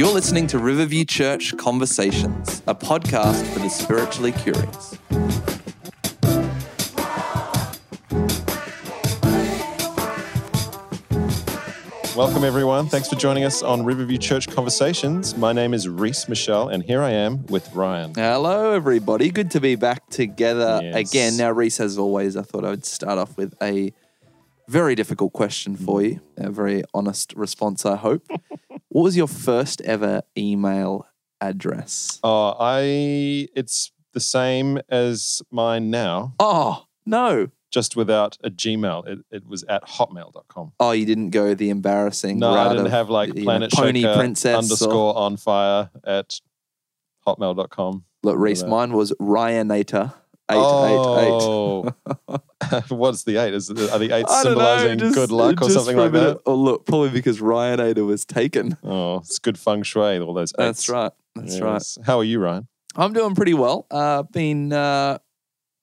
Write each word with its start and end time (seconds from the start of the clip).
You're 0.00 0.14
listening 0.14 0.46
to 0.46 0.58
Riverview 0.58 1.04
Church 1.04 1.54
Conversations, 1.58 2.62
a 2.66 2.74
podcast 2.74 3.46
for 3.52 3.58
the 3.58 3.68
spiritually 3.68 4.32
curious. 4.32 4.96
Welcome, 12.16 12.44
everyone. 12.44 12.86
Thanks 12.88 13.08
for 13.10 13.16
joining 13.16 13.44
us 13.44 13.62
on 13.62 13.84
Riverview 13.84 14.16
Church 14.16 14.48
Conversations. 14.48 15.36
My 15.36 15.52
name 15.52 15.74
is 15.74 15.86
Reese 15.86 16.30
Michelle, 16.30 16.68
and 16.68 16.82
here 16.82 17.02
I 17.02 17.10
am 17.10 17.44
with 17.48 17.70
Ryan. 17.74 18.14
Hello, 18.14 18.72
everybody. 18.72 19.30
Good 19.30 19.50
to 19.50 19.60
be 19.60 19.74
back 19.74 20.08
together 20.08 20.80
Yes. 20.82 21.10
again. 21.10 21.36
Now, 21.36 21.50
Reese, 21.50 21.78
as 21.78 21.98
always, 21.98 22.38
I 22.38 22.42
thought 22.42 22.64
I 22.64 22.70
would 22.70 22.86
start 22.86 23.18
off 23.18 23.36
with 23.36 23.54
a 23.62 23.92
very 24.70 24.94
difficult 24.94 25.32
question 25.32 25.76
for 25.76 26.00
you, 26.00 26.20
a 26.36 26.48
very 26.48 26.84
honest 26.94 27.32
response, 27.34 27.84
I 27.84 27.96
hope. 27.96 28.24
what 28.88 29.02
was 29.02 29.16
your 29.16 29.26
first 29.26 29.80
ever 29.80 30.22
email 30.38 31.06
address? 31.40 32.20
Uh, 32.22 32.50
I 32.52 33.48
it's 33.56 33.90
the 34.12 34.20
same 34.20 34.78
as 34.88 35.42
mine 35.50 35.90
now, 35.90 36.34
Oh, 36.38 36.84
no. 37.04 37.48
just 37.72 37.96
without 37.96 38.38
a 38.44 38.50
Gmail. 38.50 39.08
It, 39.08 39.18
it 39.32 39.46
was 39.46 39.64
at 39.64 39.82
hotmail.com. 39.84 40.72
Oh, 40.78 40.92
you 40.92 41.04
didn't 41.04 41.30
go 41.30 41.54
the 41.54 41.70
embarrassing 41.70 42.38
No, 42.38 42.50
I 42.52 42.54
route 42.66 42.68
didn't 42.70 42.86
of, 42.86 42.92
have 42.92 43.10
like 43.10 43.28
you 43.30 43.34
know, 43.34 43.42
Planet 43.44 43.72
Pony 43.72 44.02
Shaker 44.02 44.14
Princess 44.14 44.54
or- 44.54 44.58
underscore 44.58 45.16
on 45.18 45.36
fire 45.36 45.90
at 46.04 46.40
hotmail.com. 47.26 48.04
Look, 48.22 48.36
Reese, 48.38 48.62
mine 48.62 48.92
was 48.92 49.12
Ryanator. 49.20 50.14
Eight, 50.50 50.56
eight, 50.56 51.26
eight. 52.28 52.40
What's 52.88 53.24
the 53.24 53.36
eight? 53.36 53.54
Is 53.54 53.70
are 53.70 53.74
the 53.74 54.14
eight 54.14 54.26
don't 54.26 54.28
know, 54.28 54.42
symbolizing 54.42 54.98
just- 54.98 55.14
good 55.14 55.30
luck 55.30 55.62
or 55.62 55.70
something 55.70 55.96
like 55.96 56.12
that? 56.12 56.40
oh, 56.46 56.54
look, 56.54 56.86
probably 56.86 57.10
because 57.10 57.40
Ryan 57.40 57.78
Ryanator 57.78 58.06
was 58.06 58.24
taken. 58.24 58.76
Oh, 58.84 59.18
it's 59.18 59.38
good 59.38 59.58
feng 59.58 59.82
shui. 59.82 60.18
All 60.20 60.34
those. 60.34 60.52
That's 60.56 60.88
right. 60.88 61.12
That's 61.34 61.60
right. 61.60 61.82
How 62.04 62.18
are 62.18 62.24
you, 62.24 62.38
Ryan? 62.40 62.68
I'm 62.96 63.12
doing 63.12 63.34
pretty 63.34 63.54
well. 63.54 63.86
Uh, 63.90 64.24
been 64.24 64.72
uh, 64.72 65.18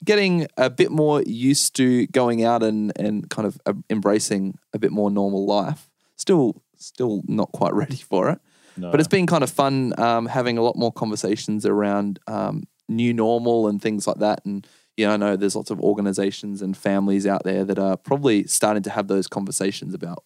getting 0.03 0.47
a 0.57 0.69
bit 0.69 0.91
more 0.91 1.21
used 1.23 1.75
to 1.77 2.05
going 2.07 2.43
out 2.43 2.63
and, 2.63 2.91
and 2.99 3.29
kind 3.29 3.47
of 3.47 3.57
uh, 3.65 3.73
embracing 3.89 4.57
a 4.73 4.79
bit 4.79 4.91
more 4.91 5.09
normal 5.09 5.45
life. 5.45 5.89
Still, 6.17 6.61
still 6.75 7.21
not 7.27 7.51
quite 7.53 7.73
ready 7.75 7.95
for 7.95 8.29
it, 8.29 8.39
No. 8.75 8.91
but 8.91 8.99
it's 8.99 9.07
been 9.09 9.25
kind 9.25 9.43
of 9.43 9.49
fun 9.49 9.97
um, 9.99 10.25
having 10.25 10.57
a 10.57 10.61
lot 10.61 10.75
more 10.75 10.91
conversations 10.91 11.65
around 11.65 12.19
um, 12.27 12.63
new 12.89 13.13
normal 13.13 13.67
and 13.67 13.81
things 13.81 14.05
like 14.05 14.17
that. 14.17 14.41
And 14.45 14.67
know, 15.05 15.13
I 15.13 15.17
know 15.17 15.35
there's 15.35 15.55
lots 15.55 15.69
of 15.69 15.79
organizations 15.79 16.61
and 16.61 16.75
families 16.75 17.27
out 17.27 17.43
there 17.43 17.63
that 17.65 17.77
are 17.77 17.95
probably 17.97 18.45
starting 18.47 18.81
to 18.83 18.89
have 18.89 19.07
those 19.07 19.27
conversations 19.27 19.93
about 19.93 20.23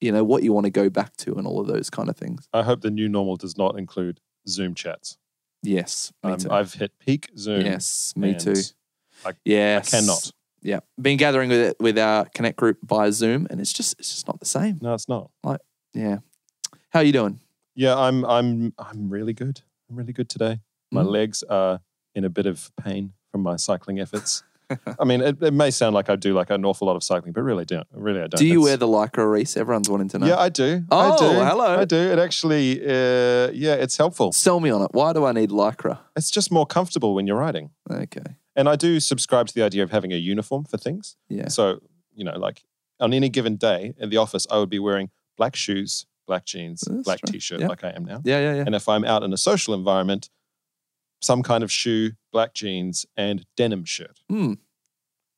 you 0.00 0.10
know 0.12 0.24
what 0.24 0.42
you 0.42 0.52
want 0.52 0.64
to 0.64 0.70
go 0.70 0.88
back 0.88 1.16
to 1.18 1.34
and 1.34 1.46
all 1.46 1.60
of 1.60 1.66
those 1.66 1.90
kind 1.90 2.08
of 2.08 2.16
things. 2.16 2.48
I 2.52 2.62
hope 2.62 2.80
the 2.80 2.90
new 2.90 3.08
normal 3.08 3.36
does 3.36 3.56
not 3.56 3.78
include 3.78 4.20
Zoom 4.48 4.74
chats. 4.74 5.18
Yes, 5.62 6.12
me 6.24 6.32
Um, 6.32 6.38
too. 6.38 6.50
I've 6.50 6.72
hit 6.74 6.92
peak 7.00 7.30
Zoom. 7.36 7.62
yes, 7.66 8.12
me 8.16 8.34
too. 8.36 8.54
I- 9.24 9.32
Yes, 9.44 9.92
I 9.92 9.98
cannot. 10.00 10.30
Yeah, 10.62 10.80
been 11.00 11.16
gathering 11.16 11.48
with 11.50 11.60
it 11.60 11.76
with 11.80 11.98
our 11.98 12.24
connect 12.26 12.56
group 12.56 12.78
via 12.84 13.12
Zoom, 13.12 13.46
and 13.50 13.60
it's 13.60 13.72
just 13.72 13.98
it's 13.98 14.12
just 14.12 14.26
not 14.26 14.38
the 14.40 14.46
same. 14.46 14.78
No, 14.80 14.94
it's 14.94 15.08
not. 15.08 15.30
Like, 15.44 15.60
yeah, 15.94 16.18
how 16.90 17.00
are 17.00 17.04
you 17.04 17.12
doing? 17.12 17.40
Yeah, 17.74 17.96
I'm 17.96 18.24
I'm 18.24 18.72
I'm 18.78 19.08
really 19.08 19.32
good. 19.32 19.62
I'm 19.90 19.96
really 19.96 20.12
good 20.12 20.28
today. 20.28 20.60
My 20.92 21.02
Mhm. 21.02 21.10
legs 21.10 21.42
are 21.44 21.80
in 22.14 22.24
a 22.24 22.28
bit 22.30 22.46
of 22.46 22.70
pain 22.76 23.12
from 23.30 23.42
my 23.42 23.56
cycling 23.56 24.00
efforts. 24.00 24.42
I 25.00 25.04
mean, 25.04 25.22
it, 25.22 25.42
it 25.42 25.54
may 25.54 25.70
sound 25.70 25.94
like 25.94 26.10
I 26.10 26.16
do 26.16 26.34
like 26.34 26.50
an 26.50 26.62
awful 26.66 26.86
lot 26.88 26.96
of 26.96 27.02
cycling, 27.02 27.32
but 27.32 27.40
really 27.42 27.64
don't. 27.64 27.86
Really, 27.90 28.18
I 28.20 28.26
don't. 28.26 28.36
Do 28.38 28.44
you 28.46 28.60
It's- 28.60 28.64
wear 28.64 28.76
the 28.76 28.86
lycra, 28.86 29.30
Reese? 29.30 29.56
Everyone's 29.56 29.88
wanting 29.88 30.08
to 30.10 30.18
know. 30.18 30.26
Yeah, 30.26 30.38
I 30.38 30.50
do. 30.50 30.84
Oh, 30.90 31.12
I 31.14 31.16
do. 31.16 31.24
hello. 31.40 31.80
I 31.80 31.84
do. 31.86 31.96
It 31.96 32.18
actually, 32.18 32.78
uh, 32.84 33.50
yeah, 33.54 33.74
it's 33.74 33.96
helpful. 33.96 34.30
Sell 34.32 34.60
me 34.60 34.68
on 34.68 34.82
it. 34.82 34.90
Why 34.92 35.14
do 35.14 35.24
I 35.24 35.32
need 35.32 35.48
lycra? 35.50 36.00
It's 36.16 36.30
just 36.30 36.52
more 36.52 36.66
comfortable 36.66 37.14
when 37.14 37.26
you're 37.26 37.38
riding. 37.38 37.70
Okay. 37.90 38.36
And 38.56 38.68
I 38.68 38.76
do 38.76 39.00
subscribe 39.00 39.46
to 39.46 39.54
the 39.54 39.62
idea 39.62 39.82
of 39.84 39.90
having 39.90 40.12
a 40.12 40.16
uniform 40.16 40.64
for 40.64 40.76
things. 40.76 41.16
Yeah. 41.30 41.48
So, 41.48 41.80
you 42.14 42.24
know, 42.24 42.36
like 42.36 42.64
on 43.00 43.14
any 43.14 43.30
given 43.30 43.56
day 43.56 43.94
in 43.98 44.10
the 44.10 44.18
office, 44.18 44.46
I 44.50 44.58
would 44.58 44.68
be 44.68 44.78
wearing 44.80 45.08
black 45.38 45.56
shoes, 45.56 46.04
black 46.26 46.44
jeans, 46.44 46.82
That's 46.86 47.04
black 47.04 47.20
right. 47.24 47.32
t 47.32 47.38
shirt, 47.38 47.60
Yeah. 47.60 47.68
like 47.68 47.84
I 47.84 47.90
am 47.90 48.04
now. 48.04 48.20
Yeah. 48.22 48.38
Yeah. 48.40 48.54
Yeah. 48.56 48.64
And 48.66 48.74
if 48.74 48.86
I'm 48.86 49.04
out 49.04 49.22
in 49.22 49.32
a 49.32 49.38
social 49.38 49.72
environment, 49.72 50.28
some 51.20 51.42
kind 51.42 51.64
of 51.64 51.70
shoe, 51.72 52.12
black 52.32 52.54
jeans, 52.54 53.06
and 53.16 53.44
denim 53.56 53.84
shirt. 53.84 54.20
Hmm. 54.28 54.54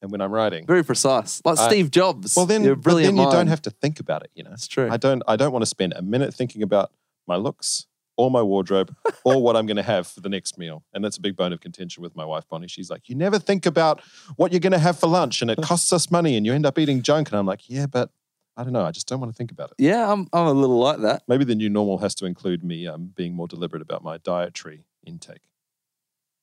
And 0.02 0.10
when 0.10 0.22
I'm 0.22 0.32
riding, 0.32 0.66
Very 0.66 0.82
precise, 0.82 1.42
like 1.44 1.58
I- 1.58 1.68
Steve 1.68 1.90
Jobs. 1.90 2.34
well, 2.34 2.46
then, 2.46 2.64
You're 2.64 2.74
brilliant 2.76 3.16
then 3.16 3.24
you 3.26 3.30
don't 3.30 3.48
have 3.48 3.60
to 3.62 3.70
think 3.70 4.00
about 4.00 4.22
it. 4.22 4.30
You 4.34 4.44
know, 4.44 4.50
it's 4.52 4.66
true. 4.66 4.88
I 4.90 4.96
don't. 4.96 5.22
I 5.28 5.36
don't 5.36 5.52
want 5.52 5.62
to 5.62 5.66
spend 5.66 5.92
a 5.94 6.00
minute 6.02 6.32
thinking 6.34 6.62
about 6.62 6.90
my 7.26 7.36
looks 7.36 7.86
or 8.16 8.30
my 8.30 8.40
wardrobe 8.42 8.94
or 9.24 9.42
what 9.42 9.56
I'm 9.56 9.66
going 9.66 9.76
to 9.76 9.82
have 9.82 10.06
for 10.06 10.20
the 10.20 10.30
next 10.30 10.56
meal. 10.56 10.84
And 10.94 11.04
that's 11.04 11.18
a 11.18 11.20
big 11.20 11.36
bone 11.36 11.52
of 11.52 11.60
contention 11.60 12.02
with 12.02 12.16
my 12.16 12.24
wife, 12.24 12.44
Bonnie. 12.48 12.66
She's 12.66 12.88
like, 12.90 13.10
"You 13.10 13.14
never 13.14 13.38
think 13.38 13.66
about 13.66 14.00
what 14.36 14.52
you're 14.52 14.60
going 14.60 14.72
to 14.72 14.78
have 14.78 14.98
for 14.98 15.06
lunch, 15.06 15.42
and 15.42 15.50
it 15.50 15.58
costs 15.62 15.92
us 15.92 16.10
money, 16.10 16.34
and 16.36 16.46
you 16.46 16.54
end 16.54 16.64
up 16.64 16.78
eating 16.78 17.02
junk." 17.02 17.28
And 17.30 17.38
I'm 17.38 17.44
like, 17.46 17.68
"Yeah, 17.68 17.84
but 17.84 18.10
I 18.56 18.64
don't 18.64 18.72
know. 18.72 18.84
I 18.84 18.92
just 18.92 19.06
don't 19.06 19.20
want 19.20 19.30
to 19.34 19.36
think 19.36 19.52
about 19.52 19.70
it." 19.70 19.82
yeah, 19.84 20.10
I'm 20.10 20.28
I'm 20.32 20.46
a 20.46 20.52
little 20.54 20.78
like 20.78 21.00
that. 21.00 21.24
Maybe 21.28 21.44
the 21.44 21.54
new 21.54 21.68
normal 21.68 21.98
has 21.98 22.14
to 22.16 22.24
include 22.24 22.64
me 22.64 22.86
um, 22.86 23.12
being 23.14 23.34
more 23.34 23.48
deliberate 23.48 23.82
about 23.82 24.02
my 24.02 24.16
dietary 24.16 24.86
intake. 25.06 25.42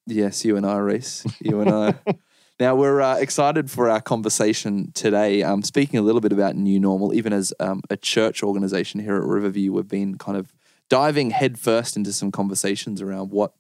Yes, 0.08 0.46
you 0.46 0.56
and 0.56 0.66
I, 0.66 0.78
Reese. 0.78 1.26
You 1.42 1.62
and 1.62 1.70
I. 1.70 1.96
Now 2.60 2.74
we're 2.74 3.02
uh, 3.02 3.18
excited 3.18 3.70
for 3.70 3.88
our 3.88 4.02
conversation 4.02 4.92
today. 4.94 5.44
Um, 5.44 5.62
speaking 5.62 6.00
a 6.00 6.02
little 6.02 6.22
bit 6.22 6.32
about 6.32 6.56
new 6.56 6.80
normal, 6.80 7.14
even 7.14 7.32
as 7.32 7.54
um, 7.60 7.84
a 7.92 7.96
church 7.96 8.42
organization 8.42 9.00
here 9.00 9.16
at 9.16 9.22
Riverview, 9.22 9.72
we've 9.72 9.88
been 9.88 10.18
kind 10.18 10.40
of 10.40 10.52
diving 10.90 11.30
headfirst 11.30 11.96
into 11.96 12.12
some 12.12 12.32
conversations 12.32 13.00
around 13.00 13.30
what 13.30 13.54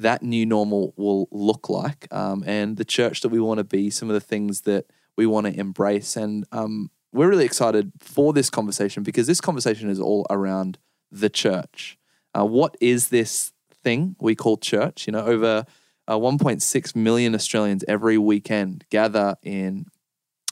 that 0.00 0.24
new 0.24 0.44
normal 0.44 0.94
will 0.96 1.28
look 1.30 1.68
like, 1.68 2.12
um, 2.12 2.42
and 2.44 2.76
the 2.76 2.84
church 2.84 3.20
that 3.20 3.28
we 3.28 3.38
want 3.38 3.58
to 3.58 3.64
be. 3.64 3.88
Some 3.88 4.10
of 4.10 4.14
the 4.14 4.20
things 4.20 4.62
that 4.62 4.86
we 5.16 5.26
want 5.26 5.46
to 5.46 5.56
embrace, 5.56 6.16
and 6.16 6.44
um, 6.50 6.90
we're 7.12 7.28
really 7.28 7.44
excited 7.44 7.92
for 8.00 8.32
this 8.32 8.50
conversation 8.50 9.04
because 9.04 9.28
this 9.28 9.40
conversation 9.40 9.88
is 9.88 10.00
all 10.00 10.26
around 10.28 10.76
the 11.12 11.30
church. 11.30 11.96
Uh, 12.36 12.46
what 12.46 12.76
is 12.80 13.10
this 13.10 13.52
thing 13.84 14.16
we 14.20 14.34
call 14.34 14.56
church? 14.56 15.06
You 15.06 15.12
know, 15.12 15.24
over 15.24 15.66
uh, 16.08 16.16
1.6 16.16 16.96
million 16.96 17.34
Australians 17.34 17.84
every 17.86 18.18
weekend 18.18 18.84
gather 18.90 19.36
in 19.42 19.86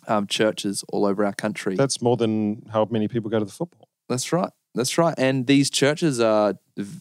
um, 0.06 0.26
churches 0.26 0.84
all 0.92 1.04
over 1.04 1.24
our 1.24 1.34
country. 1.34 1.76
That's 1.76 2.00
more 2.00 2.16
than 2.16 2.66
how 2.72 2.86
many 2.90 3.08
people 3.08 3.30
go 3.30 3.38
to 3.38 3.44
the 3.44 3.52
football. 3.52 3.88
That's 4.08 4.32
right. 4.32 4.50
That's 4.74 4.96
right. 4.96 5.14
And 5.18 5.46
these 5.46 5.70
churches 5.70 6.20
are 6.20 6.54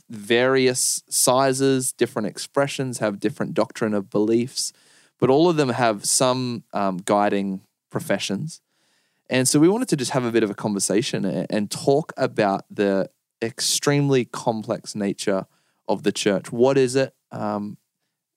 various 0.09 1.03
sizes, 1.09 1.91
different 1.91 2.27
expressions, 2.27 2.99
have 2.99 3.19
different 3.19 3.53
doctrine 3.53 3.93
of 3.93 4.09
beliefs, 4.09 4.73
but 5.19 5.29
all 5.29 5.49
of 5.49 5.57
them 5.57 5.69
have 5.69 6.05
some 6.05 6.63
um, 6.73 6.97
guiding 6.97 7.61
professions. 7.89 8.61
And 9.29 9.47
so 9.47 9.59
we 9.59 9.69
wanted 9.69 9.89
to 9.89 9.97
just 9.97 10.11
have 10.11 10.25
a 10.25 10.31
bit 10.31 10.43
of 10.43 10.49
a 10.49 10.53
conversation 10.53 11.25
and 11.25 11.69
talk 11.69 12.13
about 12.17 12.65
the 12.69 13.09
extremely 13.41 14.25
complex 14.25 14.95
nature 14.95 15.45
of 15.87 16.03
the 16.03 16.11
church. 16.11 16.51
What 16.51 16.77
is 16.77 16.95
it? 16.95 17.13
Um, 17.31 17.77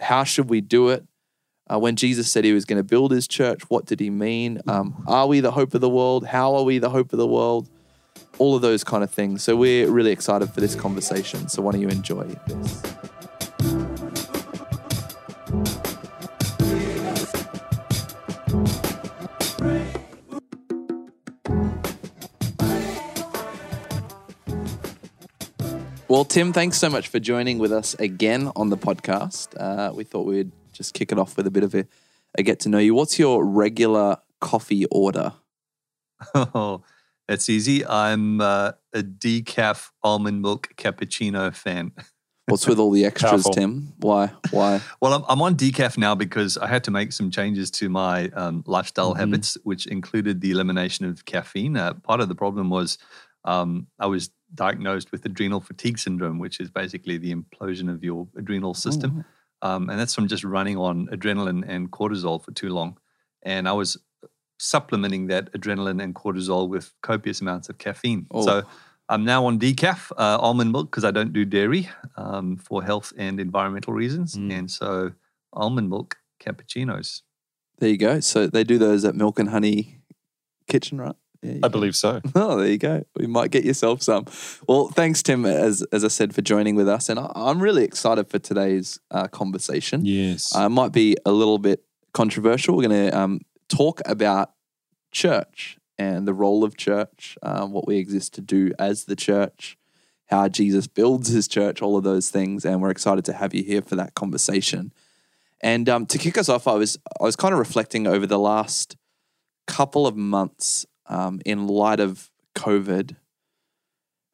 how 0.00 0.25
should 0.25 0.49
we 0.49 0.61
do 0.61 0.88
it? 0.88 1.05
Uh, 1.72 1.78
when 1.78 1.94
Jesus 1.94 2.31
said 2.31 2.44
he 2.44 2.53
was 2.53 2.65
going 2.65 2.78
to 2.78 2.84
build 2.84 3.12
his 3.12 3.28
church, 3.28 3.62
what 3.69 3.87
did 3.87 4.00
he 4.00 4.11
mean? 4.11 4.61
Um, 4.66 5.05
are 5.06 5.27
we 5.28 5.41
the 5.41 5.53
hope 5.53 5.75
of 5.75 5.81
the 5.81 5.88
world? 5.88 6.27
How 6.27 6.55
are 6.56 6.65
we 6.65 6.78
the 6.78 6.91
hope 6.91 7.12
of 7.12 7.19
the 7.19 7.27
world? 7.27 7.69
All 8.39 8.56
of 8.56 8.62
those 8.62 8.83
kind 8.83 9.05
of 9.05 9.10
things. 9.10 9.44
So 9.44 9.55
we're 9.55 9.89
really 9.89 10.10
excited 10.10 10.50
for 10.50 10.60
this 10.60 10.75
conversation. 10.75 11.49
So 11.49 11.62
why 11.62 11.72
don't 11.72 11.81
you 11.81 11.89
enjoy 11.89 12.25
this? 12.25 12.83
Well, 26.10 26.24
Tim, 26.24 26.53
thanks 26.53 26.77
so 26.77 26.91
much 26.91 27.07
for 27.07 27.21
joining 27.21 27.59
with 27.60 27.72
us 27.72 27.95
again 27.95 28.51
on 28.57 28.68
the 28.68 28.77
podcast. 28.77 29.54
Uh, 29.57 29.92
we 29.95 30.03
thought 30.03 30.27
we'd 30.27 30.51
just 30.72 30.92
kick 30.92 31.12
it 31.12 31.21
off 31.21 31.36
with 31.36 31.47
a 31.47 31.53
bit 31.53 31.62
of 31.62 31.72
a, 31.72 31.86
a 32.36 32.42
get 32.42 32.59
to 32.60 32.68
know 32.68 32.78
you. 32.78 32.97
What's 32.97 33.16
your 33.16 33.45
regular 33.45 34.16
coffee 34.41 34.86
order? 34.86 35.34
Oh, 36.34 36.83
that's 37.28 37.48
easy. 37.48 37.86
I'm 37.86 38.41
uh, 38.41 38.72
a 38.92 39.03
decaf 39.04 39.91
almond 40.03 40.42
milk 40.42 40.71
cappuccino 40.77 41.54
fan. 41.54 41.92
What's 42.47 42.66
with 42.66 42.80
all 42.80 42.91
the 42.91 43.04
extras, 43.04 43.30
Powerful. 43.45 43.53
Tim? 43.53 43.92
Why? 43.98 44.33
Why? 44.51 44.80
Well, 45.01 45.13
I'm, 45.15 45.24
I'm 45.28 45.41
on 45.41 45.54
decaf 45.54 45.97
now 45.97 46.16
because 46.16 46.59
I 46.59 46.66
had 46.66 46.83
to 46.84 46.91
make 46.91 47.13
some 47.13 47.30
changes 47.30 47.71
to 47.72 47.89
my 47.89 48.30
um, 48.30 48.65
lifestyle 48.66 49.15
Mhm. 49.15 49.18
habits, 49.18 49.56
which 49.63 49.86
included 49.86 50.41
the 50.41 50.51
elimination 50.51 51.06
of 51.06 51.24
caffeine. 51.24 51.77
Uh, 51.77 51.95
part 51.95 52.21
of 52.21 52.28
the 52.28 52.34
problem 52.34 52.68
was 52.68 52.98
um, 53.45 53.86
I 54.01 54.06
was 54.06 54.30
diagnosed 54.55 55.13
with 55.13 55.25
adrenal 55.25 55.61
fatigue 55.61 55.99
syndrome, 55.99 56.39
which 56.39 56.61
is 56.61 56.71
basically 56.71 57.19
the 57.19 57.35
implosion 57.35 57.93
of 57.93 58.03
your 58.03 58.29
adrenal 58.37 58.75
system. 58.75 59.25
Um, 59.63 59.91
and 59.91 59.99
that's 59.99 60.15
from 60.15 60.27
just 60.29 60.43
running 60.45 60.77
on 60.77 61.07
adrenaline 61.09 61.65
and 61.69 61.91
cortisol 61.91 62.43
for 62.43 62.51
too 62.53 62.71
long. 62.71 62.99
And 63.43 63.69
I 63.69 63.73
was 63.73 63.97
supplementing 64.59 65.29
that 65.29 65.53
adrenaline 65.53 66.03
and 66.03 66.15
cortisol 66.15 66.69
with 66.69 66.93
copious 67.03 67.41
amounts 67.41 67.69
of 67.69 67.79
caffeine. 67.79 68.27
Oh. 68.31 68.45
So 68.45 68.63
I'm 69.09 69.25
now 69.25 69.47
on 69.47 69.59
decaf 69.59 70.13
uh, 70.13 70.39
almond 70.41 70.73
milk 70.73 70.91
because 70.91 71.05
I 71.05 71.11
don't 71.11 71.33
do 71.33 71.45
dairy 71.45 71.89
um, 72.17 72.57
for 72.57 72.83
health 72.83 73.13
and 73.17 73.41
environmental 73.41 73.93
reasons, 73.93 74.35
Mm. 74.37 74.53
and 74.59 74.71
so 74.71 75.13
almond 75.53 75.89
milk 75.91 76.17
cappuccinos. 76.41 77.23
There 77.79 77.89
you 77.89 77.97
go. 77.99 78.21
So 78.21 78.47
they 78.47 78.63
do 78.65 78.79
those 78.79 79.05
at 79.05 79.15
Milk 79.15 79.39
and 79.39 79.49
Honey 79.49 79.99
Kitchen, 80.69 80.99
right? 81.01 81.17
I 81.42 81.69
believe 81.69 81.97
so. 81.97 82.21
Oh, 82.34 82.59
there 82.59 82.69
you 82.69 82.78
go. 82.78 83.04
We 83.16 83.27
might 83.27 83.51
get 83.51 83.65
yourself 83.65 84.03
some. 84.03 84.27
Well, 84.69 84.89
thanks, 84.89 85.22
Tim, 85.22 85.47
as 85.47 85.83
as 85.92 86.04
I 86.04 86.09
said, 86.09 86.34
for 86.34 86.42
joining 86.42 86.75
with 86.75 86.89
us, 86.89 87.09
and 87.09 87.19
I, 87.19 87.31
I'm 87.34 87.63
really 87.63 87.84
excited 87.84 88.28
for 88.28 88.39
today's 88.39 89.01
uh, 89.10 89.27
conversation. 89.28 90.04
Yes. 90.04 90.54
Uh, 90.54 90.66
it 90.66 90.71
might 90.71 90.92
be 90.92 91.16
a 91.25 91.33
little 91.33 91.59
bit 91.59 91.84
controversial. 92.13 92.77
We're 92.77 92.89
going 92.89 93.10
to 93.10 93.19
um, 93.19 93.41
talk 93.69 94.01
about 94.04 94.53
church 95.13 95.78
and 95.98 96.27
the 96.27 96.34
role 96.34 96.65
of 96.65 96.77
church, 96.77 97.37
um, 97.42 97.72
what 97.72 97.87
we 97.87 97.97
exist 97.97 98.34
to 98.34 98.41
do 98.41 98.72
as 98.78 99.04
the 99.04 99.16
church, 99.16 99.77
how 100.27 100.48
Jesus 100.48 100.87
builds 100.87 101.28
his 101.28 101.47
church, 101.47 101.83
all 101.83 101.97
of 101.97 102.04
those 102.04 102.31
things. 102.31 102.65
And 102.65 102.81
we're 102.81 102.91
excited 102.91 103.25
to 103.27 103.34
have 103.34 103.54
you 103.54 103.63
here 103.63 103.83
for 103.83 103.97
that 103.97 104.15
conversation. 104.15 104.92
And 105.60 105.89
um, 105.89 106.07
to 106.07 106.16
kick 106.16 106.39
us 106.39 106.48
off, 106.48 106.66
I 106.66 106.75
was 106.75 106.98
I 107.21 107.25
was 107.25 107.37
kind 107.37 107.53
of 107.53 107.59
reflecting 107.59 108.07
over 108.07 108.27
the 108.27 108.39
last 108.39 108.97
couple 109.66 110.07
of 110.07 110.16
months 110.16 110.87
um, 111.10 111.41
in 111.45 111.66
light 111.66 112.01
of 112.01 112.30
COVID 112.54 113.16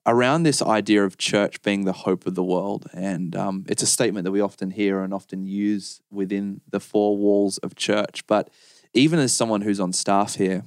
around 0.06 0.44
this 0.44 0.62
idea 0.62 1.05
of 1.05 1.19
church 1.19 1.61
being 1.62 1.84
the 1.84 1.93
hope 1.93 2.26
of 2.26 2.37
the 2.37 2.44
world. 2.44 2.87
And 2.93 3.34
um, 3.34 3.64
it's 3.69 3.82
a 3.82 3.87
statement 3.87 4.25
that 4.25 4.31
we 4.31 4.40
often 4.40 4.70
hear 4.70 5.00
and 5.00 5.12
often 5.12 5.46
use 5.46 6.00
within 6.12 6.61
the 6.70 6.78
four 6.78 7.17
walls 7.17 7.58
of 7.58 7.75
church. 7.75 8.25
But 8.28 8.50
even 8.94 9.19
as 9.19 9.32
someone 9.32 9.62
who's 9.62 9.81
on 9.81 9.93
staff 9.93 10.37
here, 10.37 10.62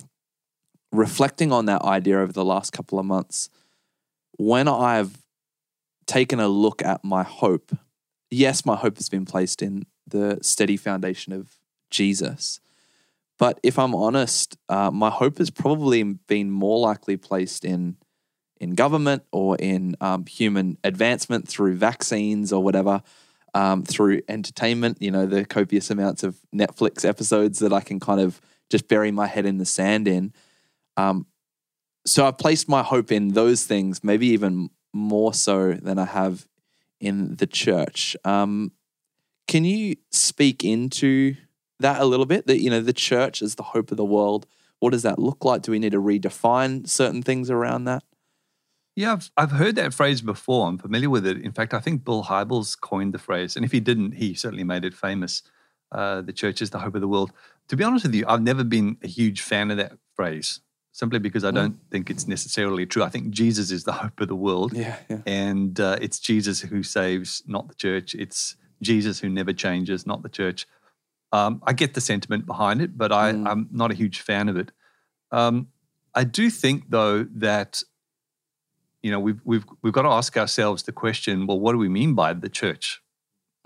reflecting 0.91 1.53
on 1.53 1.65
that 1.67 1.83
idea 1.83 2.19
over 2.19 2.33
the 2.33 2.44
last 2.44 2.73
couple 2.73 3.00
of 3.00 3.05
months, 3.05 3.50
when 4.38 4.67
I've 4.67 5.23
taken 6.05 6.39
a 6.39 6.47
look 6.47 6.81
at 6.81 7.03
my 7.05 7.23
hope, 7.23 7.71
yes, 8.29 8.65
my 8.65 8.75
hope 8.75 8.97
has 8.97 9.07
been 9.07 9.25
placed 9.25 9.62
in 9.62 9.85
the 10.05 10.39
steady 10.41 10.75
foundation 10.75 11.31
of 11.31 11.55
Jesus. 11.91 12.59
But 13.39 13.59
if 13.63 13.80
I'm 13.80 13.95
honest, 13.95 14.57
uh, 14.68 14.91
my 14.91 15.09
hope 15.09 15.39
has 15.39 15.50
probably 15.50 16.03
been 16.03 16.51
more 16.51 16.77
likely 16.77 17.18
placed 17.18 17.65
in 17.65 17.97
in 18.59 18.71
government 18.71 19.24
or 19.31 19.56
in 19.56 19.95
um, 20.01 20.25
human 20.25 20.77
advancement 20.83 21.47
through 21.47 21.77
vaccines 21.77 22.51
or 22.51 22.62
whatever, 22.62 23.01
um, 23.53 23.83
through 23.83 24.21
entertainment. 24.27 25.01
You 25.01 25.12
know, 25.12 25.25
the 25.25 25.45
copious 25.45 25.89
amounts 25.89 26.24
of 26.24 26.38
Netflix 26.53 27.07
episodes 27.07 27.59
that 27.59 27.71
I 27.71 27.80
can 27.80 28.01
kind 28.01 28.19
of 28.19 28.41
just 28.69 28.89
bury 28.89 29.12
my 29.12 29.27
head 29.27 29.45
in 29.45 29.59
the 29.59 29.65
sand 29.65 30.09
in. 30.09 30.33
Um, 30.97 31.25
so 32.06 32.25
I've 32.25 32.38
placed 32.38 32.68
my 32.68 32.83
hope 32.83 33.13
in 33.13 33.30
those 33.30 33.65
things, 33.65 34.03
maybe 34.03 34.27
even 34.27 34.69
more 34.94 35.33
so 35.33 35.74
than 35.74 35.97
I 35.97 36.06
have 36.06 36.45
in 37.00 37.38
the 37.38 37.47
church. 37.47 38.18
Um, 38.25 38.74
can 39.47 39.63
you 39.63 39.95
speak 40.12 40.65
into 40.65 41.36
that 41.79 42.01
a 42.01 42.05
little 42.05 42.25
bit? 42.25 42.47
That 42.47 42.61
you 42.61 42.69
know, 42.69 42.81
the 42.81 42.93
church 42.93 43.41
is 43.41 43.55
the 43.55 43.63
hope 43.63 43.91
of 43.91 43.97
the 43.97 44.05
world. 44.05 44.45
What 44.79 44.91
does 44.91 45.03
that 45.03 45.19
look 45.19 45.43
like? 45.43 45.61
Do 45.61 45.71
we 45.71 45.79
need 45.79 45.91
to 45.91 46.01
redefine 46.01 46.87
certain 46.87 47.21
things 47.21 47.49
around 47.49 47.83
that? 47.85 48.03
Yeah, 48.95 49.13
I've, 49.13 49.31
I've 49.37 49.51
heard 49.51 49.75
that 49.75 49.93
phrase 49.93 50.21
before. 50.21 50.67
I'm 50.67 50.77
familiar 50.77 51.09
with 51.09 51.25
it. 51.25 51.37
In 51.41 51.51
fact, 51.51 51.73
I 51.73 51.79
think 51.79 52.03
Bill 52.03 52.23
Hybels 52.23 52.79
coined 52.79 53.13
the 53.13 53.19
phrase. 53.19 53.55
And 53.55 53.63
if 53.63 53.71
he 53.71 53.79
didn't, 53.79 54.13
he 54.13 54.33
certainly 54.33 54.63
made 54.63 54.83
it 54.83 54.93
famous. 54.93 55.41
Uh, 55.91 56.21
the 56.21 56.33
church 56.33 56.61
is 56.61 56.69
the 56.69 56.79
hope 56.79 56.95
of 56.95 57.01
the 57.01 57.07
world. 57.07 57.31
To 57.69 57.77
be 57.77 57.83
honest 57.83 58.05
with 58.05 58.15
you, 58.15 58.25
I've 58.27 58.41
never 58.41 58.63
been 58.63 58.97
a 59.03 59.07
huge 59.07 59.41
fan 59.41 59.71
of 59.71 59.77
that 59.77 59.93
phrase 60.15 60.61
simply 60.91 61.19
because 61.19 61.45
I 61.45 61.51
don't 61.51 61.77
think 61.91 62.09
it's 62.09 62.27
necessarily 62.27 62.85
true. 62.85 63.03
I 63.03 63.09
think 63.09 63.29
Jesus 63.29 63.71
is 63.71 63.85
the 63.85 63.93
hope 63.93 64.19
of 64.19 64.27
the 64.27 64.35
world. 64.35 64.73
Yeah, 64.73 64.97
yeah. 65.09 65.21
And 65.25 65.79
uh, 65.79 65.97
it's 66.01 66.19
Jesus 66.19 66.59
who 66.59 66.83
saves, 66.83 67.41
not 67.47 67.69
the 67.69 67.75
church. 67.75 68.15
It's 68.15 68.57
Jesus 68.81 69.19
who 69.19 69.29
never 69.29 69.53
changes, 69.53 70.05
not 70.05 70.23
the 70.23 70.29
church. 70.29 70.67
Um, 71.31 71.61
I 71.65 71.73
get 71.73 71.93
the 71.93 72.01
sentiment 72.01 72.45
behind 72.45 72.81
it, 72.81 72.97
but 72.97 73.11
I, 73.11 73.33
Mm. 73.33 73.47
I'm 73.47 73.67
not 73.71 73.91
a 73.91 73.93
huge 73.93 74.19
fan 74.21 74.49
of 74.49 74.57
it. 74.57 74.71
Um, 75.31 75.67
I 76.15 76.23
do 76.23 76.49
think, 76.49 76.89
though, 76.89 77.23
that 77.35 77.83
you 79.03 79.11
know 79.11 79.19
we've 79.19 79.39
we've 79.45 79.65
we've 79.81 79.93
got 79.93 80.01
to 80.03 80.09
ask 80.09 80.35
ourselves 80.37 80.83
the 80.83 80.91
question: 80.91 81.45
Well, 81.47 81.59
what 81.59 81.73
do 81.73 81.77
we 81.77 81.89
mean 81.89 82.15
by 82.15 82.33
the 82.33 82.49
church? 82.49 83.01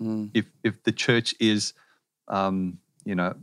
Mm, 0.02 0.30
If 0.34 0.46
if 0.62 0.82
the 0.82 0.92
church 0.92 1.34
is, 1.40 1.72
um, 2.28 2.78
you 3.04 3.14
know, 3.14 3.34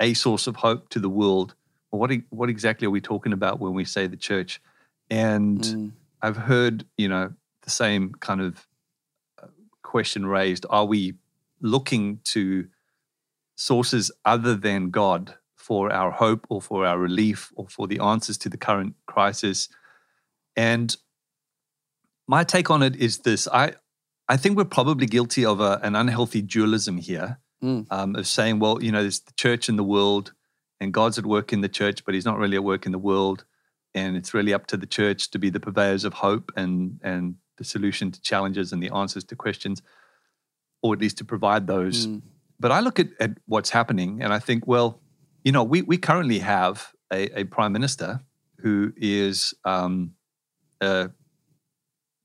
a 0.00 0.14
source 0.14 0.46
of 0.46 0.56
hope 0.56 0.88
to 0.90 1.00
the 1.00 1.08
world, 1.08 1.54
well, 1.90 2.00
what 2.00 2.12
what 2.30 2.50
exactly 2.50 2.86
are 2.86 2.90
we 2.90 3.00
talking 3.00 3.32
about 3.32 3.58
when 3.58 3.72
we 3.74 3.84
say 3.84 4.06
the 4.06 4.16
church? 4.18 4.60
And 5.10 5.60
mm, 5.60 5.92
I've 6.20 6.36
heard, 6.36 6.84
you 6.96 7.08
know, 7.08 7.32
the 7.62 7.70
same 7.70 8.12
kind 8.20 8.40
of 8.40 8.66
uh, 9.42 9.46
question 9.82 10.26
raised. 10.26 10.66
Are 10.68 10.84
we 10.84 11.14
looking 11.60 12.20
to 12.24 12.68
sources 13.54 14.10
other 14.24 14.54
than 14.54 14.90
God 14.90 15.36
for 15.56 15.92
our 15.92 16.10
hope 16.10 16.46
or 16.48 16.60
for 16.60 16.84
our 16.86 16.98
relief 16.98 17.52
or 17.54 17.68
for 17.68 17.86
the 17.86 18.00
answers 18.00 18.38
to 18.38 18.48
the 18.48 18.56
current 18.56 18.94
crisis? 19.06 19.68
And 20.56 20.96
my 22.26 22.44
take 22.44 22.70
on 22.70 22.82
it 22.82 22.96
is 22.96 23.18
this 23.18 23.48
I, 23.48 23.74
I 24.28 24.36
think 24.36 24.56
we're 24.56 24.64
probably 24.64 25.06
guilty 25.06 25.44
of 25.44 25.60
a, 25.60 25.80
an 25.82 25.94
unhealthy 25.96 26.42
dualism 26.42 26.98
here 26.98 27.38
Mm. 27.62 27.86
um, 27.92 28.16
of 28.16 28.26
saying, 28.26 28.58
well, 28.58 28.82
you 28.82 28.90
know, 28.90 29.02
there's 29.02 29.20
the 29.20 29.32
church 29.34 29.68
in 29.68 29.76
the 29.76 29.84
world 29.84 30.32
and 30.80 30.92
God's 30.92 31.16
at 31.16 31.24
work 31.24 31.52
in 31.52 31.60
the 31.60 31.68
church, 31.68 32.04
but 32.04 32.12
he's 32.12 32.24
not 32.24 32.36
really 32.36 32.56
at 32.56 32.64
work 32.64 32.86
in 32.86 32.90
the 32.90 32.98
world 32.98 33.44
and 33.94 34.16
it's 34.16 34.34
really 34.34 34.52
up 34.52 34.66
to 34.66 34.76
the 34.76 34.86
church 34.86 35.30
to 35.30 35.38
be 35.38 35.48
the 35.48 35.60
purveyors 35.60 36.04
of 36.04 36.14
hope 36.14 36.50
and 36.56 36.98
and 37.02 37.36
the 37.58 37.64
solution 37.64 38.10
to 38.10 38.20
challenges 38.20 38.72
and 38.72 38.82
the 38.82 38.90
answers 38.90 39.22
to 39.24 39.36
questions 39.36 39.80
or 40.82 40.92
at 40.94 41.00
least 41.00 41.18
to 41.18 41.24
provide 41.24 41.66
those 41.68 42.08
mm, 42.08 42.20
but 42.62 42.70
i 42.72 42.80
look 42.86 42.98
at, 43.04 43.08
at 43.24 43.30
what's 43.46 43.70
happening 43.78 44.10
and 44.22 44.32
i 44.32 44.38
think 44.46 44.60
well 44.74 44.88
you 45.46 45.52
know 45.54 45.64
we, 45.72 45.78
we 45.82 45.96
currently 46.08 46.38
have 46.38 46.74
a, 47.12 47.20
a 47.40 47.44
prime 47.44 47.72
minister 47.78 48.10
who 48.62 48.92
is 48.96 49.52
um, 49.64 50.12
a 50.80 51.10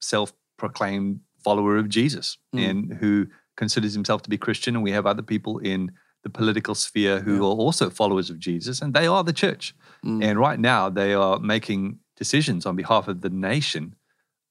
self-proclaimed 0.01 1.19
follower 1.43 1.77
of 1.77 1.89
jesus 1.89 2.37
Mm. 2.55 2.69
and 2.69 2.93
who 3.01 3.27
considers 3.57 3.93
himself 3.93 4.21
to 4.23 4.29
be 4.29 4.37
christian 4.37 4.75
and 4.75 4.83
we 4.83 4.91
have 4.91 5.05
other 5.05 5.21
people 5.21 5.57
in 5.59 5.91
the 6.23 6.29
political 6.29 6.75
sphere 6.75 7.19
who 7.19 7.33
Yeah. 7.35 7.39
are 7.49 7.57
also 7.65 7.89
followers 7.89 8.29
of 8.29 8.39
jesus 8.39 8.81
and 8.81 8.93
they 8.93 9.07
are 9.07 9.23
the 9.23 9.33
church 9.33 9.75
mm. 10.05 10.23
and 10.23 10.39
right 10.39 10.59
now, 10.59 10.89
they 10.89 11.13
are 11.13 11.39
making 11.39 11.99
decisions 12.15 12.65
on 12.65 12.75
behalf 12.75 13.07
of 13.07 13.21
the 13.21 13.29
nation 13.29 13.95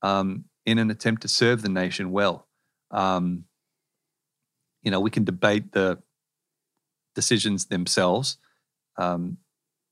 um, 0.03 0.45
in 0.65 0.79
an 0.79 0.91
attempt 0.91 1.23
to 1.23 1.29
serve 1.29 1.63
the 1.63 1.69
nation 1.69 2.11
well. 2.13 2.47
Um, 2.91 3.45
you 4.87 4.93
know, 4.93 5.01
we 5.01 5.11
can 5.11 5.25
debate 5.25 5.73
the 5.73 5.99
decisions 7.17 7.67
themselves, 7.67 8.39
um, 8.99 9.37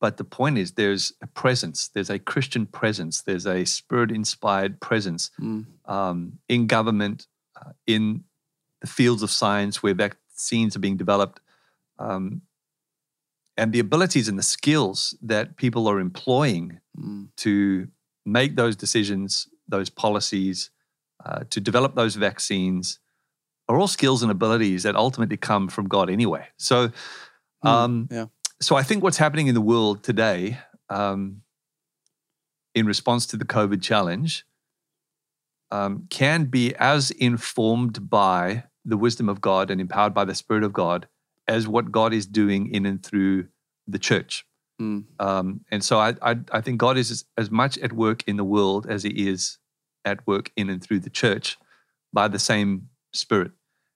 but 0.01 0.19
the 0.19 0.25
point 0.25 0.57
is 0.57 0.73
there's 0.73 1.13
a 1.21 1.27
presence, 1.27 1.89
there's 1.89 2.11
a 2.11 2.19
Christian 2.19 2.65
presence, 2.65 3.23
there's 3.23 3.47
a 3.47 3.65
spirit 3.65 4.11
inspired 4.13 4.81
presence 4.81 5.31
Mm. 5.41 5.67
um, 5.87 6.39
in 6.49 6.69
government, 6.69 7.27
uh, 7.61 7.73
in 7.89 8.23
the 8.83 8.87
fields 8.87 9.23
of 9.25 9.31
science 9.33 9.83
where 9.83 9.95
vaccines 9.95 10.77
are 10.77 10.81
being 10.87 10.97
developed, 10.97 11.41
um, 11.99 12.43
and 13.57 13.73
the 13.73 13.81
abilities 13.81 14.29
and 14.29 14.39
the 14.39 14.43
skills 14.45 15.17
that 15.23 15.57
people 15.57 15.89
are 15.89 15.99
employing 15.99 16.81
Mm. 16.97 17.31
to 17.39 17.89
make 18.25 18.55
those 18.55 18.77
decisions, 18.77 19.49
those 19.67 19.91
policies, 19.91 20.71
uh, 21.25 21.43
to 21.51 21.61
develop 21.61 21.95
those 21.97 22.15
vaccines 22.15 23.01
are 23.69 23.79
all 23.79 23.89
skills 23.89 24.23
and 24.23 24.31
abilities 24.31 24.83
that 24.83 24.95
ultimately 24.97 25.37
come 25.37 25.69
from 25.69 25.89
God 25.89 26.11
anyway. 26.11 26.47
So, 26.57 26.91
Mm. 27.65 27.69
um, 27.69 28.09
yeah. 28.11 28.27
so 28.61 28.77
I 28.77 28.83
think 28.83 29.03
what's 29.03 29.17
happening 29.17 29.47
in 29.47 29.55
the 29.55 29.61
world 29.61 30.03
today, 30.03 30.59
um, 30.91 31.43
in 32.75 32.87
response 32.87 33.27
to 33.27 33.37
the 33.37 33.45
COVID 33.47 33.81
challenge, 33.83 34.45
um, 35.71 36.07
can 36.11 36.45
be 36.45 36.75
as 36.77 37.11
informed 37.11 38.11
by 38.11 38.65
the 38.85 38.97
wisdom 38.99 39.29
of 39.29 39.41
God 39.41 39.71
and 39.71 39.81
empowered 39.81 40.13
by 40.13 40.25
the 40.27 40.35
Spirit 40.35 40.63
of 40.63 40.73
God 40.73 41.09
as 41.49 41.67
what 41.67 41.91
God 41.91 42.13
is 42.13 42.27
doing 42.27 42.71
in 42.71 42.85
and 42.85 43.03
through 43.03 43.49
the 43.87 43.99
church. 43.99 44.45
Mm. 44.81 45.05
Um, 45.19 45.61
and 45.71 45.83
so 45.83 45.99
I, 45.99 46.15
I, 46.21 46.37
I 46.53 46.61
think 46.61 46.79
God 46.79 46.99
is 46.99 47.11
as, 47.11 47.25
as 47.39 47.51
much 47.51 47.79
at 47.79 47.93
work 47.93 48.23
in 48.27 48.37
the 48.37 48.45
world 48.45 48.87
as 48.87 49.05
He 49.05 49.29
is 49.29 49.59
at 50.05 50.27
work 50.27 50.51
in 50.57 50.69
and 50.69 50.83
through 50.83 51.01
the 51.01 51.11
church 51.11 51.57
by 52.13 52.29
the 52.29 52.39
same 52.39 52.89
Spirit. 53.15 53.53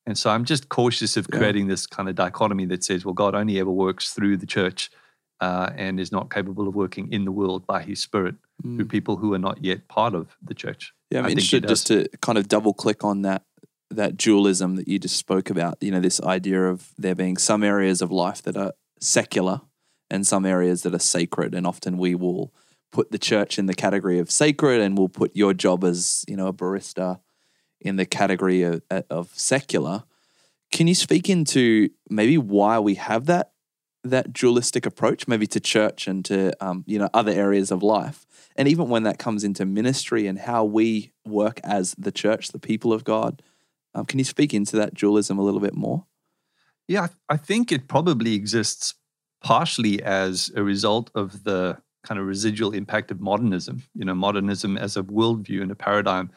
And 0.07 0.17
so 0.17 0.31
I'm 0.31 0.45
just 0.45 0.69
cautious 0.71 1.17
of 1.17 1.27
Yeah. 1.31 1.39
creating 1.39 1.67
this 1.69 1.87
kind 1.87 2.09
of 2.09 2.15
dichotomy 2.15 2.65
that 2.67 2.83
says, 2.85 3.05
well, 3.05 3.15
God 3.15 3.35
only 3.35 3.59
ever 3.61 3.71
works 3.71 4.13
through 4.15 4.39
the 4.39 4.47
church 4.47 4.91
uh, 5.41 5.71
and 5.77 6.01
is 6.01 6.11
not 6.11 6.33
capable 6.33 6.67
of 6.67 6.75
working 6.75 7.13
in 7.13 7.25
the 7.25 7.31
world 7.33 7.67
by 7.67 7.83
His 7.83 8.01
Spirit 8.01 8.35
through 8.63 8.87
Mm. 8.87 8.91
people 8.91 9.17
who 9.17 9.35
are 9.35 9.39
not 9.39 9.63
yet 9.63 9.87
part 9.89 10.15
of 10.15 10.37
the 10.43 10.55
church. 10.55 10.93
Yeah, 11.11 11.21
I'm 11.21 11.27
I 11.27 11.31
interested 11.31 11.69
just 11.69 11.87
to 11.89 12.09
kind 12.23 12.39
of 12.39 12.49
double 12.49 12.73
click 12.75 13.05
on 13.05 13.23
that 13.23 13.43
that 13.91 14.19
dualism 14.19 14.77
that 14.77 14.87
you 14.87 14.99
just 14.99 15.17
spoke 15.17 15.49
about. 15.49 15.79
You 15.81 15.91
know, 15.91 16.01
this 16.01 16.21
idea 16.21 16.67
of 16.69 16.93
there 16.99 17.15
being 17.15 17.39
some 17.39 17.63
areas 17.65 18.03
of 18.03 18.11
life 18.11 18.43
that 18.43 18.55
are 18.57 18.75
secular 19.01 19.63
and 20.11 20.27
some 20.27 20.45
areas 20.45 20.83
that 20.83 20.95
are 20.95 20.99
sacred, 20.99 21.55
and 21.55 21.67
often 21.67 21.97
we 21.97 22.15
will 22.15 22.53
put 22.93 23.11
the 23.11 23.19
church 23.19 23.59
in 23.59 23.65
the 23.67 23.73
category 23.75 24.19
of 24.19 24.31
sacred, 24.31 24.81
and 24.83 24.99
we'll 24.99 25.09
put 25.09 25.35
your 25.37 25.55
job 25.55 25.85
as 25.85 26.25
you 26.29 26.37
know 26.37 26.49
a 26.49 26.53
barista 26.53 27.21
in 27.81 27.97
the 27.97 28.07
category 28.07 28.63
of, 28.63 28.83
of 29.11 29.31
secular. 29.35 30.05
Can 30.73 30.87
you 30.87 30.95
speak 30.95 31.31
into 31.31 31.91
maybe 32.11 32.37
why 32.39 32.79
we 32.79 32.97
have 32.97 33.27
that 33.27 33.53
that 34.05 34.33
dualistic 34.33 34.87
approach, 34.87 35.27
maybe 35.27 35.47
to 35.47 35.61
church 35.61 36.07
and 36.07 36.25
to 36.25 36.53
um, 36.65 36.85
you 36.87 36.99
know 36.99 37.09
other 37.13 37.33
areas 37.33 37.71
of 37.71 37.83
life, 37.83 38.27
and 38.57 38.69
even 38.69 38.89
when 38.89 39.03
that 39.05 39.19
comes 39.19 39.45
into 39.45 39.65
ministry 39.65 40.27
and 40.27 40.39
how 40.39 40.65
we 40.65 41.13
work 41.27 41.61
as 41.65 41.95
the 41.99 42.13
church, 42.13 42.49
the 42.49 42.59
people 42.59 42.93
of 42.93 43.05
God? 43.05 43.43
Um, 43.95 44.05
can 44.05 44.19
you 44.19 44.25
speak 44.25 44.55
into 44.55 44.77
that 44.77 44.95
dualism 44.95 45.39
a 45.39 45.43
little 45.43 45.61
bit 45.61 45.75
more? 45.75 46.05
Yeah, 46.87 47.09
I 47.29 47.37
think 47.37 47.73
it 47.73 47.89
probably 47.89 48.35
exists 48.35 48.95
partially 49.43 50.03
as 50.03 50.51
a 50.55 50.63
result 50.63 51.11
of 51.15 51.45
the 51.45 51.79
kind 52.05 52.21
of 52.21 52.27
residual 52.27 52.73
impact 52.73 53.11
of 53.11 53.21
modernism. 53.21 53.83
You 53.95 54.05
know, 54.05 54.15
modernism 54.15 54.77
as 54.77 54.97
a 54.97 55.03
worldview 55.03 55.63
and 55.63 55.71
a 55.71 55.75
paradigm 55.75 56.31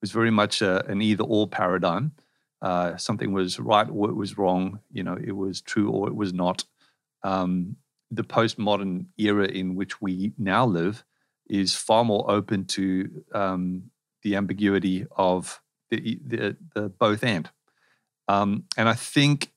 was 0.00 0.12
very 0.12 0.30
much 0.30 0.62
a, 0.62 0.84
an 0.86 1.02
either 1.02 1.24
or 1.24 1.48
paradigm. 1.48 2.12
Uh, 2.62 2.96
something 2.96 3.32
was 3.32 3.58
right 3.60 3.88
or 3.90 4.08
it 4.08 4.16
was 4.16 4.38
wrong. 4.38 4.80
You 4.90 5.02
know, 5.02 5.16
it 5.22 5.32
was 5.32 5.60
true 5.60 5.90
or 5.90 6.08
it 6.08 6.16
was 6.16 6.32
not. 6.32 6.64
Um, 7.22 7.76
the 8.10 8.24
postmodern 8.24 9.06
era 9.18 9.46
in 9.46 9.74
which 9.74 10.00
we 10.00 10.32
now 10.38 10.64
live 10.64 11.04
is 11.48 11.74
far 11.74 12.04
more 12.04 12.30
open 12.30 12.64
to 12.64 13.24
um, 13.34 13.90
the 14.22 14.36
ambiguity 14.36 15.06
of 15.16 15.60
the, 15.90 16.18
the, 16.24 16.56
the 16.74 16.88
both 16.88 17.22
and. 17.22 17.50
Um, 18.28 18.64
and 18.76 18.88
I 18.88 18.94
think, 18.94 19.52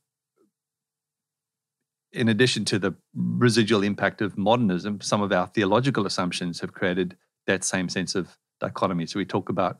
in 2.11 2.27
addition 2.27 2.65
to 2.65 2.79
the 2.79 2.95
residual 3.15 3.83
impact 3.83 4.21
of 4.21 4.37
modernism, 4.37 5.01
some 5.01 5.21
of 5.21 5.31
our 5.31 5.47
theological 5.47 6.05
assumptions 6.05 6.59
have 6.59 6.73
created 6.73 7.17
that 7.47 7.63
same 7.63 7.89
sense 7.89 8.15
of 8.15 8.37
dichotomy. 8.59 9.05
So 9.05 9.19
we 9.19 9.25
talk 9.25 9.49
about 9.49 9.79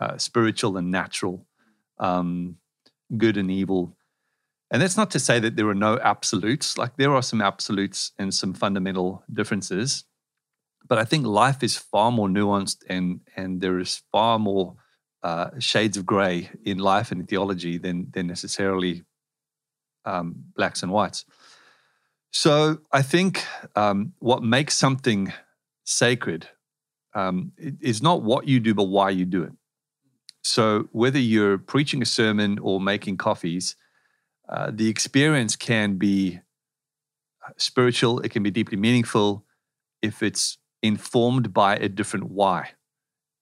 uh, 0.00 0.16
spiritual 0.16 0.76
and 0.76 0.90
natural, 0.90 1.46
um, 1.98 2.56
good 3.16 3.36
and 3.36 3.50
evil. 3.50 3.96
And 4.70 4.80
that's 4.80 4.96
not 4.96 5.10
to 5.12 5.18
say 5.18 5.38
that 5.40 5.56
there 5.56 5.68
are 5.68 5.74
no 5.74 5.98
absolutes. 5.98 6.78
Like 6.78 6.96
there 6.96 7.14
are 7.14 7.22
some 7.22 7.42
absolutes 7.42 8.12
and 8.18 8.32
some 8.32 8.54
fundamental 8.54 9.24
differences. 9.32 10.04
But 10.88 10.98
I 10.98 11.04
think 11.04 11.26
life 11.26 11.62
is 11.62 11.76
far 11.76 12.10
more 12.10 12.28
nuanced 12.28 12.78
and, 12.88 13.20
and 13.36 13.60
there 13.60 13.78
is 13.78 14.02
far 14.10 14.38
more 14.38 14.76
uh, 15.22 15.50
shades 15.58 15.96
of 15.96 16.06
gray 16.06 16.50
in 16.64 16.78
life 16.78 17.10
and 17.10 17.20
in 17.20 17.26
theology 17.26 17.78
than, 17.78 18.08
than 18.12 18.26
necessarily 18.26 19.04
um, 20.04 20.34
blacks 20.54 20.82
and 20.82 20.90
whites. 20.90 21.24
So 22.32 22.78
I 22.92 23.02
think 23.02 23.44
um, 23.76 24.14
what 24.18 24.42
makes 24.42 24.76
something 24.76 25.32
sacred 25.84 26.48
um, 27.14 27.52
is 27.58 28.00
not 28.00 28.22
what 28.22 28.46
you 28.46 28.60
do, 28.60 28.74
but 28.74 28.84
why 28.84 29.10
you 29.10 29.24
do 29.24 29.42
it. 29.42 29.52
So 30.42 30.88
whether 30.92 31.18
you're 31.18 31.58
preaching 31.58 32.02
a 32.02 32.06
sermon 32.06 32.58
or 32.60 32.80
making 32.80 33.18
coffees, 33.18 33.76
uh, 34.48 34.70
the 34.72 34.88
experience 34.88 35.56
can 35.56 35.96
be 35.96 36.40
uh, 37.46 37.52
spiritual, 37.56 38.20
it 38.20 38.30
can 38.30 38.42
be 38.42 38.50
deeply 38.50 38.76
meaningful 38.76 39.44
if 40.02 40.22
it's 40.22 40.58
informed 40.82 41.52
by 41.52 41.76
a 41.76 41.88
different 41.88 42.30
why. 42.30 42.70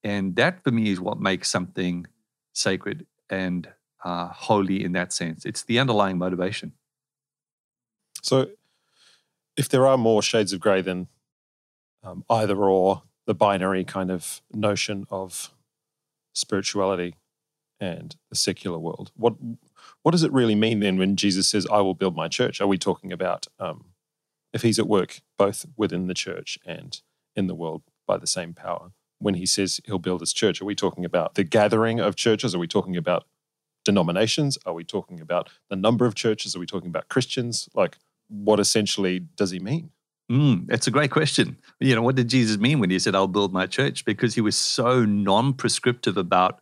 And 0.03 0.37
that 0.37 0.63
for 0.65 0.71
me 0.71 0.91
is 0.91 1.01
what 1.01 1.21
makes 1.21 1.51
something 1.51 2.07
sacred 2.53 3.07
and 3.31 3.69
uh, 4.05 4.29
holy 4.29 4.85
in 4.85 4.93
that 4.93 5.13
sense. 5.13 5.45
It's 5.45 5.63
the 5.65 5.79
underlying 5.79 6.19
motivation. 6.19 6.73
So, 8.23 8.49
if 9.57 9.69
there 9.69 9.87
are 9.87 9.99
more 9.99 10.23
shades 10.23 10.53
of 10.53 10.61
grey 10.61 10.83
than 10.83 11.09
um, 12.03 12.25
either 12.31 12.57
or, 12.57 13.03
the 13.27 13.35
binary 13.35 13.85
kind 13.85 14.11
of 14.11 14.41
notion 14.53 15.07
of 15.11 15.53
spirituality 16.39 17.15
and 17.81 18.17
the 18.31 18.37
secular 18.37 18.79
world, 18.79 19.13
what 19.17 19.35
what 20.03 20.13
does 20.13 20.23
it 20.23 20.33
really 20.33 20.55
mean 20.55 20.81
then 20.81 20.99
when 20.99 21.17
Jesus 21.17 21.49
says, 21.49 21.67
"I 21.71 21.81
will 21.81 21.95
build 21.95 22.17
my 22.17 22.29
church"? 22.29 22.61
Are 22.61 22.67
we 22.67 22.79
talking 22.79 23.13
about 23.13 23.47
um, 23.59 23.87
if 24.53 24.63
He's 24.63 24.79
at 24.79 24.89
work 24.89 25.21
both 25.37 25.67
within 25.77 26.07
the 26.07 26.15
church 26.15 26.59
and 26.67 27.01
in 27.37 27.47
the 27.47 27.55
world 27.55 27.83
by 28.07 28.17
the 28.17 28.27
same 28.27 28.55
power? 28.55 28.93
when 29.19 29.35
he 29.35 29.47
says 29.47 29.81
he'll 29.85 29.99
build 29.99 30.21
his 30.21 30.33
church? 30.33 30.61
Are 30.61 30.65
we 30.65 30.75
talking 30.75 31.05
about 31.05 31.35
the 31.35 31.45
gathering 31.45 32.01
of 32.01 32.17
churches? 32.17 32.55
Are 32.55 32.59
we 32.59 32.69
talking 32.69 32.97
about 32.97 33.25
denominations? 33.85 34.59
Are 34.67 34.75
we 34.75 34.85
talking 34.85 35.21
about 35.21 35.51
the 35.71 35.77
number 35.77 36.07
of 36.07 36.15
churches? 36.15 36.55
Are 36.55 36.59
we 36.61 36.67
talking 36.67 36.89
about 36.89 37.09
Christians? 37.09 37.69
Like, 37.75 37.99
what 38.29 38.61
essentially 38.61 39.21
does 39.21 39.51
he 39.51 39.59
mean? 39.59 39.91
Mm, 40.31 40.71
it's 40.71 40.87
a 40.87 40.91
great 40.91 41.11
question. 41.11 41.57
You 41.81 41.95
know, 41.95 42.03
what 42.03 42.17
did 42.17 42.29
Jesus 42.29 42.59
mean 42.59 42.81
when 42.81 42.91
he 42.91 42.99
said, 42.99 43.15
I'll 43.15 43.29
build 43.29 43.53
my 43.53 43.67
church? 43.67 44.05
Because 44.05 44.35
he 44.35 44.43
was 44.43 44.57
so 44.57 45.05
non 45.05 45.55
prescriptive 45.55 46.19
about 46.19 46.61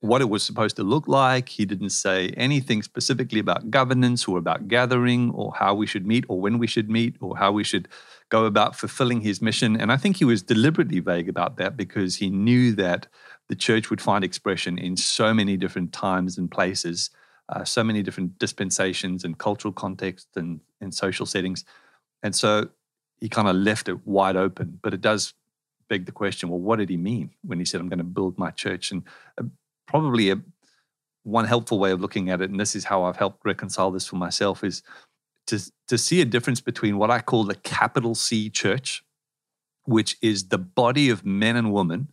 what 0.00 0.20
it 0.20 0.28
was 0.28 0.42
supposed 0.42 0.76
to 0.76 0.82
look 0.82 1.06
like. 1.06 1.48
He 1.48 1.64
didn't 1.64 1.90
say 1.90 2.30
anything 2.36 2.82
specifically 2.82 3.38
about 3.38 3.70
governance 3.70 4.26
or 4.26 4.38
about 4.38 4.68
gathering 4.68 5.30
or 5.30 5.52
how 5.54 5.74
we 5.74 5.86
should 5.86 6.06
meet 6.06 6.24
or 6.28 6.40
when 6.40 6.58
we 6.58 6.66
should 6.66 6.90
meet 6.90 7.16
or 7.20 7.36
how 7.36 7.52
we 7.52 7.64
should 7.64 7.88
go 8.28 8.44
about 8.44 8.76
fulfilling 8.76 9.20
his 9.20 9.40
mission. 9.40 9.80
And 9.80 9.92
I 9.92 9.96
think 9.96 10.16
he 10.16 10.24
was 10.24 10.42
deliberately 10.42 11.00
vague 11.00 11.28
about 11.28 11.56
that 11.58 11.76
because 11.76 12.16
he 12.16 12.28
knew 12.28 12.72
that 12.72 13.06
the 13.48 13.54
church 13.54 13.88
would 13.88 14.00
find 14.00 14.24
expression 14.24 14.78
in 14.78 14.96
so 14.96 15.32
many 15.32 15.56
different 15.56 15.92
times 15.92 16.36
and 16.36 16.50
places, 16.50 17.10
uh, 17.48 17.64
so 17.64 17.84
many 17.84 18.02
different 18.02 18.38
dispensations 18.38 19.22
and 19.24 19.38
cultural 19.38 19.72
contexts 19.72 20.36
and, 20.36 20.60
and 20.80 20.92
social 20.92 21.24
settings. 21.24 21.64
And 22.22 22.34
so 22.34 22.68
he 23.20 23.28
kind 23.28 23.48
of 23.48 23.56
left 23.56 23.88
it 23.88 24.06
wide 24.06 24.36
open. 24.36 24.78
But 24.82 24.94
it 24.94 25.00
does 25.00 25.34
beg 25.88 26.06
the 26.06 26.12
question 26.12 26.48
well, 26.48 26.60
what 26.60 26.78
did 26.78 26.90
he 26.90 26.96
mean 26.96 27.30
when 27.42 27.58
he 27.58 27.64
said, 27.64 27.80
I'm 27.80 27.88
going 27.88 27.98
to 27.98 28.04
build 28.04 28.38
my 28.38 28.50
church? 28.50 28.90
And 28.90 29.02
uh, 29.38 29.44
probably 29.86 30.30
a, 30.30 30.40
one 31.22 31.44
helpful 31.44 31.78
way 31.78 31.90
of 31.90 32.00
looking 32.00 32.30
at 32.30 32.40
it, 32.40 32.50
and 32.50 32.60
this 32.60 32.76
is 32.76 32.84
how 32.84 33.02
I've 33.02 33.16
helped 33.16 33.44
reconcile 33.44 33.90
this 33.90 34.06
for 34.06 34.16
myself, 34.16 34.62
is 34.62 34.82
to, 35.48 35.60
to 35.88 35.98
see 35.98 36.20
a 36.20 36.24
difference 36.24 36.60
between 36.60 36.98
what 36.98 37.10
I 37.10 37.20
call 37.20 37.44
the 37.44 37.56
capital 37.56 38.14
C 38.14 38.48
church, 38.48 39.02
which 39.84 40.16
is 40.22 40.48
the 40.48 40.58
body 40.58 41.10
of 41.10 41.24
men 41.24 41.56
and 41.56 41.72
women, 41.72 42.08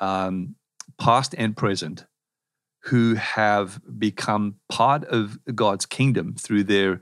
um, 0.00 0.56
past 0.98 1.34
and 1.38 1.56
present, 1.56 2.04
who 2.84 3.14
have 3.14 3.80
become 3.98 4.56
part 4.68 5.04
of 5.04 5.38
God's 5.54 5.86
kingdom 5.86 6.34
through 6.34 6.64
their 6.64 7.00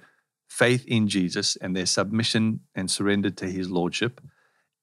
faith 0.51 0.85
in 0.87 1.09
Jesus 1.09 1.57
and 1.57 1.75
their 1.77 1.87
submission 1.87 2.61
and 2.75 2.91
surrender 2.91 3.31
to 3.31 3.47
his 3.47 3.71
lordship. 3.71 4.21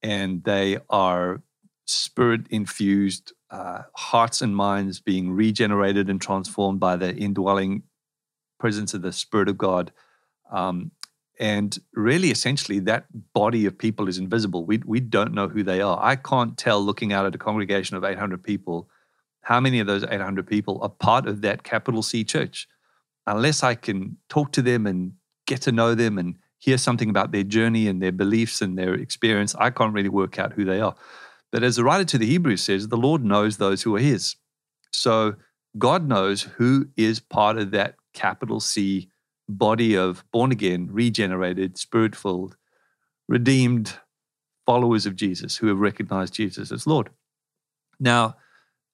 And 0.02 0.44
they 0.46 0.78
are 0.90 1.42
spirit 1.86 2.48
infused 2.50 3.34
uh, 3.52 3.84
hearts 3.96 4.42
and 4.42 4.56
minds 4.56 5.00
being 5.00 5.32
regenerated 5.32 6.10
and 6.10 6.22
transformed 6.22 6.80
by 6.80 6.96
the 6.96 7.14
indwelling 7.16 7.84
presence 8.60 8.94
of 8.94 9.02
the 9.02 9.12
Spirit 9.12 9.50
of 9.50 9.58
God. 9.58 9.92
Um, 10.52 10.92
and 11.40 11.78
really, 11.94 12.32
essentially, 12.32 12.80
that 12.80 13.06
body 13.34 13.66
of 13.66 13.78
people 13.78 14.08
is 14.08 14.18
invisible. 14.18 14.66
We, 14.66 14.82
we 14.86 15.00
don't 15.00 15.34
know 15.34 15.48
who 15.48 15.64
they 15.64 15.82
are. 15.82 16.00
I 16.02 16.16
can't 16.16 16.58
tell, 16.58 16.82
looking 16.82 17.14
out 17.14 17.26
at 17.26 17.36
a 17.36 17.38
congregation 17.38 17.96
of 17.96 18.04
800 18.04 18.42
people, 18.42 18.90
how 19.42 19.60
many 19.60 19.80
of 19.80 19.88
those 19.88 20.04
800 20.04 20.48
people 20.48 20.80
are 20.82 20.90
part 20.90 21.28
of 21.28 21.42
that 21.42 21.64
capital 21.64 22.02
C 22.02 22.24
church, 22.24 22.68
unless 23.28 23.64
I 23.64 23.76
can 23.76 24.18
talk 24.30 24.52
to 24.54 24.62
them 24.62 24.88
and 24.88 25.14
get 25.48 25.62
to 25.62 25.72
know 25.72 25.96
them 25.96 26.20
and 26.20 26.36
hear 26.60 26.78
something 26.78 27.10
about 27.10 27.32
their 27.32 27.44
journey 27.44 27.88
and 27.88 28.02
their 28.02 28.12
beliefs 28.12 28.62
and 28.62 28.78
their 28.78 28.94
experience. 28.94 29.56
I 29.56 29.72
can't 29.72 29.94
really 29.94 30.10
work 30.10 30.38
out 30.38 30.54
who 30.54 30.66
they 30.66 30.80
are. 30.80 30.96
But 31.52 31.64
as 31.64 31.78
the 31.78 31.84
writer 31.84 32.06
to 32.06 32.18
the 32.18 32.26
Hebrews 32.26 32.62
says, 32.62 32.90
the 32.90 32.98
Lord 32.98 33.24
knows 33.24 33.58
those 33.58 33.82
who 33.82 33.96
are 33.96 34.00
his. 34.00 34.36
So 34.92 35.36
God 35.78 36.08
knows 36.08 36.44
who 36.44 36.90
is 36.96 37.20
part 37.20 37.58
of 37.58 37.72
that 37.72 37.96
capital 38.14 38.60
C 38.60 39.10
body 39.50 39.96
of 39.96 40.24
born 40.32 40.52
again, 40.52 40.90
regenerated, 40.92 41.78
spirit 41.78 42.16
filled, 42.16 42.58
redeemed 43.28 43.98
followers 44.66 45.06
of 45.06 45.16
Jesus 45.16 45.58
who 45.58 45.68
have 45.68 45.80
recognized 45.80 46.34
Jesus 46.34 46.72
as 46.72 46.86
Lord. 46.86 47.10
Now, 48.00 48.36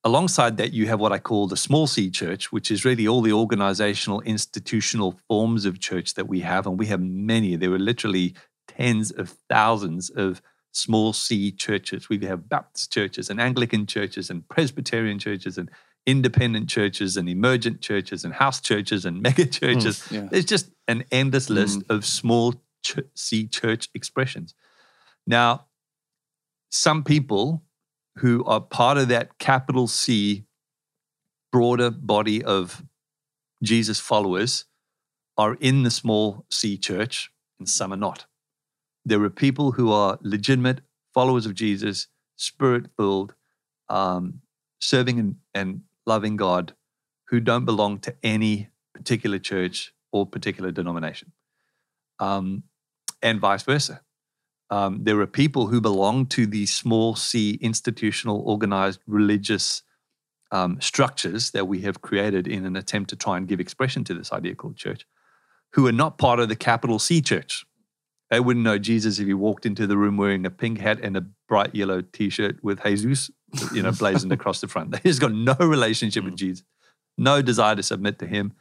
alongside 0.03 0.57
that, 0.57 0.73
you 0.73 0.87
have 0.87 0.99
what 0.99 1.11
I 1.11 1.19
call 1.19 1.47
the 1.47 1.57
small 1.57 1.87
c 1.87 2.09
church, 2.09 2.51
which 2.51 2.69
is 2.69 2.85
really 2.85 3.07
all 3.07 3.21
the 3.21 3.33
organizational, 3.33 4.21
institutional 4.21 5.19
forms 5.27 5.65
of 5.65 5.79
church 5.79 6.13
that 6.15 6.27
we 6.27 6.41
have. 6.41 6.67
And 6.67 6.77
we 6.77 6.87
have 6.87 7.01
many. 7.01 7.55
There 7.55 7.71
are 7.71 7.79
literally 7.79 8.35
tens 8.67 9.11
of 9.11 9.35
thousands 9.49 10.09
of 10.09 10.41
small 10.71 11.13
c 11.13 11.51
churches. 11.51 12.09
We 12.09 12.19
have 12.25 12.49
Baptist 12.49 12.91
churches 12.91 13.29
and 13.29 13.39
Anglican 13.39 13.85
churches 13.85 14.29
and 14.29 14.47
Presbyterian 14.49 15.19
churches 15.19 15.57
and 15.57 15.69
independent 16.05 16.69
churches 16.69 17.15
and 17.15 17.29
emergent 17.29 17.79
churches 17.79 18.25
and 18.25 18.33
house 18.33 18.59
churches 18.59 19.05
and 19.05 19.21
mega 19.27 19.45
churches. 19.45 19.99
Mm, 20.09 20.11
yeah. 20.11 20.27
There's 20.29 20.45
just 20.45 20.69
an 20.87 21.05
endless 21.11 21.47
mm. 21.47 21.55
list 21.55 21.79
mm. 21.79 21.95
of 21.95 22.05
small 22.05 22.53
ch- 22.83 22.99
c 23.15 23.47
church 23.47 23.89
expressions. 23.93 24.53
Now, 25.25 25.67
some 26.69 27.03
people 27.03 27.63
who 28.17 28.43
are 28.45 28.61
part 28.61 28.97
of 28.97 29.07
that 29.07 29.37
capital 29.39 29.87
C 29.87 30.45
broader 31.51 31.91
body 31.91 32.43
of 32.43 32.83
Jesus 33.61 33.99
followers 33.99 34.65
are 35.37 35.55
in 35.55 35.83
the 35.83 35.91
small 35.91 36.45
c 36.49 36.77
church 36.77 37.31
and 37.59 37.69
some 37.69 37.93
are 37.93 37.97
not. 37.97 38.25
There 39.05 39.21
are 39.23 39.29
people 39.29 39.73
who 39.73 39.91
are 39.91 40.17
legitimate 40.21 40.81
followers 41.13 41.45
of 41.45 41.53
Jesus, 41.53 42.07
spirit 42.35 42.87
filled, 42.97 43.35
um, 43.89 44.41
serving 44.79 45.19
and, 45.19 45.35
and 45.53 45.81
loving 46.05 46.35
God 46.35 46.73
who 47.29 47.39
don't 47.39 47.65
belong 47.65 47.99
to 47.99 48.15
any 48.23 48.69
particular 48.93 49.39
church 49.39 49.93
or 50.11 50.25
particular 50.25 50.71
denomination, 50.71 51.31
um, 52.19 52.63
and 53.21 53.39
vice 53.39 53.63
versa. 53.63 54.01
Um, 54.73 55.03
there 55.03 55.19
are 55.19 55.27
people 55.27 55.67
who 55.67 55.79
belong 55.79 56.25
to 56.27 56.47
the 56.47 56.65
small 56.65 57.15
c 57.15 57.59
institutional, 57.61 58.41
organized, 58.43 59.01
religious 59.05 59.83
um, 60.51 60.81
structures 60.81 61.51
that 61.51 61.67
we 61.67 61.81
have 61.81 62.01
created 62.01 62.47
in 62.47 62.65
an 62.65 62.75
attempt 62.75 63.11
to 63.11 63.15
try 63.15 63.37
and 63.37 63.47
give 63.47 63.59
expression 63.59 64.03
to 64.05 64.15
this 64.15 64.33
idea 64.33 64.55
called 64.55 64.75
church, 64.75 65.05
who 65.73 65.85
are 65.85 65.91
not 65.91 66.17
part 66.17 66.39
of 66.39 66.49
the 66.49 66.55
capital 66.55 66.97
C 66.97 67.21
church. 67.21 67.65
They 68.31 68.39
wouldn't 68.39 68.63
know 68.63 68.79
Jesus 68.79 69.19
if 69.19 69.27
he 69.27 69.35
walked 69.35 69.67
into 69.67 69.85
the 69.85 69.95
room 69.95 70.17
wearing 70.17 70.43
a 70.43 70.49
pink 70.49 70.79
hat 70.79 70.99
and 71.03 71.15
a 71.15 71.25
bright 71.47 71.75
yellow 71.75 72.01
T-shirt 72.01 72.63
with 72.63 72.81
Jesus, 72.83 73.29
you 73.75 73.83
know, 73.83 73.91
blazoned 73.91 74.31
across 74.39 74.59
the 74.59 74.67
front. 74.67 74.97
He's 75.03 75.19
got 75.19 75.33
no 75.33 75.55
relationship 75.59 76.23
with 76.23 76.35
Jesus, 76.35 76.65
no 77.15 77.43
desire 77.43 77.75
to 77.75 77.83
submit 77.83 78.17
to 78.19 78.25
him. 78.25 78.53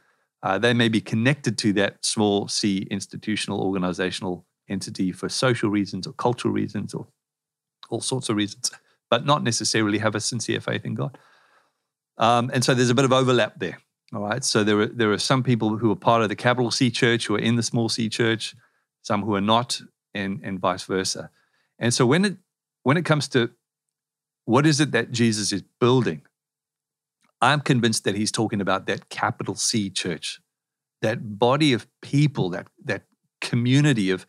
Uh, 0.43 0.59
they 0.59 0.75
may 0.75 0.89
be 0.89 1.01
connected 1.01 1.57
to 1.57 1.73
that 1.73 2.05
small 2.05 2.47
C 2.47 2.87
institutional 2.91 3.61
organizational 3.61 4.45
entity 4.69 5.11
for 5.11 5.29
social 5.29 5.69
reasons 5.69 6.07
or 6.07 6.13
cultural 6.13 6.53
reasons 6.53 6.93
or 6.93 7.07
all 7.89 8.01
sorts 8.01 8.29
of 8.29 8.35
reasons, 8.35 8.71
but 9.09 9.25
not 9.25 9.43
necessarily 9.43 9.99
have 9.99 10.15
a 10.15 10.19
sincere 10.19 10.61
faith 10.61 10.85
in 10.85 10.95
God. 10.95 11.17
Um, 12.17 12.51
and 12.53 12.63
so 12.63 12.73
there's 12.73 12.89
a 12.89 12.95
bit 12.95 13.05
of 13.05 13.13
overlap 13.13 13.59
there. 13.59 13.79
All 14.13 14.21
right. 14.21 14.43
So 14.43 14.63
there 14.63 14.79
are 14.79 14.85
there 14.85 15.11
are 15.11 15.17
some 15.17 15.41
people 15.41 15.77
who 15.77 15.91
are 15.91 15.95
part 15.95 16.21
of 16.21 16.29
the 16.29 16.35
capital 16.35 16.69
C 16.69 16.91
church 16.91 17.25
who 17.25 17.35
are 17.35 17.39
in 17.39 17.55
the 17.55 17.63
small 17.63 17.89
C 17.89 18.09
church, 18.09 18.55
some 19.01 19.23
who 19.23 19.33
are 19.33 19.41
not, 19.41 19.81
and 20.13 20.39
and 20.43 20.59
vice 20.59 20.83
versa. 20.83 21.31
And 21.79 21.93
so 21.93 22.05
when 22.05 22.25
it 22.25 22.37
when 22.83 22.97
it 22.97 23.05
comes 23.05 23.27
to 23.29 23.49
what 24.45 24.65
is 24.67 24.79
it 24.79 24.91
that 24.91 25.11
Jesus 25.11 25.51
is 25.51 25.63
building, 25.79 26.21
I'm 27.41 27.61
convinced 27.61 28.03
that 28.03 28.15
he's 28.15 28.31
talking 28.31 28.61
about 28.61 28.85
that 28.85 29.09
capital 29.09 29.55
C 29.55 29.89
church, 29.89 30.39
that 31.01 31.39
body 31.39 31.73
of 31.73 31.87
people, 32.01 32.49
that 32.51 32.67
that 32.85 33.03
community 33.41 34.11
of 34.11 34.27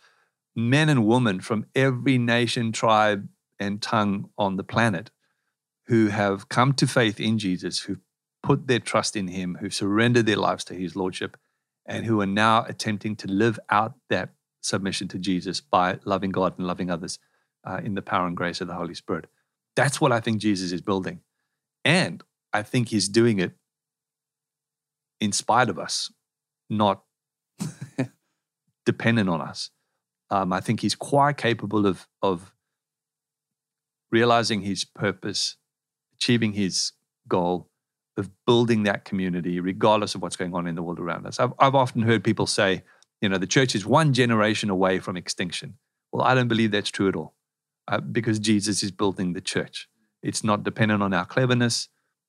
men 0.57 0.89
and 0.89 1.07
women 1.07 1.41
from 1.41 1.67
every 1.75 2.19
nation, 2.19 2.73
tribe, 2.73 3.29
and 3.59 3.81
tongue 3.81 4.31
on 4.37 4.57
the 4.57 4.65
planet 4.65 5.11
who 5.87 6.09
have 6.09 6.49
come 6.49 6.73
to 6.75 6.87
faith 6.87 7.21
in 7.21 7.39
Jesus, 7.39 7.81
who 7.81 7.97
put 8.43 8.67
their 8.67 8.79
trust 8.79 9.17
in 9.17 9.29
him, 9.29 9.59
who 9.61 9.71
surrendered 9.71 10.27
their 10.27 10.37
lives 10.37 10.65
to 10.65 10.75
his 10.75 10.97
lordship, 10.97 11.37
and 11.87 12.07
who 12.07 12.21
are 12.21 12.27
now 12.27 12.65
attempting 12.65 13.17
to 13.17 13.29
live 13.29 13.59
out 13.71 13.95
that 14.09 14.31
submission 14.61 15.09
to 15.09 15.19
Jesus 15.19 15.61
by 15.61 15.99
loving 16.05 16.31
God 16.31 16.55
and 16.59 16.67
loving 16.67 16.91
others 16.91 17.19
uh, 17.65 17.81
in 17.83 17.95
the 17.95 18.03
power 18.03 18.27
and 18.27 18.37
grace 18.37 18.61
of 18.61 18.69
the 18.69 18.75
Holy 18.75 18.95
Spirit. 18.95 19.27
That's 19.77 20.01
what 20.01 20.13
I 20.13 20.21
think 20.21 20.41
Jesus 20.41 20.73
is 20.73 20.81
building. 20.81 21.21
And 21.85 22.23
I 22.53 22.63
think 22.63 22.89
he's 22.89 23.09
doing 23.09 23.39
it 23.39 23.53
in 25.21 25.33
spite 25.33 25.69
of 25.69 25.79
us, 25.79 26.11
not 26.71 27.03
dependent 28.87 29.29
on 29.29 29.41
us. 29.41 29.71
Um, 30.31 30.53
I 30.53 30.61
think 30.61 30.81
he's 30.81 30.95
quite 30.95 31.37
capable 31.37 31.87
of, 31.87 32.07
of 32.23 32.53
realizing 34.11 34.63
his 34.63 34.85
purpose 34.85 35.57
achieving 36.25 36.53
his 36.53 36.93
goal 37.29 37.69
of 38.17 38.31
building 38.47 38.85
that 38.85 39.05
community, 39.05 39.61
regardless 39.61 40.15
of 40.15 40.23
what's 40.23 40.37
going 40.37 40.55
on 40.55 40.67
in 40.67 40.75
the 40.75 40.83
world 40.83 41.01
around 41.01 41.27
us. 41.27 41.41
I've, 41.41 41.53
I've 41.59 41.75
often 41.75 42.03
heard 42.03 42.23
people 42.23 42.47
say, 42.47 42.83
you 43.21 43.29
know, 43.29 43.39
the 43.39 43.47
church 43.47 43.75
is 43.75 43.85
one 43.85 44.13
generation 44.13 44.71
away 44.71 45.01
from 45.01 45.17
extinction. 45.17 45.75
Well, 46.13 46.23
I 46.23 46.35
don't 46.35 46.49
believe 46.49 46.71
that's 46.71 46.91
true 46.91 47.09
at 47.09 47.17
all 47.17 47.35
uh, 47.89 48.01
because 48.01 48.39
Jesus 48.39 48.83
is 48.83 48.91
building 48.91 49.33
the 49.33 49.41
church. 49.41 49.89
It's 50.23 50.45
not 50.45 50.63
dependent 50.63 51.03
on 51.03 51.13
our 51.13 51.27
cleverness, 51.27 51.89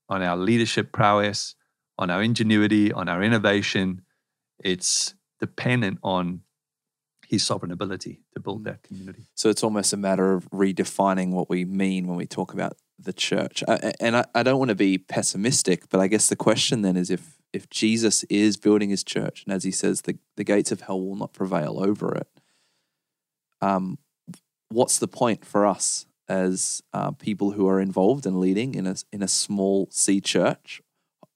on 0.09 0.21
our 0.21 0.35
leadership 0.35 0.91
prowess, 0.91 1.55
on 1.97 2.09
our 2.09 2.21
ingenuity, 2.21 2.91
on 2.91 3.07
our 3.07 3.21
innovation. 3.21 4.01
It's 4.59 5.13
dependent 5.39 5.99
on 6.01 6.41
his 7.35 7.45
sovereign 7.45 7.71
ability 7.71 8.13
to 8.33 8.39
build 8.39 8.63
that 8.63 8.79
community. 8.87 9.23
So 9.35 9.49
it's 9.49 9.63
almost 9.63 9.93
a 9.93 9.97
matter 9.97 10.33
of 10.33 10.49
redefining 10.51 11.29
what 11.37 11.47
we 11.49 11.65
mean 11.65 12.07
when 12.07 12.17
we 12.17 12.27
talk 12.27 12.53
about 12.53 12.73
the 12.97 13.13
church. 13.13 13.63
I, 13.67 13.93
and 13.99 14.13
I, 14.17 14.25
I 14.33 14.41
don't 14.43 14.59
want 14.59 14.69
to 14.69 14.75
be 14.75 14.97
pessimistic, 14.97 15.89
but 15.89 15.99
I 15.99 16.07
guess 16.07 16.29
the 16.29 16.35
question 16.35 16.81
then 16.81 16.97
is 16.97 17.09
if 17.09 17.23
if 17.53 17.69
Jesus 17.69 18.23
is 18.25 18.57
building 18.57 18.89
his 18.89 19.03
church, 19.03 19.43
and 19.45 19.53
as 19.53 19.63
he 19.63 19.71
says, 19.71 20.01
the, 20.01 20.17
the 20.35 20.43
gates 20.43 20.71
of 20.73 20.81
hell 20.81 21.01
will 21.01 21.15
not 21.15 21.31
prevail 21.31 21.79
over 21.79 22.13
it, 22.13 22.27
um, 23.61 23.97
what's 24.69 24.99
the 24.99 25.07
point 25.07 25.45
for 25.45 25.65
us 25.65 26.05
as 26.27 26.81
uh, 26.91 27.11
people 27.11 27.51
who 27.51 27.65
are 27.67 27.79
involved 27.79 28.25
in 28.25 28.41
leading 28.41 28.75
in 28.75 28.85
a, 28.87 28.95
in 29.13 29.21
a 29.21 29.27
small 29.27 29.87
C 29.89 30.19
church, 30.19 30.81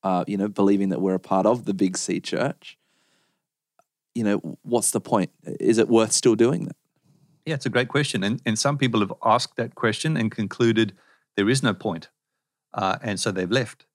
uh, 0.04 0.26
you 0.28 0.36
know, 0.36 0.50
believing 0.50 0.90
that 0.90 1.02
we're 1.02 1.16
a 1.16 1.20
part 1.20 1.46
of 1.46 1.64
the 1.64 1.74
big 1.74 1.96
C 1.98 2.20
church? 2.20 2.78
You 4.16 4.24
know, 4.24 4.58
what's 4.64 4.92
the 4.92 5.02
point? 5.02 5.32
Is 5.44 5.78
it 5.78 5.88
worth 5.88 6.12
still 6.12 6.36
doing 6.36 6.66
that? 6.66 6.76
Yeah, 7.46 7.56
it's 7.56 7.66
a 7.66 7.70
great 7.70 7.88
question. 7.88 8.24
And, 8.24 8.42
and 8.46 8.60
some 8.60 8.78
people 8.78 9.00
have 9.00 9.14
asked 9.24 9.56
that 9.58 9.76
question 9.76 10.18
and 10.18 10.32
concluded– 10.32 10.94
there 11.40 11.50
is 11.50 11.64
no 11.64 11.74
point. 11.74 12.10
Uh, 12.74 12.98
and 13.02 13.18
so 13.18 13.32
they've 13.32 13.50
left. 13.50 13.86